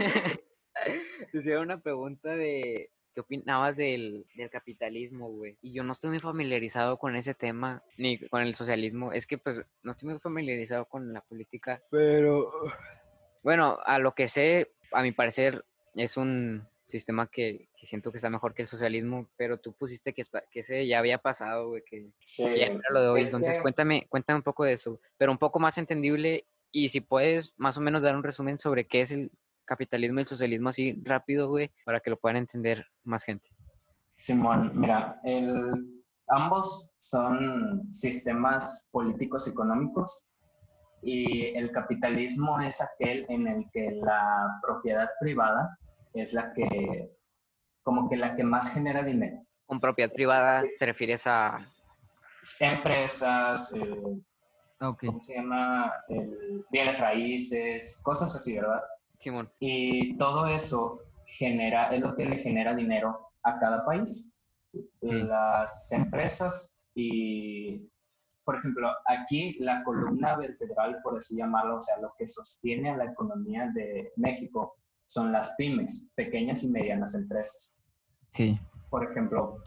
hicieron 1.34 1.64
una 1.64 1.80
pregunta 1.80 2.30
de 2.30 2.92
qué 3.16 3.22
opinabas 3.22 3.76
del, 3.78 4.26
del 4.36 4.50
capitalismo, 4.50 5.30
güey. 5.30 5.58
Y 5.62 5.72
yo 5.72 5.84
no 5.84 5.94
estoy 5.94 6.10
muy 6.10 6.20
familiarizado 6.20 6.98
con 7.00 7.16
ese 7.16 7.34
tema, 7.34 7.82
ni 7.98 8.20
con 8.20 8.42
el 8.42 8.54
socialismo. 8.54 9.14
Es 9.14 9.26
que, 9.26 9.38
pues, 9.38 9.62
no 9.82 9.92
estoy 9.92 10.10
muy 10.10 10.20
familiarizado 10.20 10.86
con 10.86 11.14
la 11.14 11.22
política. 11.22 11.82
Pero, 11.90 12.52
bueno, 13.42 13.80
a 13.86 13.98
lo 14.00 14.14
que 14.14 14.28
sé, 14.28 14.74
a 14.92 15.02
mi 15.02 15.14
parecer, 15.14 15.64
es 15.96 16.18
un 16.18 16.68
sistema 16.88 17.28
que, 17.28 17.70
que 17.80 17.86
siento 17.86 18.12
que 18.12 18.18
está 18.18 18.30
mejor 18.30 18.54
que 18.54 18.64
el 18.64 18.68
socialismo, 18.68 19.30
pero 19.38 19.58
tú 19.58 19.74
pusiste 19.74 20.14
que, 20.14 20.22
está, 20.22 20.44
que 20.52 20.60
ese 20.60 20.86
ya 20.86 21.00
había 21.00 21.18
pasado, 21.18 21.70
güey, 21.70 21.84
que, 21.84 22.12
sí, 22.26 22.46
que 22.46 22.60
ya 22.60 22.66
era 22.68 22.82
lo 22.92 23.02
de 23.02 23.08
hoy. 23.08 23.22
Entonces, 23.22 23.60
cuéntame, 23.62 24.06
cuéntame 24.10 24.38
un 24.38 24.44
poco 24.44 24.66
de 24.66 24.74
eso, 24.74 25.00
pero 25.18 25.32
un 25.32 25.38
poco 25.38 25.60
más 25.60 25.78
entendible 25.78 26.46
y 26.72 26.90
si 26.90 27.00
puedes 27.00 27.54
más 27.56 27.78
o 27.78 27.82
menos 27.82 28.04
dar 28.04 28.16
un 28.16 28.24
resumen 28.24 28.60
sobre 28.60 28.86
qué 28.86 29.00
es 29.02 29.12
el 29.12 29.32
capitalismo 29.66 30.20
y 30.20 30.22
el 30.22 30.28
socialismo 30.28 30.70
así 30.70 31.02
rápido, 31.04 31.50
güey, 31.50 31.72
para 31.86 32.00
que 32.00 32.10
lo 32.10 32.18
puedan 32.18 32.38
entender 32.38 32.86
más 33.04 33.24
gente. 33.24 33.50
Simón, 34.18 34.72
mira, 34.76 35.20
el, 35.24 36.04
ambos 36.28 36.90
son 36.98 37.94
sistemas 37.94 38.88
políticos 38.92 39.48
económicos 39.48 40.24
y 41.02 41.48
el 41.56 41.72
capitalismo 41.72 42.60
es 42.62 42.82
aquel 42.82 43.26
en 43.30 43.48
el 43.48 43.66
que 43.72 43.92
la 43.92 44.48
propiedad 44.62 45.10
privada 45.20 45.78
es 46.14 46.34
la 46.34 46.54
que, 46.54 47.12
como 47.84 48.10
que 48.10 48.16
la 48.16 48.36
que 48.36 48.44
más 48.44 48.70
genera 48.74 49.04
dinero. 49.04 49.38
Con 49.66 49.80
propiedad 49.80 50.12
privada 50.14 50.64
te 50.80 50.86
refieres 50.86 51.28
a... 51.28 51.60
Empresas, 52.60 53.74
eh. 53.74 54.22
¿cómo 54.78 55.20
se 55.20 55.36
llama? 55.36 55.92
El- 56.08 56.64
bienes 56.72 57.00
raíces, 57.00 58.00
cosas 58.04 58.36
así, 58.36 58.56
¿verdad? 58.56 58.82
Simón. 59.20 59.52
Y 59.60 60.18
todo 60.18 60.48
eso 60.48 61.02
genera, 61.26 61.88
es 61.88 62.02
lo 62.02 62.16
que 62.16 62.26
le 62.26 62.38
genera 62.38 62.76
dinero 62.76 63.32
a 63.44 63.60
cada 63.60 63.86
país. 63.86 64.28
Las 65.02 65.92
empresas 65.92 66.74
y, 66.94 67.90
por 68.44 68.58
ejemplo, 68.58 68.90
aquí 69.08 69.58
la 69.60 69.84
columna 69.84 70.36
vertebral, 70.36 71.00
por 71.04 71.18
así 71.18 71.36
llamarlo, 71.36 71.78
o 71.78 71.82
sea, 71.82 71.98
lo 72.00 72.14
que 72.18 72.28
sostiene 72.28 72.90
a 72.90 72.98
la 72.98 73.06
economía 73.06 73.72
de 73.74 74.12
México 74.18 74.76
son 75.06 75.32
las 75.32 75.54
pymes, 75.56 76.08
pequeñas 76.16 76.64
y 76.64 76.70
medianas 76.70 77.16
empresas. 77.16 77.74
Sí. 78.34 78.60
Por 78.90 79.10
ejemplo, 79.10 79.62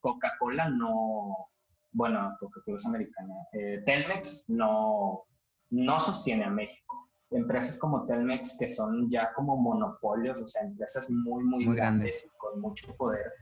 Coca-Cola 0.00 0.68
no, 0.68 1.48
bueno, 1.92 2.36
Coca-Cola 2.38 2.76
es 2.76 2.86
americana, 2.86 3.34
eh, 3.52 3.82
Telmex 3.84 4.44
no, 4.48 5.24
no 5.70 6.00
sostiene 6.00 6.44
a 6.44 6.50
México. 6.50 7.10
Empresas 7.32 7.78
como 7.78 8.04
Telmex, 8.06 8.56
que 8.58 8.66
son 8.66 9.10
ya 9.10 9.32
como 9.34 9.56
monopolios, 9.56 10.40
o 10.40 10.46
sea, 10.48 10.62
empresas 10.62 11.08
muy, 11.10 11.42
muy, 11.44 11.66
Muy 11.66 11.76
grandes 11.76 12.24
y 12.26 12.28
con 12.38 12.60
mucho 12.60 12.94
poder, 12.96 13.32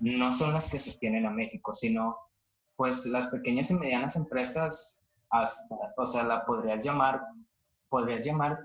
no 0.00 0.32
son 0.32 0.52
las 0.52 0.68
que 0.68 0.78
sostienen 0.78 1.26
a 1.26 1.30
México, 1.30 1.72
sino 1.74 2.16
pues 2.76 3.06
las 3.06 3.28
pequeñas 3.28 3.70
y 3.70 3.74
medianas 3.74 4.16
empresas, 4.16 5.00
hasta, 5.30 5.74
o 5.96 6.06
sea, 6.06 6.24
la 6.24 6.44
podrías 6.44 6.82
llamar, 6.84 7.22
podrías 7.88 8.24
llamar 8.26 8.58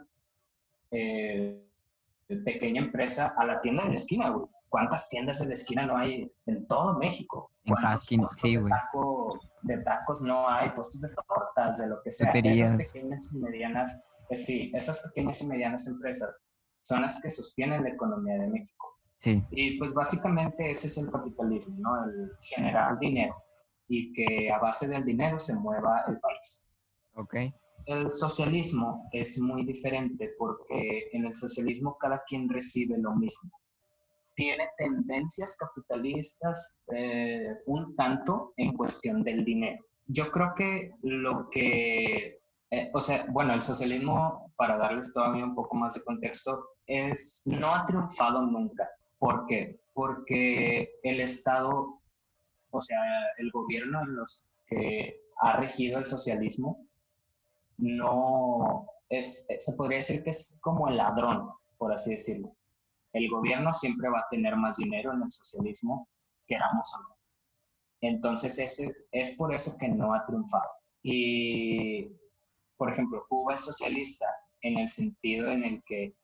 eh, 0.92 1.66
pequeña 2.46 2.82
empresa 2.82 3.34
a 3.38 3.46
la 3.46 3.62
tienda 3.62 3.84
de 3.84 3.90
la 3.90 3.96
esquina, 3.96 4.30
güey. 4.30 4.46
¿Cuántas 4.70 5.10
tiendas 5.10 5.40
de 5.40 5.48
la 5.48 5.54
esquina 5.56 5.86
no 5.86 5.98
hay 5.98 6.32
en 6.46 6.66
todo 6.68 6.98
México? 6.98 7.52
En 7.66 7.74
cada 7.76 7.88
¿Cuántos 7.88 8.04
esquina, 8.04 8.24
puestos 8.24 8.42
sí, 8.42 8.56
de, 8.56 8.62
güey. 8.62 8.74
taco- 8.74 9.40
de 9.64 9.78
tacos 9.80 10.22
no 10.22 10.48
hay? 10.50 10.70
Puestos 10.70 11.02
de 11.02 11.10
tortas, 11.10 11.78
de 11.78 11.88
lo 11.88 12.02
que 12.02 12.12
sea. 12.12 12.32
Esas 12.32 12.78
pequeñas 12.78 13.34
y 13.34 13.38
medianas, 13.40 13.98
sí, 14.36 14.72
esas 14.74 15.00
pequeñas 15.00 15.42
y 15.42 15.48
medianas 15.48 15.88
empresas 15.88 16.44
son 16.82 17.02
las 17.02 17.22
que 17.22 17.30
sostienen 17.30 17.84
la 17.84 17.90
economía 17.90 18.38
de 18.38 18.48
México. 18.48 18.98
Sí. 19.20 19.44
Y 19.52 19.78
pues 19.78 19.94
básicamente 19.94 20.70
ese 20.70 20.88
es 20.88 20.98
el 20.98 21.12
capitalismo, 21.12 21.76
¿no? 21.80 22.06
El 22.06 22.32
generar 22.42 22.98
dinero 23.00 23.36
y 23.88 24.14
que 24.14 24.50
a 24.50 24.58
base 24.58 24.88
del 24.88 25.04
dinero 25.04 25.38
se 25.38 25.54
mueva 25.54 26.04
el 26.08 26.18
país. 26.20 26.66
Ok. 27.16 27.36
El 27.86 28.10
socialismo 28.10 29.10
es 29.12 29.38
muy 29.40 29.66
diferente 29.66 30.32
porque 30.38 31.10
en 31.12 31.26
el 31.26 31.34
socialismo 31.34 31.98
cada 32.00 32.24
quien 32.28 32.48
recibe 32.48 32.98
lo 32.98 33.16
mismo. 33.16 33.52
Tiene 34.36 34.70
tendencias 34.78 35.58
capitalistas 35.58 36.74
eh, 36.94 37.54
un 37.66 37.96
tanto 37.96 38.54
en 38.56 38.74
cuestión 38.78 39.24
del 39.24 39.44
dinero. 39.44 39.84
Yo 40.08 40.32
creo 40.32 40.54
que 40.56 40.92
lo 41.02 41.50
que, 41.50 42.41
eh, 42.72 42.90
o 42.94 43.02
sea, 43.02 43.26
bueno, 43.30 43.54
el 43.54 43.62
socialismo, 43.62 44.54
para 44.56 44.78
darles 44.78 45.12
todavía 45.12 45.44
un 45.44 45.56
poco 45.56 45.76
más 45.76 45.94
de 45.96 46.04
contexto, 46.04 46.70
es, 46.86 47.42
no 47.44 47.76
ha 47.76 47.86
triunfado 47.86 48.44
nunca. 48.44 48.90
¿Por 49.20 49.46
qué? 49.46 49.82
Porque 49.94 50.90
el 51.04 51.20
Estado, 51.20 52.00
o 52.70 52.82
sea, 52.82 52.98
el 53.38 53.52
gobierno 53.52 54.02
en 54.04 54.16
los 54.16 54.46
que 54.68 55.22
ha 55.42 55.58
regido 55.58 56.00
el 56.00 56.06
socialismo, 56.06 56.88
no 57.78 58.88
es, 59.10 59.46
eh, 59.50 59.60
se 59.60 59.74
podría 59.74 59.98
decir 59.98 60.24
que 60.24 60.30
es 60.30 60.58
como 60.62 60.88
el 60.88 60.96
ladrón, 60.96 61.52
por 61.78 61.92
así 61.92 62.12
decirlo. 62.12 62.56
El 63.12 63.30
gobierno 63.30 63.74
siempre 63.74 64.10
va 64.10 64.20
a 64.20 64.30
tener 64.30 64.56
más 64.56 64.78
dinero 64.78 65.12
en 65.12 65.24
el 65.24 65.32
socialismo, 65.32 66.08
queramos 66.48 66.90
o 66.96 67.02
no. 67.02 67.18
Entonces, 68.00 68.58
ese, 68.60 68.96
es 69.12 69.32
por 69.32 69.54
eso 69.54 69.76
que 69.78 69.90
no 69.90 70.14
ha 70.14 70.26
triunfado. 70.26 70.70
Y, 71.04 72.21
por 72.82 72.92
ejemplo, 72.92 73.24
Cuba 73.30 73.54
es 73.54 73.62
socialista 73.62 74.26
en 74.64 74.80
el 74.80 74.90
sentido 74.90 75.52
en 75.52 75.64
el 75.64 75.84
que 75.86 76.16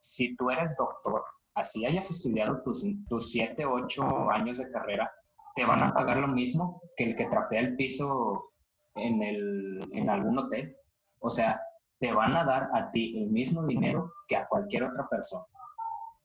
si 0.00 0.34
tú 0.34 0.50
eres 0.50 0.74
doctor, 0.74 1.22
así 1.54 1.84
hayas 1.84 2.10
estudiado 2.10 2.62
tus, 2.62 2.86
tus 3.06 3.30
siete, 3.30 3.66
ocho 3.66 4.30
años 4.30 4.56
de 4.56 4.70
carrera, 4.70 5.12
te 5.54 5.66
van 5.66 5.82
a 5.82 5.92
pagar 5.92 6.16
lo 6.16 6.28
mismo 6.28 6.80
que 6.96 7.04
el 7.04 7.16
que 7.16 7.26
trapea 7.26 7.60
el 7.60 7.76
piso 7.76 8.50
en, 8.94 9.22
el, 9.22 9.86
en 9.92 10.08
algún 10.08 10.38
hotel. 10.38 10.74
O 11.18 11.28
sea, 11.28 11.60
te 11.98 12.10
van 12.14 12.34
a 12.34 12.44
dar 12.44 12.70
a 12.72 12.90
ti 12.92 13.18
el 13.22 13.28
mismo 13.28 13.66
dinero 13.66 14.10
que 14.26 14.36
a 14.38 14.46
cualquier 14.48 14.84
otra 14.84 15.06
persona. 15.10 15.44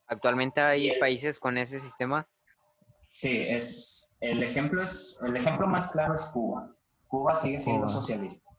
Actualmente 0.06 0.62
hay 0.62 0.88
el- 0.88 0.98
países 1.00 1.38
con 1.38 1.58
ese 1.58 1.78
sistema. 1.80 2.26
Sí, 3.10 3.44
es 3.46 4.08
el 4.20 4.42
ejemplo 4.42 4.82
es 4.82 5.18
el 5.20 5.36
ejemplo 5.36 5.66
más 5.66 5.90
claro 5.90 6.14
es 6.14 6.24
Cuba. 6.32 6.70
Cuba 7.08 7.34
sigue 7.34 7.60
siendo 7.60 7.88
Cuba. 7.88 7.90
socialista. 7.92 8.51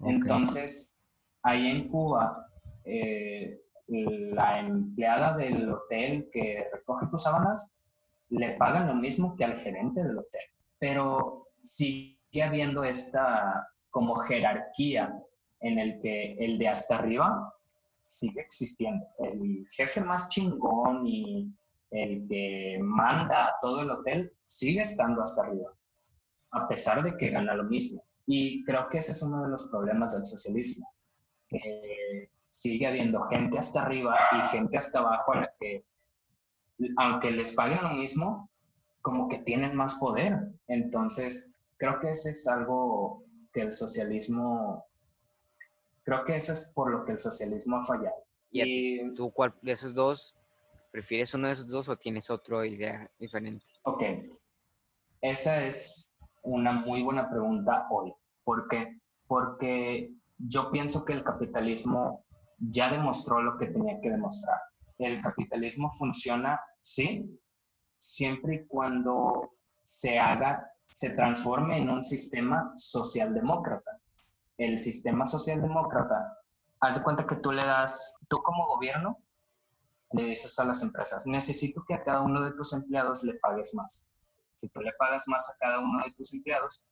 Entonces, 0.00 0.96
ahí 1.42 1.68
en 1.68 1.88
Cuba, 1.88 2.48
eh, 2.84 3.60
la 3.88 4.60
empleada 4.60 5.36
del 5.36 5.70
hotel 5.70 6.28
que 6.32 6.68
recoge 6.72 7.06
tus 7.08 7.22
sábanas 7.22 7.66
le 8.30 8.52
pagan 8.52 8.88
lo 8.88 8.94
mismo 8.94 9.36
que 9.36 9.44
al 9.44 9.58
gerente 9.58 10.02
del 10.02 10.18
hotel. 10.18 10.42
Pero 10.78 11.48
sigue 11.62 12.42
habiendo 12.42 12.84
esta 12.84 13.68
como 13.90 14.16
jerarquía 14.16 15.16
en 15.60 15.78
el 15.78 16.00
que 16.00 16.32
el 16.34 16.58
de 16.58 16.68
hasta 16.68 16.96
arriba 16.96 17.54
sigue 18.06 18.40
existiendo. 18.40 19.06
El 19.18 19.66
jefe 19.70 20.00
más 20.00 20.28
chingón 20.28 21.06
y 21.06 21.52
el 21.90 22.26
que 22.28 22.78
manda 22.82 23.46
a 23.46 23.54
todo 23.60 23.82
el 23.82 23.90
hotel 23.90 24.32
sigue 24.46 24.82
estando 24.82 25.22
hasta 25.22 25.42
arriba, 25.42 25.72
a 26.50 26.66
pesar 26.66 27.02
de 27.02 27.16
que 27.16 27.30
gana 27.30 27.54
lo 27.54 27.64
mismo. 27.64 28.04
Y 28.26 28.64
creo 28.64 28.88
que 28.88 28.98
ese 28.98 29.12
es 29.12 29.22
uno 29.22 29.42
de 29.42 29.50
los 29.50 29.66
problemas 29.68 30.14
del 30.14 30.24
socialismo, 30.24 30.88
que 31.48 32.30
sigue 32.48 32.86
habiendo 32.86 33.22
gente 33.24 33.58
hasta 33.58 33.82
arriba 33.82 34.16
y 34.38 34.46
gente 34.48 34.78
hasta 34.78 35.00
abajo 35.00 35.32
a 35.32 35.40
la 35.40 35.54
que, 35.58 35.84
aunque 36.96 37.30
les 37.30 37.52
paguen 37.52 37.82
lo 37.82 37.90
mismo, 37.90 38.48
como 39.02 39.28
que 39.28 39.38
tienen 39.38 39.76
más 39.76 39.96
poder. 39.96 40.38
Entonces, 40.68 41.50
creo 41.76 42.00
que 42.00 42.10
ese 42.10 42.30
es 42.30 42.46
algo 42.46 43.24
que 43.52 43.62
el 43.62 43.72
socialismo, 43.72 44.86
creo 46.04 46.24
que 46.24 46.36
eso 46.36 46.52
es 46.52 46.64
por 46.74 46.90
lo 46.90 47.04
que 47.04 47.12
el 47.12 47.18
socialismo 47.18 47.76
ha 47.76 47.84
fallado. 47.84 48.24
¿Y 48.50 49.12
¿Tú 49.14 49.30
cuál 49.32 49.54
de 49.62 49.72
esos 49.72 49.92
dos? 49.92 50.34
¿Prefieres 50.90 51.34
uno 51.34 51.48
de 51.48 51.54
esos 51.54 51.66
dos 51.66 51.88
o 51.88 51.96
tienes 51.96 52.30
otra 52.30 52.64
idea 52.66 53.10
diferente? 53.18 53.66
ok, 53.82 54.02
esa 55.20 55.66
es 55.66 56.13
una 56.44 56.72
muy 56.72 57.02
buena 57.02 57.28
pregunta 57.28 57.86
hoy. 57.90 58.14
¿Por 58.44 58.68
qué? 58.68 59.00
Porque 59.26 60.12
yo 60.38 60.70
pienso 60.70 61.04
que 61.04 61.14
el 61.14 61.24
capitalismo 61.24 62.24
ya 62.58 62.90
demostró 62.90 63.42
lo 63.42 63.58
que 63.58 63.66
tenía 63.66 64.00
que 64.00 64.10
demostrar. 64.10 64.58
El 64.98 65.20
capitalismo 65.22 65.90
funciona, 65.92 66.60
sí, 66.80 67.40
siempre 67.98 68.56
y 68.56 68.66
cuando 68.66 69.52
se 69.82 70.18
haga, 70.18 70.70
se 70.92 71.10
transforme 71.10 71.78
en 71.78 71.90
un 71.90 72.04
sistema 72.04 72.72
socialdemócrata. 72.76 73.98
El 74.56 74.78
sistema 74.78 75.26
socialdemócrata, 75.26 76.38
haz 76.80 76.96
de 76.96 77.02
cuenta 77.02 77.26
que 77.26 77.36
tú 77.36 77.50
le 77.50 77.64
das, 77.64 78.16
tú 78.28 78.38
como 78.42 78.66
gobierno, 78.66 79.18
le 80.12 80.24
dices 80.24 80.56
a 80.60 80.64
las 80.64 80.82
empresas, 80.82 81.26
necesito 81.26 81.84
que 81.88 81.94
a 81.94 82.04
cada 82.04 82.20
uno 82.20 82.42
de 82.42 82.52
tus 82.52 82.72
empleados 82.72 83.24
le 83.24 83.34
pagues 83.34 83.74
más. 83.74 84.06
Si 84.56 84.68
tú 84.68 84.80
le 84.80 84.92
pagas 84.98 85.26
más 85.28 85.48
a 85.50 85.56
cada 85.58 85.80
uno 85.80 86.04
de 86.04 86.12
tus 86.12 86.32
empleados, 86.32 86.82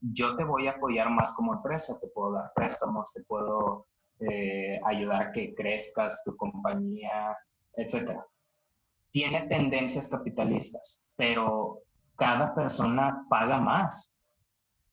yo 0.00 0.36
te 0.36 0.44
voy 0.44 0.68
a 0.68 0.72
apoyar 0.72 1.10
más 1.10 1.34
como 1.34 1.54
empresa, 1.54 1.98
te 2.00 2.08
puedo 2.08 2.32
dar 2.32 2.52
préstamos, 2.54 3.12
te 3.12 3.22
puedo 3.24 3.86
eh, 4.20 4.80
ayudar 4.84 5.22
a 5.22 5.32
que 5.32 5.54
crezcas 5.54 6.22
tu 6.24 6.36
compañía, 6.36 7.36
etcétera. 7.74 8.24
Tiene 9.10 9.46
tendencias 9.48 10.08
capitalistas, 10.08 11.02
pero 11.16 11.82
cada 12.16 12.54
persona 12.54 13.24
paga 13.28 13.58
más. 13.58 14.12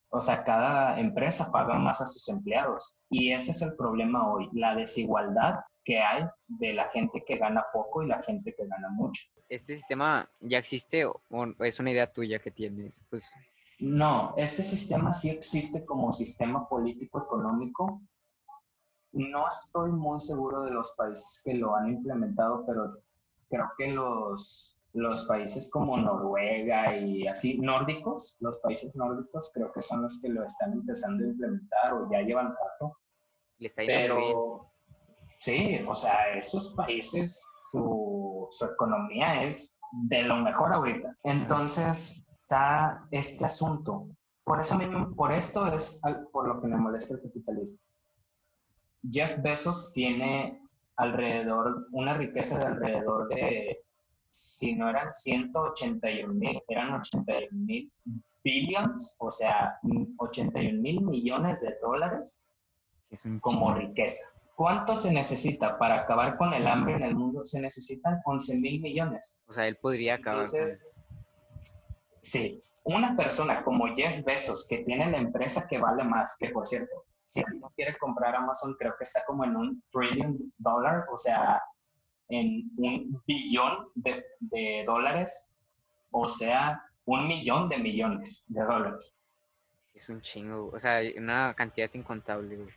O 0.09 0.21
sea, 0.21 0.43
cada 0.43 0.99
empresa 0.99 1.51
paga 1.51 1.75
más 1.75 2.01
a 2.01 2.07
sus 2.07 2.29
empleados. 2.29 2.95
Y 3.09 3.33
ese 3.33 3.51
es 3.51 3.61
el 3.61 3.75
problema 3.75 4.31
hoy, 4.31 4.49
la 4.53 4.75
desigualdad 4.75 5.59
que 5.83 5.99
hay 5.99 6.25
de 6.47 6.73
la 6.73 6.89
gente 6.89 7.23
que 7.25 7.37
gana 7.37 7.65
poco 7.73 8.03
y 8.03 8.07
la 8.07 8.21
gente 8.21 8.53
que 8.53 8.65
gana 8.67 8.89
mucho. 8.89 9.23
¿Este 9.49 9.75
sistema 9.75 10.29
ya 10.39 10.57
existe 10.57 11.05
o 11.05 11.21
es 11.59 11.79
una 11.79 11.91
idea 11.91 12.11
tuya 12.11 12.39
que 12.39 12.51
tienes? 12.51 13.01
Pues 13.09 13.25
No, 13.79 14.33
este 14.37 14.63
sistema 14.63 15.13
sí 15.13 15.29
existe 15.29 15.85
como 15.85 16.11
sistema 16.11 16.67
político 16.67 17.21
económico. 17.23 18.01
no 19.11 19.47
estoy 19.47 19.91
muy 19.91 20.19
seguro 20.19 20.63
de 20.63 20.71
los 20.71 20.91
países 20.93 21.41
que 21.43 21.53
lo 21.53 21.75
han 21.75 21.87
implementado, 21.87 22.65
pero 22.65 22.97
creo 23.49 23.71
que 23.77 23.87
los, 23.87 24.77
los 24.93 25.23
países 25.23 25.69
como 25.71 25.97
Noruega 25.97 26.97
y 26.97 27.25
así, 27.27 27.57
nórdicos, 27.57 28.35
los 28.39 28.57
países 28.57 28.95
nórdicos, 28.95 29.51
creo 29.53 29.71
que 29.71 29.81
son 29.81 30.01
los 30.01 30.19
que 30.19 30.29
lo 30.29 30.43
están 30.43 30.73
empezando 30.73 31.23
a 31.23 31.27
implementar 31.27 31.93
o 31.93 32.09
ya 32.11 32.21
llevan 32.21 32.47
rato. 32.47 32.97
Le 33.57 33.67
está 33.67 33.83
yendo 33.83 34.17
bien. 34.17 34.37
Sí, 35.39 35.79
o 35.87 35.95
sea, 35.95 36.33
esos 36.35 36.73
países, 36.75 37.43
su, 37.71 38.47
su 38.51 38.65
economía 38.65 39.43
es 39.43 39.75
de 39.91 40.23
lo 40.23 40.37
mejor 40.37 40.73
ahorita. 40.73 41.15
Entonces, 41.23 42.25
está 42.41 43.07
este 43.11 43.45
asunto. 43.45 44.07
Por 44.43 44.61
eso 44.61 44.77
mismo, 44.77 45.15
por 45.15 45.31
esto 45.31 45.67
es 45.73 45.99
por 46.31 46.47
lo 46.47 46.61
que 46.61 46.67
me 46.67 46.77
molesta 46.77 47.15
el 47.15 47.21
capitalismo. 47.21 47.77
Jeff 49.11 49.41
Bezos 49.41 49.91
tiene 49.93 50.61
alrededor, 50.97 51.87
una 51.91 52.13
riqueza 52.15 52.57
de 52.57 52.65
alrededor 52.65 53.27
de, 53.29 53.79
si 54.29 54.75
no 54.75 54.89
eran 54.89 55.13
181 55.13 56.33
mil, 56.33 56.61
eran 56.67 56.93
81 56.93 57.47
mil 57.51 57.91
billions, 58.43 59.15
o 59.19 59.31
sea, 59.31 59.79
81 60.17 60.81
mil 60.81 61.01
millones 61.01 61.61
de 61.61 61.75
dólares 61.81 62.39
Sí, 63.09 63.15
es 63.15 63.25
un 63.25 63.39
como 63.39 63.73
riqueza. 63.73 64.31
¿Cuánto 64.55 64.95
se 64.95 65.11
necesita 65.11 65.77
para 65.77 66.01
acabar 66.01 66.37
con 66.37 66.53
el 66.53 66.65
hambre 66.65 66.95
en 66.95 67.03
el 67.03 67.15
mundo? 67.15 67.43
Se 67.43 67.59
necesitan 67.59 68.21
11 68.23 68.57
mil 68.57 68.81
millones. 68.81 69.37
O 69.47 69.53
sea, 69.53 69.67
él 69.67 69.75
podría 69.75 70.15
acabar 70.15 70.45
con 70.45 70.45
Entonces, 70.45 70.91
sí, 72.21 72.63
una 72.83 73.17
persona 73.17 73.63
como 73.63 73.93
Jeff 73.93 74.23
Bezos, 74.23 74.65
que 74.67 74.79
tiene 74.79 75.11
la 75.11 75.17
empresa 75.17 75.67
que 75.67 75.77
vale 75.77 76.05
más, 76.05 76.37
que 76.39 76.49
por 76.49 76.65
cierto, 76.65 77.03
si 77.25 77.43
no 77.59 77.69
quiere 77.75 77.97
comprar 77.97 78.35
Amazon, 78.35 78.75
creo 78.79 78.93
que 78.97 79.03
está 79.03 79.25
como 79.25 79.43
en 79.43 79.57
un 79.57 79.83
trillion 79.91 80.37
dollar, 80.57 81.05
o 81.11 81.17
sea, 81.17 81.61
en 82.29 82.71
un 82.77 83.21
billón 83.27 83.89
de, 83.95 84.23
de 84.39 84.83
dólares, 84.85 85.47
o 86.11 86.29
sea, 86.29 86.81
un 87.03 87.27
millón 87.27 87.67
de 87.67 87.77
millones 87.77 88.45
de 88.47 88.63
dólares. 88.63 89.17
Es 89.93 90.07
un 90.09 90.21
chingo. 90.21 90.69
O 90.73 90.79
sea, 90.79 91.01
una 91.17 91.53
cantidad 91.53 91.93
incontable, 91.93 92.55
güey. 92.55 92.69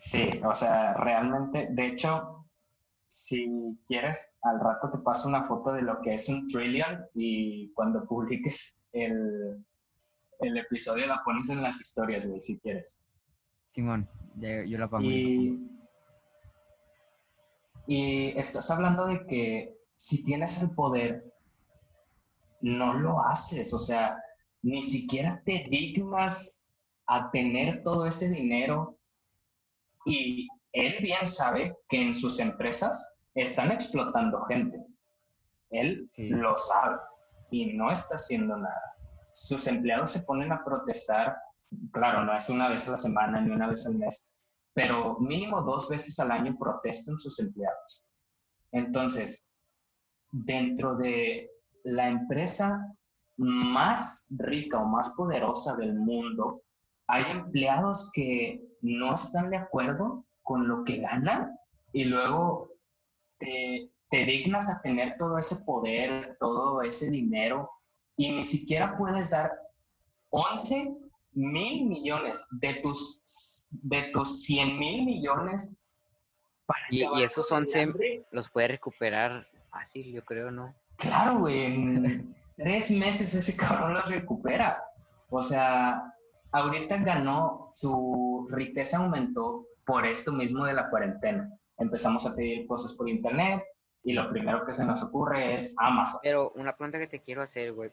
Sí, 0.00 0.40
o 0.44 0.54
sea, 0.54 0.94
realmente, 0.94 1.68
de 1.70 1.86
hecho, 1.86 2.46
si 3.06 3.78
quieres, 3.86 4.32
al 4.42 4.60
rato 4.60 4.90
te 4.90 4.98
paso 4.98 5.28
una 5.28 5.44
foto 5.44 5.72
de 5.72 5.82
lo 5.82 6.00
que 6.00 6.14
es 6.14 6.28
un 6.28 6.46
trillion 6.46 7.06
y 7.14 7.70
cuando 7.72 8.04
publiques 8.08 8.76
el, 8.92 9.64
el 10.40 10.58
episodio 10.58 11.06
la 11.06 11.22
pones 11.24 11.50
en 11.50 11.62
las 11.62 11.80
historias, 11.80 12.26
güey, 12.26 12.40
si 12.40 12.58
quieres. 12.60 13.00
Simón, 13.70 14.08
yo 14.36 14.78
la 14.78 14.88
pongo. 14.88 15.04
Y, 15.04 15.68
y 17.86 18.28
estás 18.38 18.70
hablando 18.70 19.06
de 19.06 19.26
que 19.26 19.76
si 19.96 20.24
tienes 20.24 20.60
el 20.62 20.70
poder, 20.70 21.24
no 22.62 22.94
lo 22.94 23.24
haces, 23.24 23.72
o 23.74 23.78
sea, 23.78 24.16
ni 24.62 24.82
siquiera 24.82 25.42
te 25.44 25.66
dignas 25.70 26.58
a 27.06 27.30
tener 27.30 27.82
todo 27.82 28.06
ese 28.06 28.28
dinero 28.28 28.99
y 30.04 30.48
él 30.72 30.96
bien 31.02 31.28
sabe 31.28 31.76
que 31.88 32.00
en 32.00 32.14
sus 32.14 32.38
empresas 32.38 33.12
están 33.34 33.70
explotando 33.72 34.42
gente. 34.44 34.84
Él 35.70 36.08
Sí. 36.14 36.28
lo 36.28 36.56
sabe 36.56 36.98
y 37.50 37.74
no 37.74 37.90
está 37.90 38.16
haciendo 38.16 38.56
nada. 38.56 38.94
Sus 39.32 39.66
empleados 39.66 40.10
se 40.12 40.22
ponen 40.22 40.52
a 40.52 40.64
protestar, 40.64 41.36
claro, 41.92 42.24
no 42.24 42.34
es 42.36 42.48
una 42.50 42.68
vez 42.68 42.86
a 42.88 42.92
la 42.92 42.96
semana 42.96 43.40
ni 43.40 43.50
una 43.50 43.68
vez 43.68 43.86
al 43.86 43.94
mes, 43.96 44.26
pero 44.74 45.18
mínimo 45.20 45.62
dos 45.62 45.88
veces 45.88 46.18
al 46.18 46.30
año 46.30 46.56
protestan 46.58 47.18
sus 47.18 47.38
empleados. 47.38 48.04
Entonces, 48.72 49.44
dentro 50.32 50.96
de 50.96 51.50
la 51.84 52.08
empresa 52.08 52.86
más 53.36 54.26
rica 54.30 54.78
o 54.78 54.84
más 54.86 55.10
poderosa 55.10 55.76
del 55.76 55.94
mundo, 55.94 56.62
hay 57.06 57.24
empleados 57.30 58.10
que 58.12 58.62
no 58.82 59.14
están 59.14 59.50
de 59.50 59.56
acuerdo 59.58 60.24
con 60.42 60.68
lo 60.68 60.84
que 60.84 60.98
ganan 60.98 61.56
y 61.92 62.04
luego 62.04 62.72
te, 63.38 63.90
te 64.10 64.24
dignas 64.24 64.68
a 64.70 64.80
tener 64.82 65.16
todo 65.18 65.38
ese 65.38 65.56
poder, 65.64 66.36
todo 66.40 66.82
ese 66.82 67.10
dinero 67.10 67.70
y 68.16 68.30
ni 68.32 68.44
siquiera 68.44 68.96
puedes 68.96 69.30
dar 69.30 69.52
11 70.30 70.94
mil 71.32 71.86
millones 71.86 72.46
de 72.50 72.74
tus, 72.74 73.68
de 73.70 74.02
tus 74.12 74.42
100 74.44 74.78
mil 74.78 75.04
millones 75.04 75.74
para 76.66 76.80
Y- 76.90 77.04
y 77.18 77.22
esos 77.22 77.48
con 77.48 77.58
el 77.58 77.64
11 77.64 77.80
hambre. 77.82 78.26
Los 78.32 78.50
puede 78.50 78.68
recuperar 78.68 79.46
fácil, 79.70 80.12
yo 80.12 80.24
creo, 80.24 80.50
¿no? 80.50 80.74
Claro, 80.96 81.40
güey, 81.40 81.64
en 81.64 82.34
tres 82.56 82.90
meses 82.90 83.34
ese 83.34 83.56
cabrón 83.56 83.94
los 83.94 84.08
recupera. 84.10 84.82
O 85.30 85.42
sea, 85.42 86.12
ahorita 86.52 86.98
ganó, 86.98 87.70
su 87.72 88.46
riqueza 88.50 88.98
aumentó 88.98 89.66
por 89.84 90.06
esto 90.06 90.32
mismo 90.32 90.64
de 90.64 90.74
la 90.74 90.88
cuarentena. 90.90 91.50
Empezamos 91.78 92.26
a 92.26 92.34
pedir 92.34 92.66
cosas 92.66 92.92
por 92.94 93.08
internet 93.08 93.62
y 94.02 94.12
lo 94.12 94.28
primero 94.30 94.64
que 94.66 94.72
se 94.72 94.84
nos 94.84 95.02
ocurre 95.02 95.54
es 95.54 95.74
Amazon. 95.78 96.20
Pero 96.22 96.52
una 96.54 96.76
pregunta 96.76 96.98
que 96.98 97.06
te 97.06 97.20
quiero 97.20 97.42
hacer, 97.42 97.72
güey. 97.72 97.90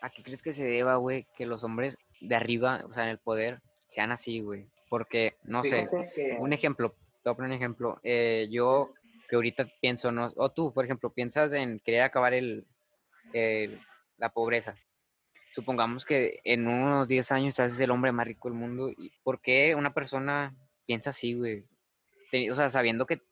¿A 0.00 0.10
qué 0.10 0.22
crees 0.22 0.42
que 0.42 0.52
se 0.52 0.64
deba, 0.64 0.96
güey, 0.96 1.26
que 1.36 1.46
los 1.46 1.64
hombres 1.64 1.96
de 2.20 2.34
arriba, 2.36 2.82
o 2.88 2.92
sea, 2.92 3.04
en 3.04 3.10
el 3.10 3.18
poder, 3.18 3.60
sean 3.88 4.12
así, 4.12 4.40
güey? 4.40 4.66
Porque, 4.88 5.34
no 5.44 5.62
sé, 5.70 5.88
que- 6.14 6.36
un 6.38 6.52
ejemplo, 6.52 6.90
te 6.90 6.96
voy 7.24 7.32
a 7.32 7.36
poner 7.36 7.50
un 7.50 7.56
ejemplo. 7.56 8.00
Eh, 8.02 8.48
yo, 8.50 8.90
que 9.28 9.36
ahorita 9.36 9.66
pienso, 9.80 10.12
¿no? 10.12 10.32
O 10.36 10.50
tú, 10.50 10.72
por 10.72 10.84
ejemplo, 10.84 11.10
piensas 11.10 11.52
en 11.52 11.80
querer 11.80 12.02
acabar 12.02 12.32
el, 12.32 12.64
el- 13.32 13.78
la 14.18 14.30
pobreza. 14.30 14.74
Supongamos 15.58 16.04
que 16.04 16.38
en 16.44 16.68
unos 16.68 17.08
10 17.08 17.32
años 17.32 17.56
te 17.56 17.62
haces 17.62 17.80
el 17.80 17.90
hombre 17.90 18.12
más 18.12 18.28
rico 18.28 18.48
del 18.48 18.56
mundo. 18.56 18.90
¿y 18.90 19.10
¿Por 19.24 19.40
qué 19.40 19.74
una 19.74 19.92
persona 19.92 20.54
piensa 20.86 21.10
así, 21.10 21.34
güey? 21.34 21.64
O 22.48 22.54
sea, 22.54 22.70
sabiendo 22.70 23.06
que, 23.06 23.22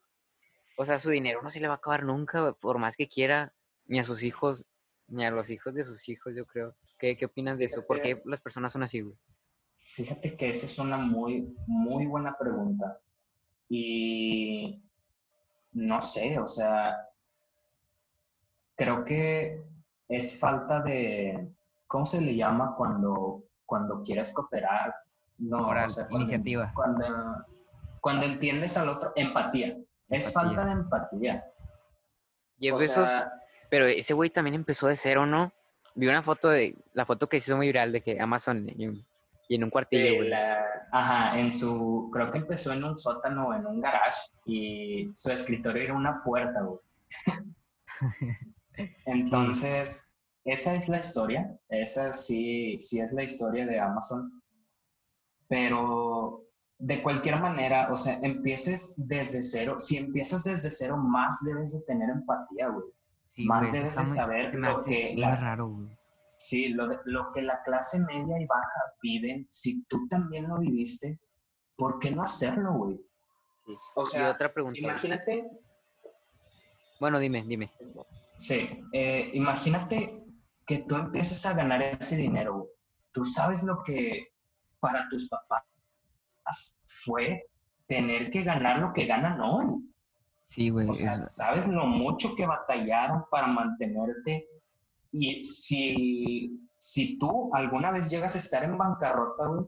o 0.76 0.84
sea, 0.84 0.98
su 0.98 1.08
dinero 1.08 1.40
no 1.40 1.50
se 1.50 1.60
le 1.60 1.68
va 1.68 1.74
a 1.74 1.76
acabar 1.76 2.02
nunca, 2.02 2.40
güey, 2.40 2.52
por 2.60 2.78
más 2.78 2.96
que 2.96 3.06
quiera, 3.06 3.54
ni 3.84 4.00
a 4.00 4.02
sus 4.02 4.24
hijos, 4.24 4.66
ni 5.06 5.24
a 5.24 5.30
los 5.30 5.50
hijos 5.50 5.72
de 5.72 5.84
sus 5.84 6.08
hijos, 6.08 6.34
yo 6.34 6.46
creo. 6.46 6.74
¿Qué, 6.98 7.16
qué 7.16 7.26
opinas 7.26 7.58
de 7.58 7.66
eso? 7.66 7.86
¿Por 7.86 8.00
qué 8.00 8.20
las 8.24 8.40
personas 8.40 8.72
son 8.72 8.82
así, 8.82 9.02
güey? 9.02 9.16
Fíjate 9.84 10.36
que 10.36 10.48
esa 10.48 10.66
es 10.66 10.80
una 10.80 10.96
muy, 10.96 11.54
muy 11.68 12.06
buena 12.06 12.36
pregunta. 12.36 12.98
Y 13.68 14.82
no 15.70 16.02
sé, 16.02 16.40
o 16.40 16.48
sea, 16.48 16.96
creo 18.74 19.04
que 19.04 19.62
es 20.08 20.36
falta 20.36 20.80
de, 20.80 21.54
¿cómo 21.86 22.04
se 22.06 22.20
le 22.20 22.34
llama 22.36 22.74
cuando, 22.76 23.44
cuando 23.64 24.02
quieres 24.02 24.32
cooperar? 24.32 24.94
No, 25.38 25.58
Moral, 25.58 25.86
o 25.86 25.88
sea, 25.90 26.04
cuando- 26.06 26.18
iniciativa. 26.22 26.72
Cuando, 26.74 27.06
cuando 28.00 28.26
entiendes 28.26 28.76
al 28.76 28.88
otro, 28.88 29.12
empatía. 29.16 29.76
Es 30.08 30.28
Empatía. 30.28 30.32
falta 30.50 30.64
de 30.66 30.72
empatía. 30.72 31.44
Jeff 32.58 32.74
O 32.74 32.78
sea, 32.80 33.32
pero 33.68 33.86
ese 33.86 34.14
güey 34.14 34.30
también 34.30 34.54
empezó 34.54 34.86
de 34.86 34.96
cero, 34.96 35.26
¿no? 35.26 35.52
Vi 35.94 36.06
una 36.08 36.22
foto 36.22 36.48
de, 36.48 36.76
la 36.92 37.04
foto 37.04 37.28
que 37.28 37.40
se 37.40 37.50
hizo 37.50 37.56
muy 37.56 37.66
viral 37.66 37.90
de 37.92 38.02
que 38.02 38.20
Amazon 38.20 38.68
y, 38.68 39.04
y 39.48 39.54
en 39.56 39.64
un 39.64 39.70
cuartillo, 39.70 40.22
la- 40.22 40.64
ajá, 40.92 41.38
en 41.38 41.52
su, 41.52 42.08
creo 42.12 42.30
que 42.30 42.38
empezó 42.38 42.72
en 42.72 42.84
un 42.84 42.96
sótano, 42.98 43.54
en 43.54 43.66
un 43.66 43.80
garage, 43.80 44.20
y 44.44 45.10
su 45.14 45.30
escritorio 45.30 45.82
era 45.82 45.94
una 45.94 46.22
puerta, 46.22 46.60
güey. 46.62 46.78
Entonces, 49.06 50.05
esa 50.46 50.74
es 50.74 50.88
la 50.88 50.98
historia, 51.00 51.58
esa 51.68 52.14
sí, 52.14 52.78
sí 52.80 53.00
es 53.00 53.12
la 53.12 53.24
historia 53.24 53.66
de 53.66 53.78
Amazon, 53.78 54.42
pero 55.48 56.42
de 56.78 57.02
cualquier 57.02 57.38
manera, 57.40 57.88
o 57.92 57.96
sea, 57.96 58.18
empieces 58.22 58.94
desde 58.96 59.42
cero, 59.42 59.78
si 59.80 59.96
empiezas 59.96 60.44
desde 60.44 60.70
cero, 60.70 60.96
más 60.96 61.40
debes 61.44 61.72
de 61.72 61.80
tener 61.82 62.10
empatía, 62.10 62.68
güey. 62.68 62.86
Sí, 63.34 63.44
más 63.46 63.72
debes 63.72 63.96
de 63.96 64.06
saber 64.06 64.54
lo 64.54 64.82
que 64.84 65.14
la- 65.16 65.36
raro, 65.36 65.68
güey. 65.68 65.88
Sí, 66.38 66.68
lo, 66.68 66.86
de- 66.88 66.98
lo 67.06 67.32
que 67.32 67.40
la 67.42 67.62
clase 67.62 67.98
media 68.00 68.38
y 68.40 68.46
baja 68.46 68.80
viven, 69.02 69.46
si 69.50 69.82
tú 69.84 70.06
también 70.08 70.48
lo 70.48 70.58
viviste, 70.58 71.18
¿por 71.76 71.98
qué 71.98 72.10
no 72.10 72.22
hacerlo, 72.22 72.72
güey? 72.74 72.96
Sí. 73.66 73.74
O 73.96 74.02
y 74.02 74.06
sea, 74.06 74.30
otra 74.32 74.52
pregunta. 74.52 74.78
Imagínate, 74.78 75.50
Bueno, 77.00 77.18
dime, 77.18 77.42
dime. 77.46 77.70
sí, 78.36 78.68
eh, 78.92 79.30
imagínate 79.34 80.22
que 80.66 80.78
tú 80.78 80.96
empieces 80.96 81.44
a 81.46 81.54
ganar 81.54 81.82
ese 81.82 82.16
dinero. 82.16 82.68
Tú 83.12 83.24
sabes 83.24 83.62
lo 83.62 83.82
que 83.82 84.28
para 84.80 85.08
tus 85.08 85.28
papás 85.28 85.62
fue 86.84 87.44
tener 87.86 88.30
que 88.30 88.42
ganar 88.42 88.80
lo 88.80 88.92
que 88.92 89.06
ganan 89.06 89.40
hoy. 89.40 89.82
Sí, 90.46 90.70
güey. 90.70 90.88
O 90.88 90.94
sea, 90.94 91.14
es- 91.14 91.34
sabes 91.34 91.68
lo 91.68 91.86
mucho 91.86 92.34
que 92.36 92.46
batallaron 92.46 93.24
para 93.30 93.46
mantenerte. 93.46 94.46
Y 95.12 95.44
si, 95.44 96.60
si 96.78 97.18
tú 97.18 97.50
alguna 97.54 97.90
vez 97.90 98.10
llegas 98.10 98.34
a 98.36 98.38
estar 98.38 98.64
en 98.64 98.76
bancarrota, 98.76 99.46
güey, 99.46 99.66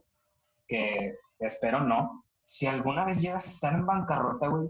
que 0.67 1.15
espero 1.39 1.81
no, 1.81 2.25
si 2.45 2.67
alguna 2.67 3.05
vez 3.05 3.23
llegas 3.23 3.47
a 3.47 3.51
estar 3.51 3.75
en 3.75 3.87
bancarrota, 3.87 4.49
güey, 4.49 4.69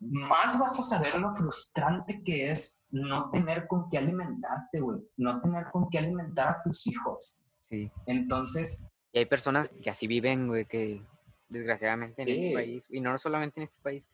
más 0.00 0.58
vas 0.58 0.78
a 0.78 0.82
saber 0.82 1.16
lo 1.18 1.34
frustrante 1.34 2.22
que 2.24 2.50
es 2.50 2.80
no 2.90 3.30
tener 3.30 3.66
con 3.66 3.88
qué 3.90 3.98
alimentarte, 3.98 4.80
güey. 4.80 5.00
No 5.16 5.40
tener 5.40 5.66
con 5.72 5.88
qué 5.90 5.98
alimentar 5.98 6.48
a 6.48 6.62
tus 6.62 6.86
hijos. 6.86 7.34
Sí. 7.68 7.90
Entonces, 8.06 8.84
Y 9.12 9.18
hay 9.20 9.26
personas 9.26 9.70
que 9.82 9.88
así 9.90 10.06
viven, 10.06 10.46
güey, 10.48 10.66
que 10.66 11.02
desgraciadamente 11.48 12.22
en 12.22 12.28
Sí. 12.28 12.44
este 12.46 12.54
país, 12.54 12.86
y 12.90 13.00
no 13.00 13.16
solamente 13.18 13.60
en 13.60 13.64
este 13.68 13.80
país, 13.80 14.04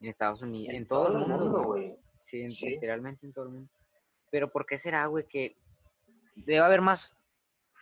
en 0.00 0.08
Estados 0.08 0.42
Unidos, 0.42 0.74
en, 0.74 0.86
todo, 0.86 1.08
el 1.08 1.26
mundo, 1.26 1.64
güey. 1.64 1.88
güey. 1.88 1.96
Sí, 2.22 2.42
en- 2.42 2.50
Sí. 2.50 2.68
literalmente 2.70 3.26
en 3.26 3.32
todo 3.32 3.46
el 3.46 3.50
mundo. 3.50 3.70
Pero 4.30 4.50
¿por 4.52 4.64
qué 4.66 4.78
será, 4.78 5.06
güey, 5.06 5.26
que 5.26 5.56
debe 6.36 6.58
haber 6.60 6.80
más 6.82 7.12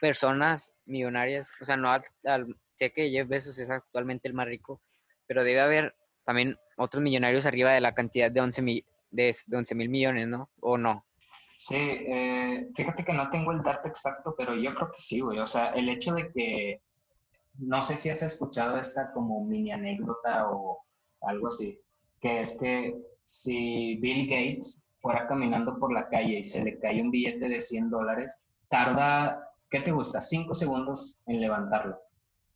personas 0.01 0.73
millonarias? 0.87 1.51
O 1.61 1.65
sea, 1.65 1.77
no 1.77 1.91
al- 1.91 2.05
al- 2.25 2.57
sé 2.75 2.93
que 2.93 3.11
Jeff 3.11 3.29
Bezos 3.29 3.59
es 3.59 3.71
actualmente 3.71 4.29
el 4.29 4.35
más 4.35 4.47
rico, 4.47 4.81
pero 5.27 5.45
debe 5.45 5.61
haber 5.61 5.95
también 6.25 6.57
otros 6.77 7.03
millonarios 7.03 7.47
arriba 7.47 7.73
de 7.73 7.81
la 7.81 7.95
cantidad 7.95 8.31
de 8.31 8.41
11 8.41 8.63
mil, 8.63 8.85
de, 9.11 9.35
de 9.47 9.57
11 9.57 9.75
mil 9.75 9.89
millones, 9.89 10.29
¿no? 10.29 10.51
¿O 10.61 10.79
no? 10.79 11.05
Sí, 11.59 11.77
eh, 11.77 12.69
fíjate 12.75 13.05
que 13.05 13.13
no 13.13 13.31
tengo 13.31 13.53
el 13.53 13.63
dato 13.63 13.89
exacto, 13.89 14.35
pero 14.37 14.55
yo 14.57 14.75
creo 14.75 14.91
que 14.91 14.99
sí, 14.99 15.21
güey. 15.21 15.39
O 15.39 15.47
sea, 15.47 15.69
el 15.69 15.89
hecho 15.89 16.13
de 16.13 16.33
que, 16.33 16.83
no 17.59 17.81
sé 17.83 17.97
si 17.97 18.11
has 18.11 18.23
escuchado 18.23 18.79
esta 18.79 19.13
como 19.13 19.45
mini 19.45 19.71
anécdota 19.71 20.51
o 20.51 20.85
algo 21.21 21.49
así, 21.49 21.81
que 22.21 22.41
es 22.41 22.59
que 22.59 22.97
si 23.23 23.97
Bill 23.99 24.27
Gates 24.27 24.83
fuera 24.99 25.29
caminando 25.29 25.79
por 25.79 25.93
la 25.93 26.09
calle 26.09 26.41
y 26.41 26.45
se 26.45 26.65
le 26.65 26.79
cae 26.81 27.01
un 27.01 27.13
billete 27.13 27.49
de 27.49 27.61
100 27.61 27.91
dólares, 27.91 28.37
tarda, 28.69 29.49
¿qué 29.71 29.81
te 29.81 29.93
gusta? 29.93 30.21
Cinco 30.21 30.55
segundos 30.55 31.17
en 31.27 31.41
levantarlo. 31.41 32.01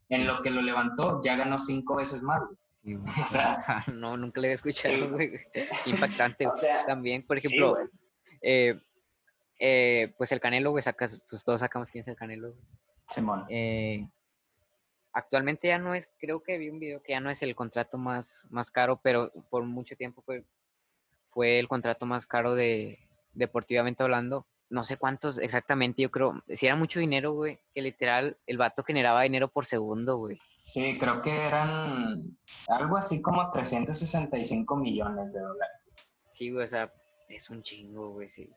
En 0.08 0.26
lo 0.26 0.42
que 0.42 0.50
lo 0.50 0.62
levantó, 0.62 1.20
ya 1.22 1.36
ganó 1.36 1.58
cinco 1.58 1.94
veces 1.94 2.22
más, 2.22 2.40
güey. 2.44 2.56
Sí, 2.86 2.94
güey. 2.94 3.04
O 3.24 3.26
sea, 3.26 3.84
no, 3.92 4.16
nunca 4.16 4.40
le 4.40 4.46
había 4.46 4.54
escuchado, 4.54 4.94
Sí. 4.94 5.06
güey. 5.08 5.40
Impactante. 5.86 6.46
O 6.46 6.54
sea, 6.54 6.86
También, 6.86 7.26
por 7.26 7.36
ejemplo, 7.36 7.76
eh, 8.40 8.80
eh, 9.58 10.14
pues 10.16 10.30
el 10.30 10.38
Canelo, 10.40 10.70
güey, 10.70 10.82
sacas, 10.82 11.20
pues 11.28 11.42
todos 11.42 11.60
sacamos 11.60 11.90
quién 11.90 12.02
es 12.02 12.08
el 12.08 12.16
Canelo. 12.16 12.52
güey. 12.52 12.62
Simón. 13.08 13.44
Eh, 13.48 14.06
actualmente 15.12 15.68
ya 15.68 15.78
no 15.78 15.94
es, 15.94 16.08
creo 16.18 16.42
que 16.42 16.58
vi 16.58 16.68
un 16.70 16.78
video 16.78 17.02
que 17.02 17.12
ya 17.12 17.20
no 17.20 17.30
es 17.30 17.42
el 17.42 17.56
contrato 17.56 17.98
más, 17.98 18.44
más 18.50 18.70
caro, 18.70 19.00
pero 19.02 19.32
por 19.50 19.64
mucho 19.64 19.96
tiempo 19.96 20.22
fue, 20.22 20.44
fue 21.30 21.58
el 21.58 21.66
contrato 21.68 22.06
más 22.06 22.24
caro 22.26 22.54
de 22.54 22.98
deportivamente 23.32 24.02
hablando. 24.02 24.46
No 24.68 24.82
sé 24.84 24.96
cuántos 24.96 25.38
exactamente, 25.38 26.02
yo 26.02 26.10
creo, 26.10 26.42
si 26.48 26.66
era 26.66 26.74
mucho 26.76 26.98
dinero, 27.00 27.32
güey, 27.32 27.60
que 27.74 27.82
literal 27.82 28.36
el 28.46 28.58
vato 28.58 28.82
generaba 28.84 29.22
dinero 29.22 29.48
por 29.48 29.64
segundo, 29.64 30.16
güey. 30.16 30.38
Sí, 30.66 30.98
creo 30.98 31.22
que 31.22 31.46
eran 31.46 32.36
algo 32.66 32.96
así 32.96 33.22
como 33.22 33.52
365 33.52 34.76
millones 34.76 35.32
de 35.32 35.40
dólares. 35.40 35.76
Sí, 36.30 36.50
güey, 36.50 36.64
o 36.64 36.68
sea, 36.68 36.92
es 37.28 37.48
un 37.50 37.62
chingo, 37.62 38.10
güey, 38.10 38.28
sí. 38.28 38.50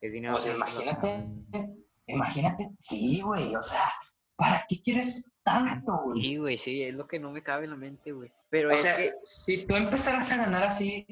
Es 0.00 0.12
dinero. 0.12 0.36
O 0.36 0.38
sea, 0.38 0.54
imagínate, 0.54 1.26
imagínate, 2.06 2.70
sí, 2.78 3.20
güey, 3.20 3.56
o 3.56 3.62
sea, 3.64 3.92
¿para 4.36 4.64
qué 4.68 4.80
quieres 4.80 5.28
tanto, 5.42 5.98
güey? 6.04 6.22
Sí, 6.22 6.36
güey, 6.36 6.56
sí, 6.56 6.82
es 6.84 6.94
lo 6.94 7.08
que 7.08 7.18
no 7.18 7.32
me 7.32 7.42
cabe 7.42 7.64
en 7.64 7.70
la 7.70 7.76
mente, 7.76 8.12
güey. 8.12 8.30
Pero 8.48 8.68
O 8.68 8.72
es 8.72 8.82
sea, 8.82 8.96
que, 8.96 9.12
si 9.22 9.66
tú 9.66 9.74
empezaras 9.74 10.30
a 10.30 10.36
ganar 10.36 10.62
así, 10.62 11.04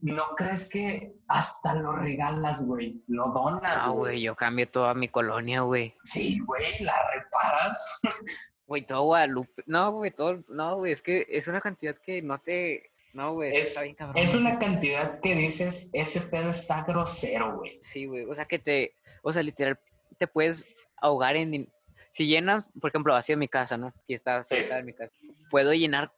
¿no 0.00 0.34
crees 0.36 0.68
que 0.68 1.14
hasta 1.28 1.74
lo 1.74 1.92
regalas, 1.92 2.60
güey? 2.60 3.04
Lo 3.06 3.28
donas, 3.28 3.84
ah, 3.86 3.90
güey. 3.90 3.98
güey, 3.98 4.22
yo 4.22 4.34
cambio 4.34 4.68
toda 4.68 4.94
mi 4.94 5.06
colonia, 5.06 5.60
güey. 5.60 5.94
Sí, 6.02 6.40
güey, 6.40 6.80
la 6.80 6.96
reparas. 7.14 8.00
Güey, 8.66 8.82
todo 8.82 9.02
Guadalupe. 9.04 9.62
No, 9.66 9.92
güey, 9.92 10.10
todo. 10.10 10.42
No, 10.48 10.76
güey, 10.76 10.92
es 10.92 11.02
que 11.02 11.26
es 11.28 11.46
una 11.46 11.60
cantidad 11.60 11.96
que 11.96 12.20
no 12.22 12.38
te. 12.38 12.90
No, 13.12 13.32
güey, 13.34 13.54
es, 13.56 13.68
está 13.68 13.82
bien 13.84 13.94
cabrón. 13.94 14.18
es 14.22 14.30
güey. 14.32 14.42
una 14.42 14.58
cantidad 14.58 15.20
que 15.20 15.34
dices, 15.34 15.88
ese 15.92 16.20
pedo 16.20 16.50
está 16.50 16.82
grosero, 16.84 17.58
güey. 17.58 17.78
Sí, 17.82 18.06
güey, 18.06 18.24
o 18.24 18.34
sea 18.34 18.44
que 18.46 18.58
te. 18.58 18.94
O 19.22 19.32
sea, 19.32 19.42
literal, 19.42 19.78
te 20.18 20.26
puedes 20.26 20.66
ahogar 20.96 21.36
en. 21.36 21.68
Si 22.10 22.26
llenas, 22.26 22.68
por 22.80 22.90
ejemplo, 22.90 23.14
en 23.26 23.38
mi 23.38 23.48
casa, 23.48 23.76
¿no? 23.76 23.92
Y 24.06 24.14
está 24.14 24.42
Sí. 24.44 24.56
cerca 24.56 24.76
de 24.76 24.82
mi 24.82 24.92
casa. 24.94 25.12
Puedo 25.50 25.72
llenar 25.74 26.12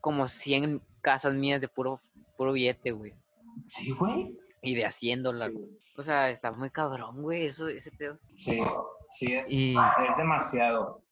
como 0.00 0.26
100 0.26 0.82
casas 1.00 1.34
mías 1.34 1.60
de 1.60 1.68
puro, 1.68 1.98
puro 2.36 2.52
billete, 2.52 2.92
güey. 2.92 3.14
Sí, 3.66 3.90
güey. 3.90 4.38
Y 4.62 4.74
de 4.74 4.84
haciéndola. 4.84 5.50
O 5.96 6.02
sea, 6.02 6.30
está 6.30 6.52
muy 6.52 6.70
cabrón, 6.70 7.22
güey, 7.22 7.46
eso, 7.46 7.66
ese 7.68 7.90
pedo. 7.90 8.18
Sí, 8.36 8.60
sí, 9.10 9.32
es, 9.34 9.50
Y- 9.52 9.74
es 10.06 10.16
demasiado. 10.16 11.02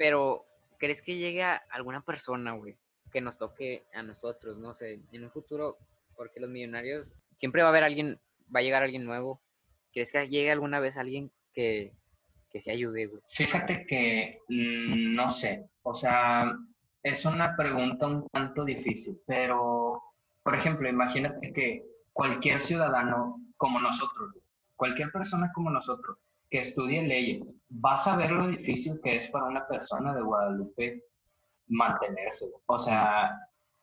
Pero, 0.00 0.46
¿crees 0.78 1.02
que 1.02 1.18
llegue 1.18 1.42
a 1.42 1.60
alguna 1.72 2.00
persona, 2.00 2.52
güey, 2.52 2.74
que 3.12 3.20
nos 3.20 3.36
toque 3.36 3.84
a 3.92 4.02
nosotros, 4.02 4.56
no 4.56 4.72
sé, 4.72 4.98
en 5.12 5.24
un 5.24 5.30
futuro? 5.30 5.76
Porque 6.16 6.40
los 6.40 6.48
millonarios, 6.48 7.06
siempre 7.36 7.60
va 7.60 7.68
a 7.68 7.70
haber 7.70 7.84
alguien, 7.84 8.18
va 8.46 8.60
a 8.60 8.62
llegar 8.62 8.82
alguien 8.82 9.04
nuevo. 9.04 9.42
¿Crees 9.92 10.10
que 10.10 10.26
llegue 10.26 10.50
alguna 10.50 10.80
vez 10.80 10.96
alguien 10.96 11.30
que, 11.52 11.92
que 12.50 12.60
se 12.62 12.70
ayude, 12.70 13.08
güey? 13.08 13.20
Fíjate 13.28 13.84
que 13.84 14.38
mm, 14.48 15.14
no 15.14 15.28
sé, 15.28 15.68
o 15.82 15.92
sea, 15.92 16.50
es 17.02 17.26
una 17.26 17.54
pregunta 17.54 18.06
un 18.06 18.26
tanto 18.30 18.64
difícil, 18.64 19.20
pero, 19.26 20.02
por 20.42 20.54
ejemplo, 20.54 20.88
imagínate 20.88 21.52
que 21.52 21.84
cualquier 22.14 22.58
ciudadano 22.62 23.38
como 23.58 23.78
nosotros, 23.78 24.34
cualquier 24.76 25.12
persona 25.12 25.52
como 25.52 25.68
nosotros 25.68 26.16
que 26.50 26.60
estudie 26.60 27.02
leyes, 27.02 27.56
va 27.72 27.94
a 27.94 27.98
saber 27.98 28.32
lo 28.32 28.48
difícil 28.48 29.00
que 29.02 29.16
es 29.16 29.28
para 29.28 29.46
una 29.46 29.66
persona 29.66 30.14
de 30.14 30.22
Guadalupe 30.22 31.04
mantenerse. 31.68 32.46
O 32.66 32.78
sea, 32.78 33.38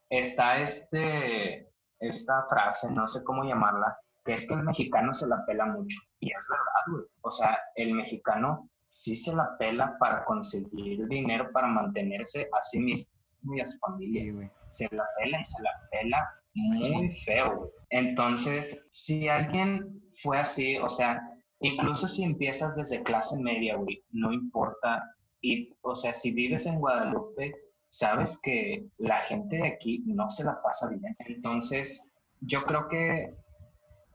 está 0.09 0.61
este, 0.61 1.69
esta 1.99 2.45
frase, 2.49 2.91
no 2.91 3.07
sé 3.07 3.23
cómo 3.23 3.43
llamarla, 3.43 3.97
que 4.25 4.33
es 4.33 4.45
que 4.45 4.53
el 4.53 4.63
mexicano 4.63 5.13
se 5.13 5.27
la 5.27 5.45
pela 5.45 5.65
mucho. 5.65 5.97
Y 6.19 6.29
es 6.31 6.47
verdad, 6.49 6.91
güey. 6.91 7.05
O 7.21 7.31
sea, 7.31 7.57
el 7.75 7.93
mexicano 7.93 8.69
sí 8.89 9.15
se 9.15 9.33
la 9.33 9.57
pela 9.57 9.97
para 9.99 10.25
conseguir 10.25 11.07
dinero 11.07 11.49
para 11.53 11.67
mantenerse 11.67 12.49
a 12.53 12.63
sí 12.63 12.79
mismo 12.79 13.09
y 13.55 13.61
a 13.61 13.67
su 13.67 13.77
familia. 13.79 14.23
Sí, 14.23 14.31
güey. 14.31 14.51
Se 14.71 14.87
la 14.91 15.05
pela 15.17 15.39
y 15.39 15.45
se 15.45 15.61
la 15.61 15.71
pela 15.91 16.29
muy 16.53 17.11
feo, 17.23 17.55
güey. 17.55 17.69
Entonces, 17.91 18.83
si 18.91 19.29
alguien 19.29 20.01
fue 20.21 20.39
así, 20.39 20.77
o 20.77 20.89
sea, 20.89 21.21
incluso 21.61 22.07
si 22.07 22.23
empiezas 22.23 22.75
desde 22.75 23.03
clase 23.03 23.37
media, 23.37 23.75
güey, 23.75 24.03
no 24.11 24.31
importa. 24.33 25.03
Y, 25.41 25.73
o 25.81 25.95
sea, 25.95 26.13
si 26.13 26.31
vives 26.31 26.65
en 26.65 26.79
Guadalupe, 26.79 27.53
sabes 27.89 28.39
que 28.41 28.85
la 28.97 29.19
gente 29.21 29.57
de 29.57 29.67
aquí 29.67 30.03
no 30.05 30.29
se 30.29 30.43
la 30.43 30.61
pasa 30.61 30.87
bien. 30.89 31.15
Entonces, 31.19 32.01
yo 32.41 32.63
creo 32.63 32.87
que 32.89 33.33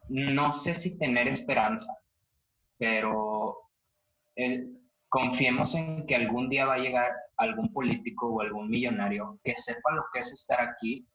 no 0.08 0.52
sé 0.52 0.74
si 0.74 0.98
tener 0.98 1.28
esperanza, 1.28 1.92
pero 2.78 3.56
el- 4.36 4.78
confiemos 5.08 5.74
en 5.74 6.06
que 6.06 6.16
algún 6.16 6.48
día 6.48 6.64
va 6.66 6.74
a 6.74 6.78
llegar 6.78 7.10
algún 7.36 7.72
político 7.72 8.28
o 8.28 8.40
algún 8.40 8.70
millonario 8.70 9.38
que 9.44 9.54
sepa 9.56 9.92
lo 9.94 10.04
que 10.12 10.20
es 10.20 10.32
estar 10.32 10.60
aquí 10.60 11.06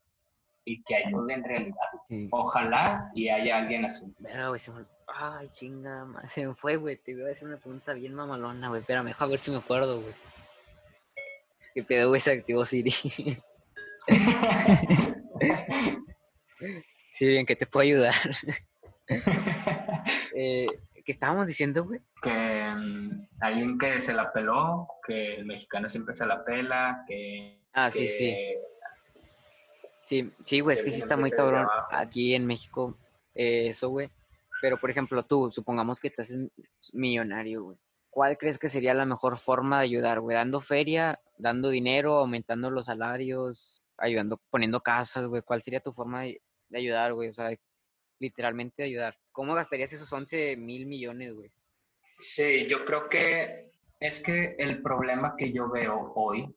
y 0.66 0.84
que 0.84 0.96
ayude 0.96 1.34
en 1.34 1.44
realidad. 1.44 1.76
Sí. 2.08 2.28
Ojalá 2.32 3.10
y 3.16 3.30
haya 3.30 3.58
alguien 3.58 3.86
así. 3.86 4.06
Verga, 4.20 4.50
güey, 4.50 4.60
se 4.60 4.72
me... 4.72 4.86
Ay, 5.08 5.50
chinga, 5.50 6.06
se 6.30 6.48
me 6.48 6.54
fue, 6.56 6.76
güey. 6.78 6.98
Te 6.98 7.12
iba 7.12 7.28
a 7.28 7.32
hacer 7.32 7.48
una 7.48 7.58
pregunta 7.58 7.94
bien 7.94 8.14
mamalona, 8.14 8.70
güey. 8.70 8.82
Espérame, 8.82 9.08
deja 9.08 9.26
ver 9.26 9.40
si 9.40 9.52
me 9.52 9.58
acuerdo, 9.58 10.02
güey. 10.02 10.14
¿Qué 11.74 11.84
pedo, 11.84 12.10
güey? 12.10 12.22
Se 12.22 12.32
activó 12.32 12.66
Siri. 12.66 12.92
Siri, 17.14 17.38
¿en 17.38 17.46
qué 17.46 17.56
te 17.56 17.66
puedo 17.66 17.84
ayudar? 17.84 18.16
eh, 20.36 20.68
¿Qué 21.06 21.12
estábamos 21.12 21.48
diciendo, 21.48 21.86
güey? 21.86 22.02
que 22.22 22.74
mm, 22.76 23.28
alguien 23.42 23.78
que 23.78 24.02
se 24.02 24.14
la 24.14 24.32
peló, 24.32 24.88
que 25.06 25.36
el 25.36 25.46
mexicano 25.46 25.90
siempre 25.90 26.16
se 26.16 26.26
la 26.26 26.44
pela, 26.44 27.04
que... 27.08 27.60
Ah, 27.74 27.92
sí, 27.92 28.08
sí. 28.08 28.36
Sí, 30.06 30.32
sí, 30.44 30.60
güey, 30.62 30.78
es 30.78 30.84
que 30.84 30.92
sí 30.92 31.00
está 31.00 31.18
muy 31.18 31.32
cabrón 31.32 31.68
aquí 31.92 32.34
en 32.34 32.48
México 32.48 32.98
eh, 33.36 33.68
eso, 33.70 33.90
güey. 33.90 34.10
Pero, 34.62 34.78
por 34.78 34.90
ejemplo, 34.90 35.24
tú, 35.24 35.52
supongamos 35.52 36.00
que 36.00 36.10
te 36.10 36.22
haces 36.22 36.50
millonario, 36.94 37.64
güey. 37.64 37.78
¿Cuál 38.10 38.38
crees 38.38 38.58
que 38.58 38.70
sería 38.70 38.94
la 38.94 39.06
mejor 39.06 39.38
forma 39.38 39.80
de 39.80 39.86
ayudar, 39.86 40.20
güey? 40.20 40.36
¿Dando 40.36 40.60
feria, 40.60 41.20
dando 41.38 41.70
dinero, 41.70 42.18
aumentando 42.18 42.72
los 42.72 42.86
salarios, 42.86 43.84
ayudando, 43.98 44.42
poniendo 44.50 44.82
casas, 44.82 45.28
güey? 45.28 45.44
¿Cuál 45.44 45.62
sería 45.62 45.80
tu 45.82 45.94
forma 45.94 46.24
de, 46.24 46.42
ayudar, 46.74 47.14
güey? 47.14 47.30
O 47.30 47.34
sea, 47.34 47.56
literalmente 48.20 48.84
ayudar. 48.84 49.16
¿Cómo 49.32 49.54
gastarías 49.54 49.94
esos 49.94 50.12
11 50.12 50.58
mil 50.58 50.88
millones, 50.88 51.36
güey? 51.36 51.52
Sí, 52.20 52.66
yo 52.68 52.86
creo 52.86 53.08
que 53.08 53.70
es 54.00 54.20
que 54.22 54.56
el 54.58 54.82
problema 54.82 55.36
que 55.38 55.52
yo 55.52 55.70
veo 55.70 56.14
hoy 56.16 56.52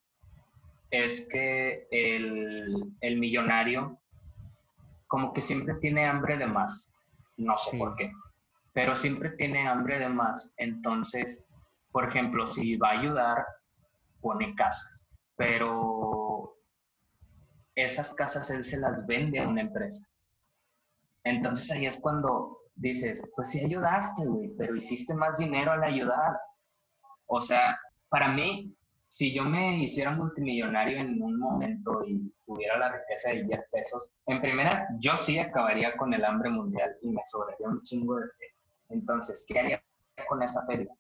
es 0.90 1.26
que 1.28 1.86
el, 1.90 2.94
el 3.02 3.18
millonario 3.18 4.00
como 5.06 5.32
que 5.32 5.40
siempre 5.40 5.74
tiene 5.74 6.06
hambre 6.06 6.38
de 6.38 6.46
más. 6.46 6.89
No 7.40 7.56
sé 7.56 7.70
Sí. 7.72 7.78
por 7.78 7.96
qué, 7.96 8.12
pero 8.72 8.94
siempre 8.96 9.30
tiene 9.30 9.66
hambre 9.66 9.98
de 9.98 10.08
más. 10.08 10.48
Entonces, 10.56 11.44
por 11.92 12.08
ejemplo, 12.08 12.46
si 12.46 12.76
va 12.76 12.90
a 12.90 13.00
ayudar, 13.00 13.46
pone 14.20 14.54
casas. 14.54 15.06
pero 15.36 16.54
esas 17.74 18.12
casas 18.12 18.50
él 18.50 18.62
se 18.66 18.76
las 18.78 19.06
vende 19.06 19.38
a 19.40 19.48
una 19.48 19.62
empresa. 19.62 20.04
Entonces 21.24 21.70
ahí 21.70 21.86
es 21.86 21.98
cuando 21.98 22.58
dices, 22.74 23.22
pues 23.34 23.48
sí 23.50 23.64
ayudaste, 23.64 24.26
güey, 24.26 24.50
pero 24.58 24.76
hiciste 24.76 25.14
más 25.14 25.38
dinero 25.38 25.72
al 25.72 25.82
ayudar. 25.82 26.38
O 27.24 27.40
sea, 27.40 27.78
para 28.10 28.28
mí, 28.28 28.76
si 29.12 29.34
yo 29.34 29.44
me 29.44 29.82
hiciera 29.82 30.12
multimillonario 30.12 30.98
en 31.00 31.20
un 31.20 31.36
momento 31.36 32.04
y 32.06 32.32
tuviera 32.46 32.78
la 32.78 32.92
riqueza 32.92 33.30
de 33.30 33.42
10 33.42 33.60
pesos, 33.72 34.04
en 34.26 34.40
primera, 34.40 34.86
yo 35.00 35.16
sí 35.16 35.36
acabaría 35.36 35.96
con 35.96 36.14
el 36.14 36.24
hambre 36.24 36.48
mundial 36.48 36.96
y 37.02 37.08
me 37.10 37.20
sobraría 37.26 37.68
un 37.68 37.82
chingo 37.82 38.14
de 38.16 38.26
fe. 38.28 38.44
Entonces, 38.90 39.44
¿qué 39.48 39.58
haría 39.58 39.82
con 40.28 40.40
esa 40.44 40.64
feria? 40.64 40.92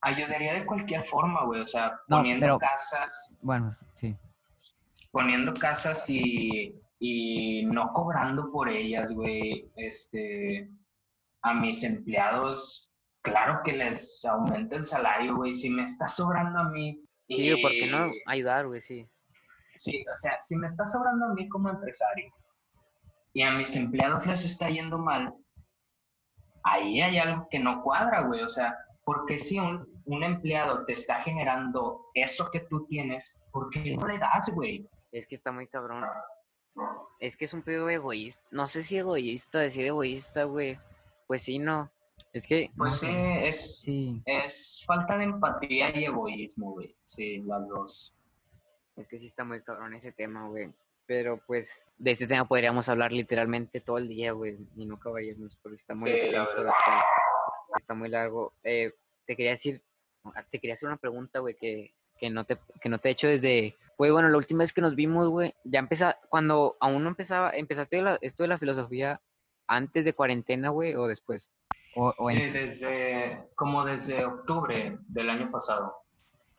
Ayudaría 0.00 0.54
de 0.54 0.64
cualquier 0.64 1.04
forma, 1.04 1.44
güey, 1.44 1.60
o 1.60 1.66
sea, 1.66 1.92
No, 2.08 2.16
poniendo 2.18 2.44
pero- 2.46 2.58
casas, 2.58 3.30
Bueno, 3.42 3.76
sí. 3.96 4.16
poniendo 5.10 5.52
casas 5.52 6.08
y, 6.08 6.74
y 6.98 7.66
no 7.66 7.92
cobrando 7.92 8.50
por 8.50 8.70
ellas, 8.70 9.10
güey. 9.12 9.70
Este, 9.76 10.70
a 11.42 11.52
mis 11.52 11.84
empleados, 11.84 12.90
claro 13.20 13.60
que 13.62 13.72
les 13.74 14.24
aumento 14.24 14.76
el 14.76 14.86
salario, 14.86 15.36
güey. 15.36 15.52
Si 15.54 15.68
me 15.68 15.82
está 15.84 16.08
sobrando 16.08 16.60
a 16.60 16.70
mí. 16.70 17.04
Sí, 17.28 17.50
güey, 17.50 17.62
¿por 17.62 17.70
qué 17.72 17.86
no 17.86 18.10
ayudar, 18.26 18.66
güey? 18.66 18.80
Sí. 18.80 19.08
Sí, 19.76 20.04
o 20.12 20.16
sea, 20.16 20.42
si 20.42 20.56
me 20.56 20.66
está 20.66 20.88
sobrando 20.88 21.26
a 21.26 21.34
mí 21.34 21.48
como 21.48 21.68
empresario 21.68 22.32
y 23.32 23.42
a 23.42 23.52
mis 23.52 23.76
empleados 23.76 24.26
les 24.26 24.44
está 24.44 24.68
yendo 24.68 24.98
mal, 24.98 25.32
ahí 26.64 27.00
hay 27.00 27.18
algo 27.18 27.46
que 27.48 27.58
no 27.58 27.82
cuadra, 27.82 28.22
güey. 28.22 28.42
O 28.42 28.48
sea, 28.48 28.76
porque 29.04 29.38
si 29.38 29.58
un, 29.58 29.86
un 30.06 30.24
empleado 30.24 30.84
te 30.84 30.94
está 30.94 31.22
generando 31.22 32.06
eso 32.14 32.50
que 32.50 32.60
tú 32.60 32.86
tienes, 32.86 33.36
¿por 33.52 33.70
qué 33.70 33.96
no 33.96 34.06
le 34.06 34.18
das, 34.18 34.48
güey? 34.52 34.88
Es 35.12 35.26
que 35.26 35.34
está 35.34 35.52
muy 35.52 35.68
cabrón. 35.68 36.04
Es 37.20 37.36
que 37.36 37.44
es 37.44 37.54
un 37.54 37.62
pedo 37.62 37.88
egoísta. 37.88 38.42
No 38.50 38.66
sé 38.68 38.82
si 38.82 38.98
egoísta, 38.98 39.58
decir 39.58 39.86
egoísta, 39.86 40.44
güey. 40.44 40.78
Pues 41.26 41.42
sí, 41.42 41.58
no. 41.58 41.90
Es 42.32 42.46
que, 42.46 42.70
Pues 42.76 42.96
sí, 43.00 43.06
es, 43.10 43.80
Sí. 43.80 44.22
Es 44.26 44.84
falta 44.86 45.16
de 45.16 45.24
empatía 45.24 45.96
y 45.98 46.04
egoísmo, 46.04 46.72
güey. 46.72 46.94
Sí, 47.02 47.38
las 47.42 47.66
dos. 47.68 48.14
es 48.96 49.08
que 49.08 49.16
sí 49.18 49.26
está 49.26 49.44
muy 49.44 49.62
cabrón 49.62 49.94
ese 49.94 50.12
tema, 50.12 50.46
güey. 50.48 50.70
Pero 51.06 51.40
pues, 51.46 51.80
de 51.96 52.10
este 52.10 52.26
tema 52.26 52.46
podríamos 52.46 52.88
hablar 52.88 53.12
literalmente 53.12 53.80
todo 53.80 53.98
el 53.98 54.08
día, 54.08 54.32
güey. 54.32 54.58
Y 54.76 54.84
no 54.86 54.96
acabaríamos, 54.96 55.56
porque 55.62 55.76
está 55.76 55.94
muy 55.94 56.10
Sí, 56.10 56.16
extenso, 56.18 56.58
está, 56.58 57.04
está 57.76 57.94
muy 57.94 58.08
largo. 58.10 58.52
Eh, 58.62 58.92
te 59.24 59.34
quería 59.36 59.52
decir, 59.52 59.80
te 60.50 60.58
quería 60.58 60.74
hacer 60.74 60.88
una 60.88 60.98
pregunta, 60.98 61.38
güey, 61.38 61.54
que, 61.54 61.94
que, 62.18 62.28
no 62.28 62.44
te, 62.44 62.58
que 62.80 62.88
no 62.90 62.98
te 62.98 63.08
he 63.08 63.12
hecho 63.12 63.28
desde... 63.28 63.76
Güey, 63.96 64.10
bueno, 64.10 64.28
la 64.28 64.36
última 64.36 64.60
vez 64.64 64.72
que 64.72 64.80
nos 64.82 64.94
vimos, 64.94 65.28
güey, 65.28 65.54
ya 65.64 65.80
empezaba, 65.80 66.18
cuando 66.28 66.76
aún 66.78 67.02
no 67.02 67.08
empezaba, 67.08 67.50
¿empezaste 67.52 68.00
la- 68.02 68.18
esto 68.20 68.42
de 68.44 68.48
la 68.48 68.58
filosofía 68.58 69.20
antes 69.66 70.04
de 70.04 70.12
cuarentena, 70.12 70.68
güey, 70.68 70.94
o 70.94 71.06
después? 71.08 71.50
O, 72.00 72.14
o 72.16 72.30
en- 72.30 72.36
Sí, 72.36 72.50
desde, 72.50 73.48
como 73.56 73.84
desde 73.84 74.24
octubre 74.24 74.96
del 75.08 75.30
año 75.30 75.50
pasado. 75.50 75.94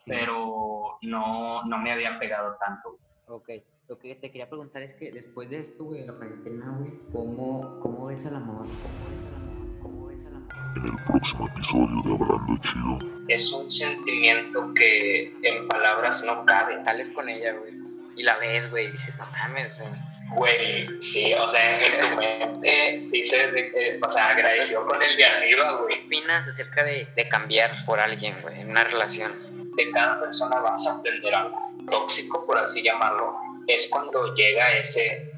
sí. 0.03 0.11
Pero 0.11 0.97
no, 1.01 1.63
no 1.65 1.77
me 1.77 1.91
había 1.91 2.19
pegado 2.19 2.55
tanto. 2.59 2.97
Ok, 3.27 3.49
lo 3.87 3.97
que 3.99 4.15
te 4.15 4.31
quería 4.31 4.49
preguntar 4.49 4.81
es 4.83 4.93
que 4.95 5.11
después 5.11 5.49
de 5.49 5.59
esto, 5.59 5.83
güey, 5.85 6.05
la 6.05 6.13
cuarentena, 6.13 6.75
güey, 6.77 6.91
¿cómo, 7.13 7.79
¿cómo 7.79 8.05
ves 8.07 8.25
al 8.25 8.35
amor? 8.35 8.65
¿Cómo 8.67 9.07
ves 9.07 9.25
al 9.27 9.35
amor? 9.35 9.79
¿Cómo 9.81 10.05
ves 10.07 10.25
al 10.25 10.35
amor? 10.35 10.77
En 10.77 10.85
el 10.87 11.05
próximo 11.05 11.47
episodio 11.47 12.01
de 12.03 12.11
Hablando 12.13 12.57
Chido. 12.61 12.97
Es 13.27 13.53
un 13.53 13.69
sentimiento 13.69 14.73
que 14.73 15.33
en 15.43 15.67
palabras 15.67 16.23
no 16.25 16.43
cabe. 16.45 16.83
Sales 16.83 17.09
con 17.11 17.29
ella, 17.29 17.53
güey, 17.53 17.73
y 18.17 18.23
la 18.23 18.37
ves, 18.39 18.69
güey, 18.71 18.87
y 18.87 18.91
dices, 18.91 19.15
no 19.17 19.25
mames, 19.31 19.77
güey. 19.79 19.91
Güey, 20.31 20.87
sí, 21.01 21.33
o 21.33 21.47
sea, 21.49 21.85
en 21.85 22.09
tu 22.09 22.15
mente 22.15 23.07
dices, 23.11 23.51
que, 23.53 23.99
o 24.01 24.11
sea, 24.11 24.29
agradeció 24.29 24.85
con 24.85 25.01
el 25.01 25.17
de 25.17 25.25
arriba, 25.25 25.69
¿Qué 25.69 25.83
güey. 25.83 26.05
opinas 26.05 26.47
acerca 26.47 26.83
de, 26.83 27.07
de 27.15 27.27
cambiar 27.27 27.71
por 27.85 27.99
alguien, 27.99 28.35
güey, 28.41 28.61
en 28.61 28.69
una 28.69 28.83
relación? 28.83 29.49
de 29.79 29.91
cada 29.91 30.19
persona 30.19 30.59
vas 30.59 30.85
a 30.87 30.95
aprender 30.95 31.33
algo. 31.33 31.57
Tóxico, 31.89 32.45
por 32.45 32.57
así 32.57 32.83
llamarlo, 32.83 33.35
es 33.67 33.87
cuando 33.87 34.33
llega 34.35 34.73
ese, 34.73 35.31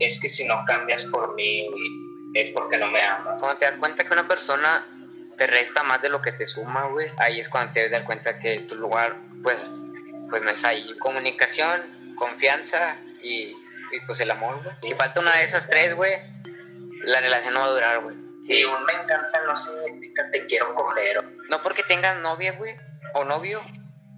es 0.00 0.20
que 0.20 0.28
si 0.28 0.44
no 0.44 0.64
cambias 0.66 1.04
por 1.06 1.34
mí, 1.34 1.68
es 2.34 2.50
porque 2.50 2.78
no 2.78 2.90
me 2.90 3.00
amas. 3.00 3.40
Cuando 3.40 3.58
te 3.58 3.66
das 3.66 3.76
cuenta 3.76 4.04
que 4.04 4.12
una 4.12 4.26
persona 4.26 4.84
te 5.36 5.46
resta 5.46 5.82
más 5.82 6.02
de 6.02 6.08
lo 6.08 6.20
que 6.20 6.32
te 6.32 6.46
suma, 6.46 6.86
güey, 6.86 7.08
ahí 7.18 7.40
es 7.40 7.48
cuando 7.48 7.72
te 7.72 7.80
debes 7.80 7.92
dar 7.92 8.04
cuenta 8.04 8.38
que 8.38 8.60
tu 8.60 8.74
lugar, 8.74 9.16
pues, 9.42 9.82
pues 10.28 10.42
no 10.42 10.50
es 10.50 10.64
ahí. 10.64 10.96
Comunicación, 10.98 12.14
confianza 12.16 12.96
y, 13.22 13.54
y 13.92 14.00
pues 14.06 14.20
el 14.20 14.30
amor, 14.30 14.62
güey. 14.62 14.74
Si 14.82 14.94
falta 14.94 15.20
una 15.20 15.36
de 15.36 15.44
esas 15.44 15.68
tres, 15.68 15.94
güey, 15.94 16.12
la 17.04 17.20
relación 17.20 17.54
no 17.54 17.60
va 17.60 17.66
a 17.66 17.70
durar, 17.70 18.00
güey. 18.00 18.16
Y 18.48 18.64
un 18.64 18.84
me 18.84 18.92
encanta 18.92 19.42
no 19.46 19.56
significa 19.56 20.30
te 20.30 20.46
quiero 20.46 20.74
coger. 20.74 21.22
No 21.48 21.62
porque 21.62 21.82
tengas 21.82 22.18
novia, 22.20 22.52
güey, 22.52 22.76
o 23.14 23.24
novio, 23.24 23.60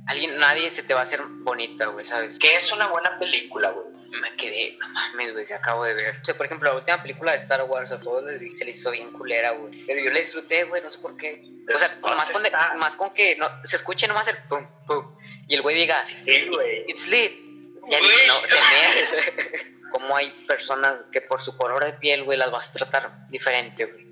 alguien, 0.07 0.39
nadie 0.39 0.71
se 0.71 0.83
te 0.83 0.93
va 0.95 1.01
a 1.01 1.05
hacer 1.05 1.21
bonita, 1.27 1.87
güey, 1.87 2.05
¿sabes? 2.05 2.39
¿Qué 2.39 2.55
es 2.57 2.73
una 2.73 2.89
buena 2.89 3.19
película, 3.19 3.71
güey? 3.71 3.87
Me 4.21 4.35
quedé, 4.37 4.77
no 4.79 4.89
mames, 4.89 5.35
güey, 5.35 5.45
que 5.47 5.53
acabo 5.55 5.85
de 5.85 5.93
ver. 5.95 6.17
O 6.21 6.25
sea, 6.25 6.35
por 6.35 6.47
ejemplo, 6.47 6.71
la 6.71 6.77
última 6.77 7.03
película 7.03 7.33
de 7.33 7.39
Star 7.39 7.63
Wars, 7.65 7.91
a 7.93 8.01
todos 8.01 8.25
les, 8.25 8.57
se 8.57 8.65
les 8.65 8.77
hizo 8.79 8.91
bien 8.91 9.13
culera, 9.13 9.51
güey. 9.51 9.85
Pero 9.87 10.01
yo 10.01 10.11
la 10.11 10.19
disfruté, 10.21 10.65
güey, 10.65 10.83
no 10.83 10.91
sé 10.91 10.99
por 10.99 11.15
qué. 11.19 11.43
O 11.73 11.77
sea, 11.77 11.89
más 12.17 12.31
con, 12.31 12.45
está- 12.45 12.75
más 12.77 12.97
con 12.97 13.13
que 13.13 13.37
no, 13.37 13.47
se 13.65 13.77
escuche 13.77 14.09
nomás 14.09 14.27
el 14.29 14.37
pum, 14.49 14.67
pum. 14.87 15.15
Y 15.47 15.55
el 15.55 15.63
güey 15.63 15.77
diga, 15.77 16.05
Sí, 16.07 16.49
güey. 16.51 16.85
it's 16.89 17.07
lit. 17.07 17.48
Ya 17.91 17.99
Güey. 17.99 18.11
no. 18.27 18.35
Como 19.93 20.17
hay 20.17 20.31
personas 20.47 21.05
que 21.13 21.21
por 21.23 21.41
su 21.41 21.57
color 21.57 21.85
de 21.85 21.95
piel, 21.95 22.25
güey, 22.25 22.37
las 22.39 22.51
vas 22.51 22.69
a 22.69 22.73
tratar 22.73 23.29
diferente, 23.31 23.87
güey. 23.87 24.08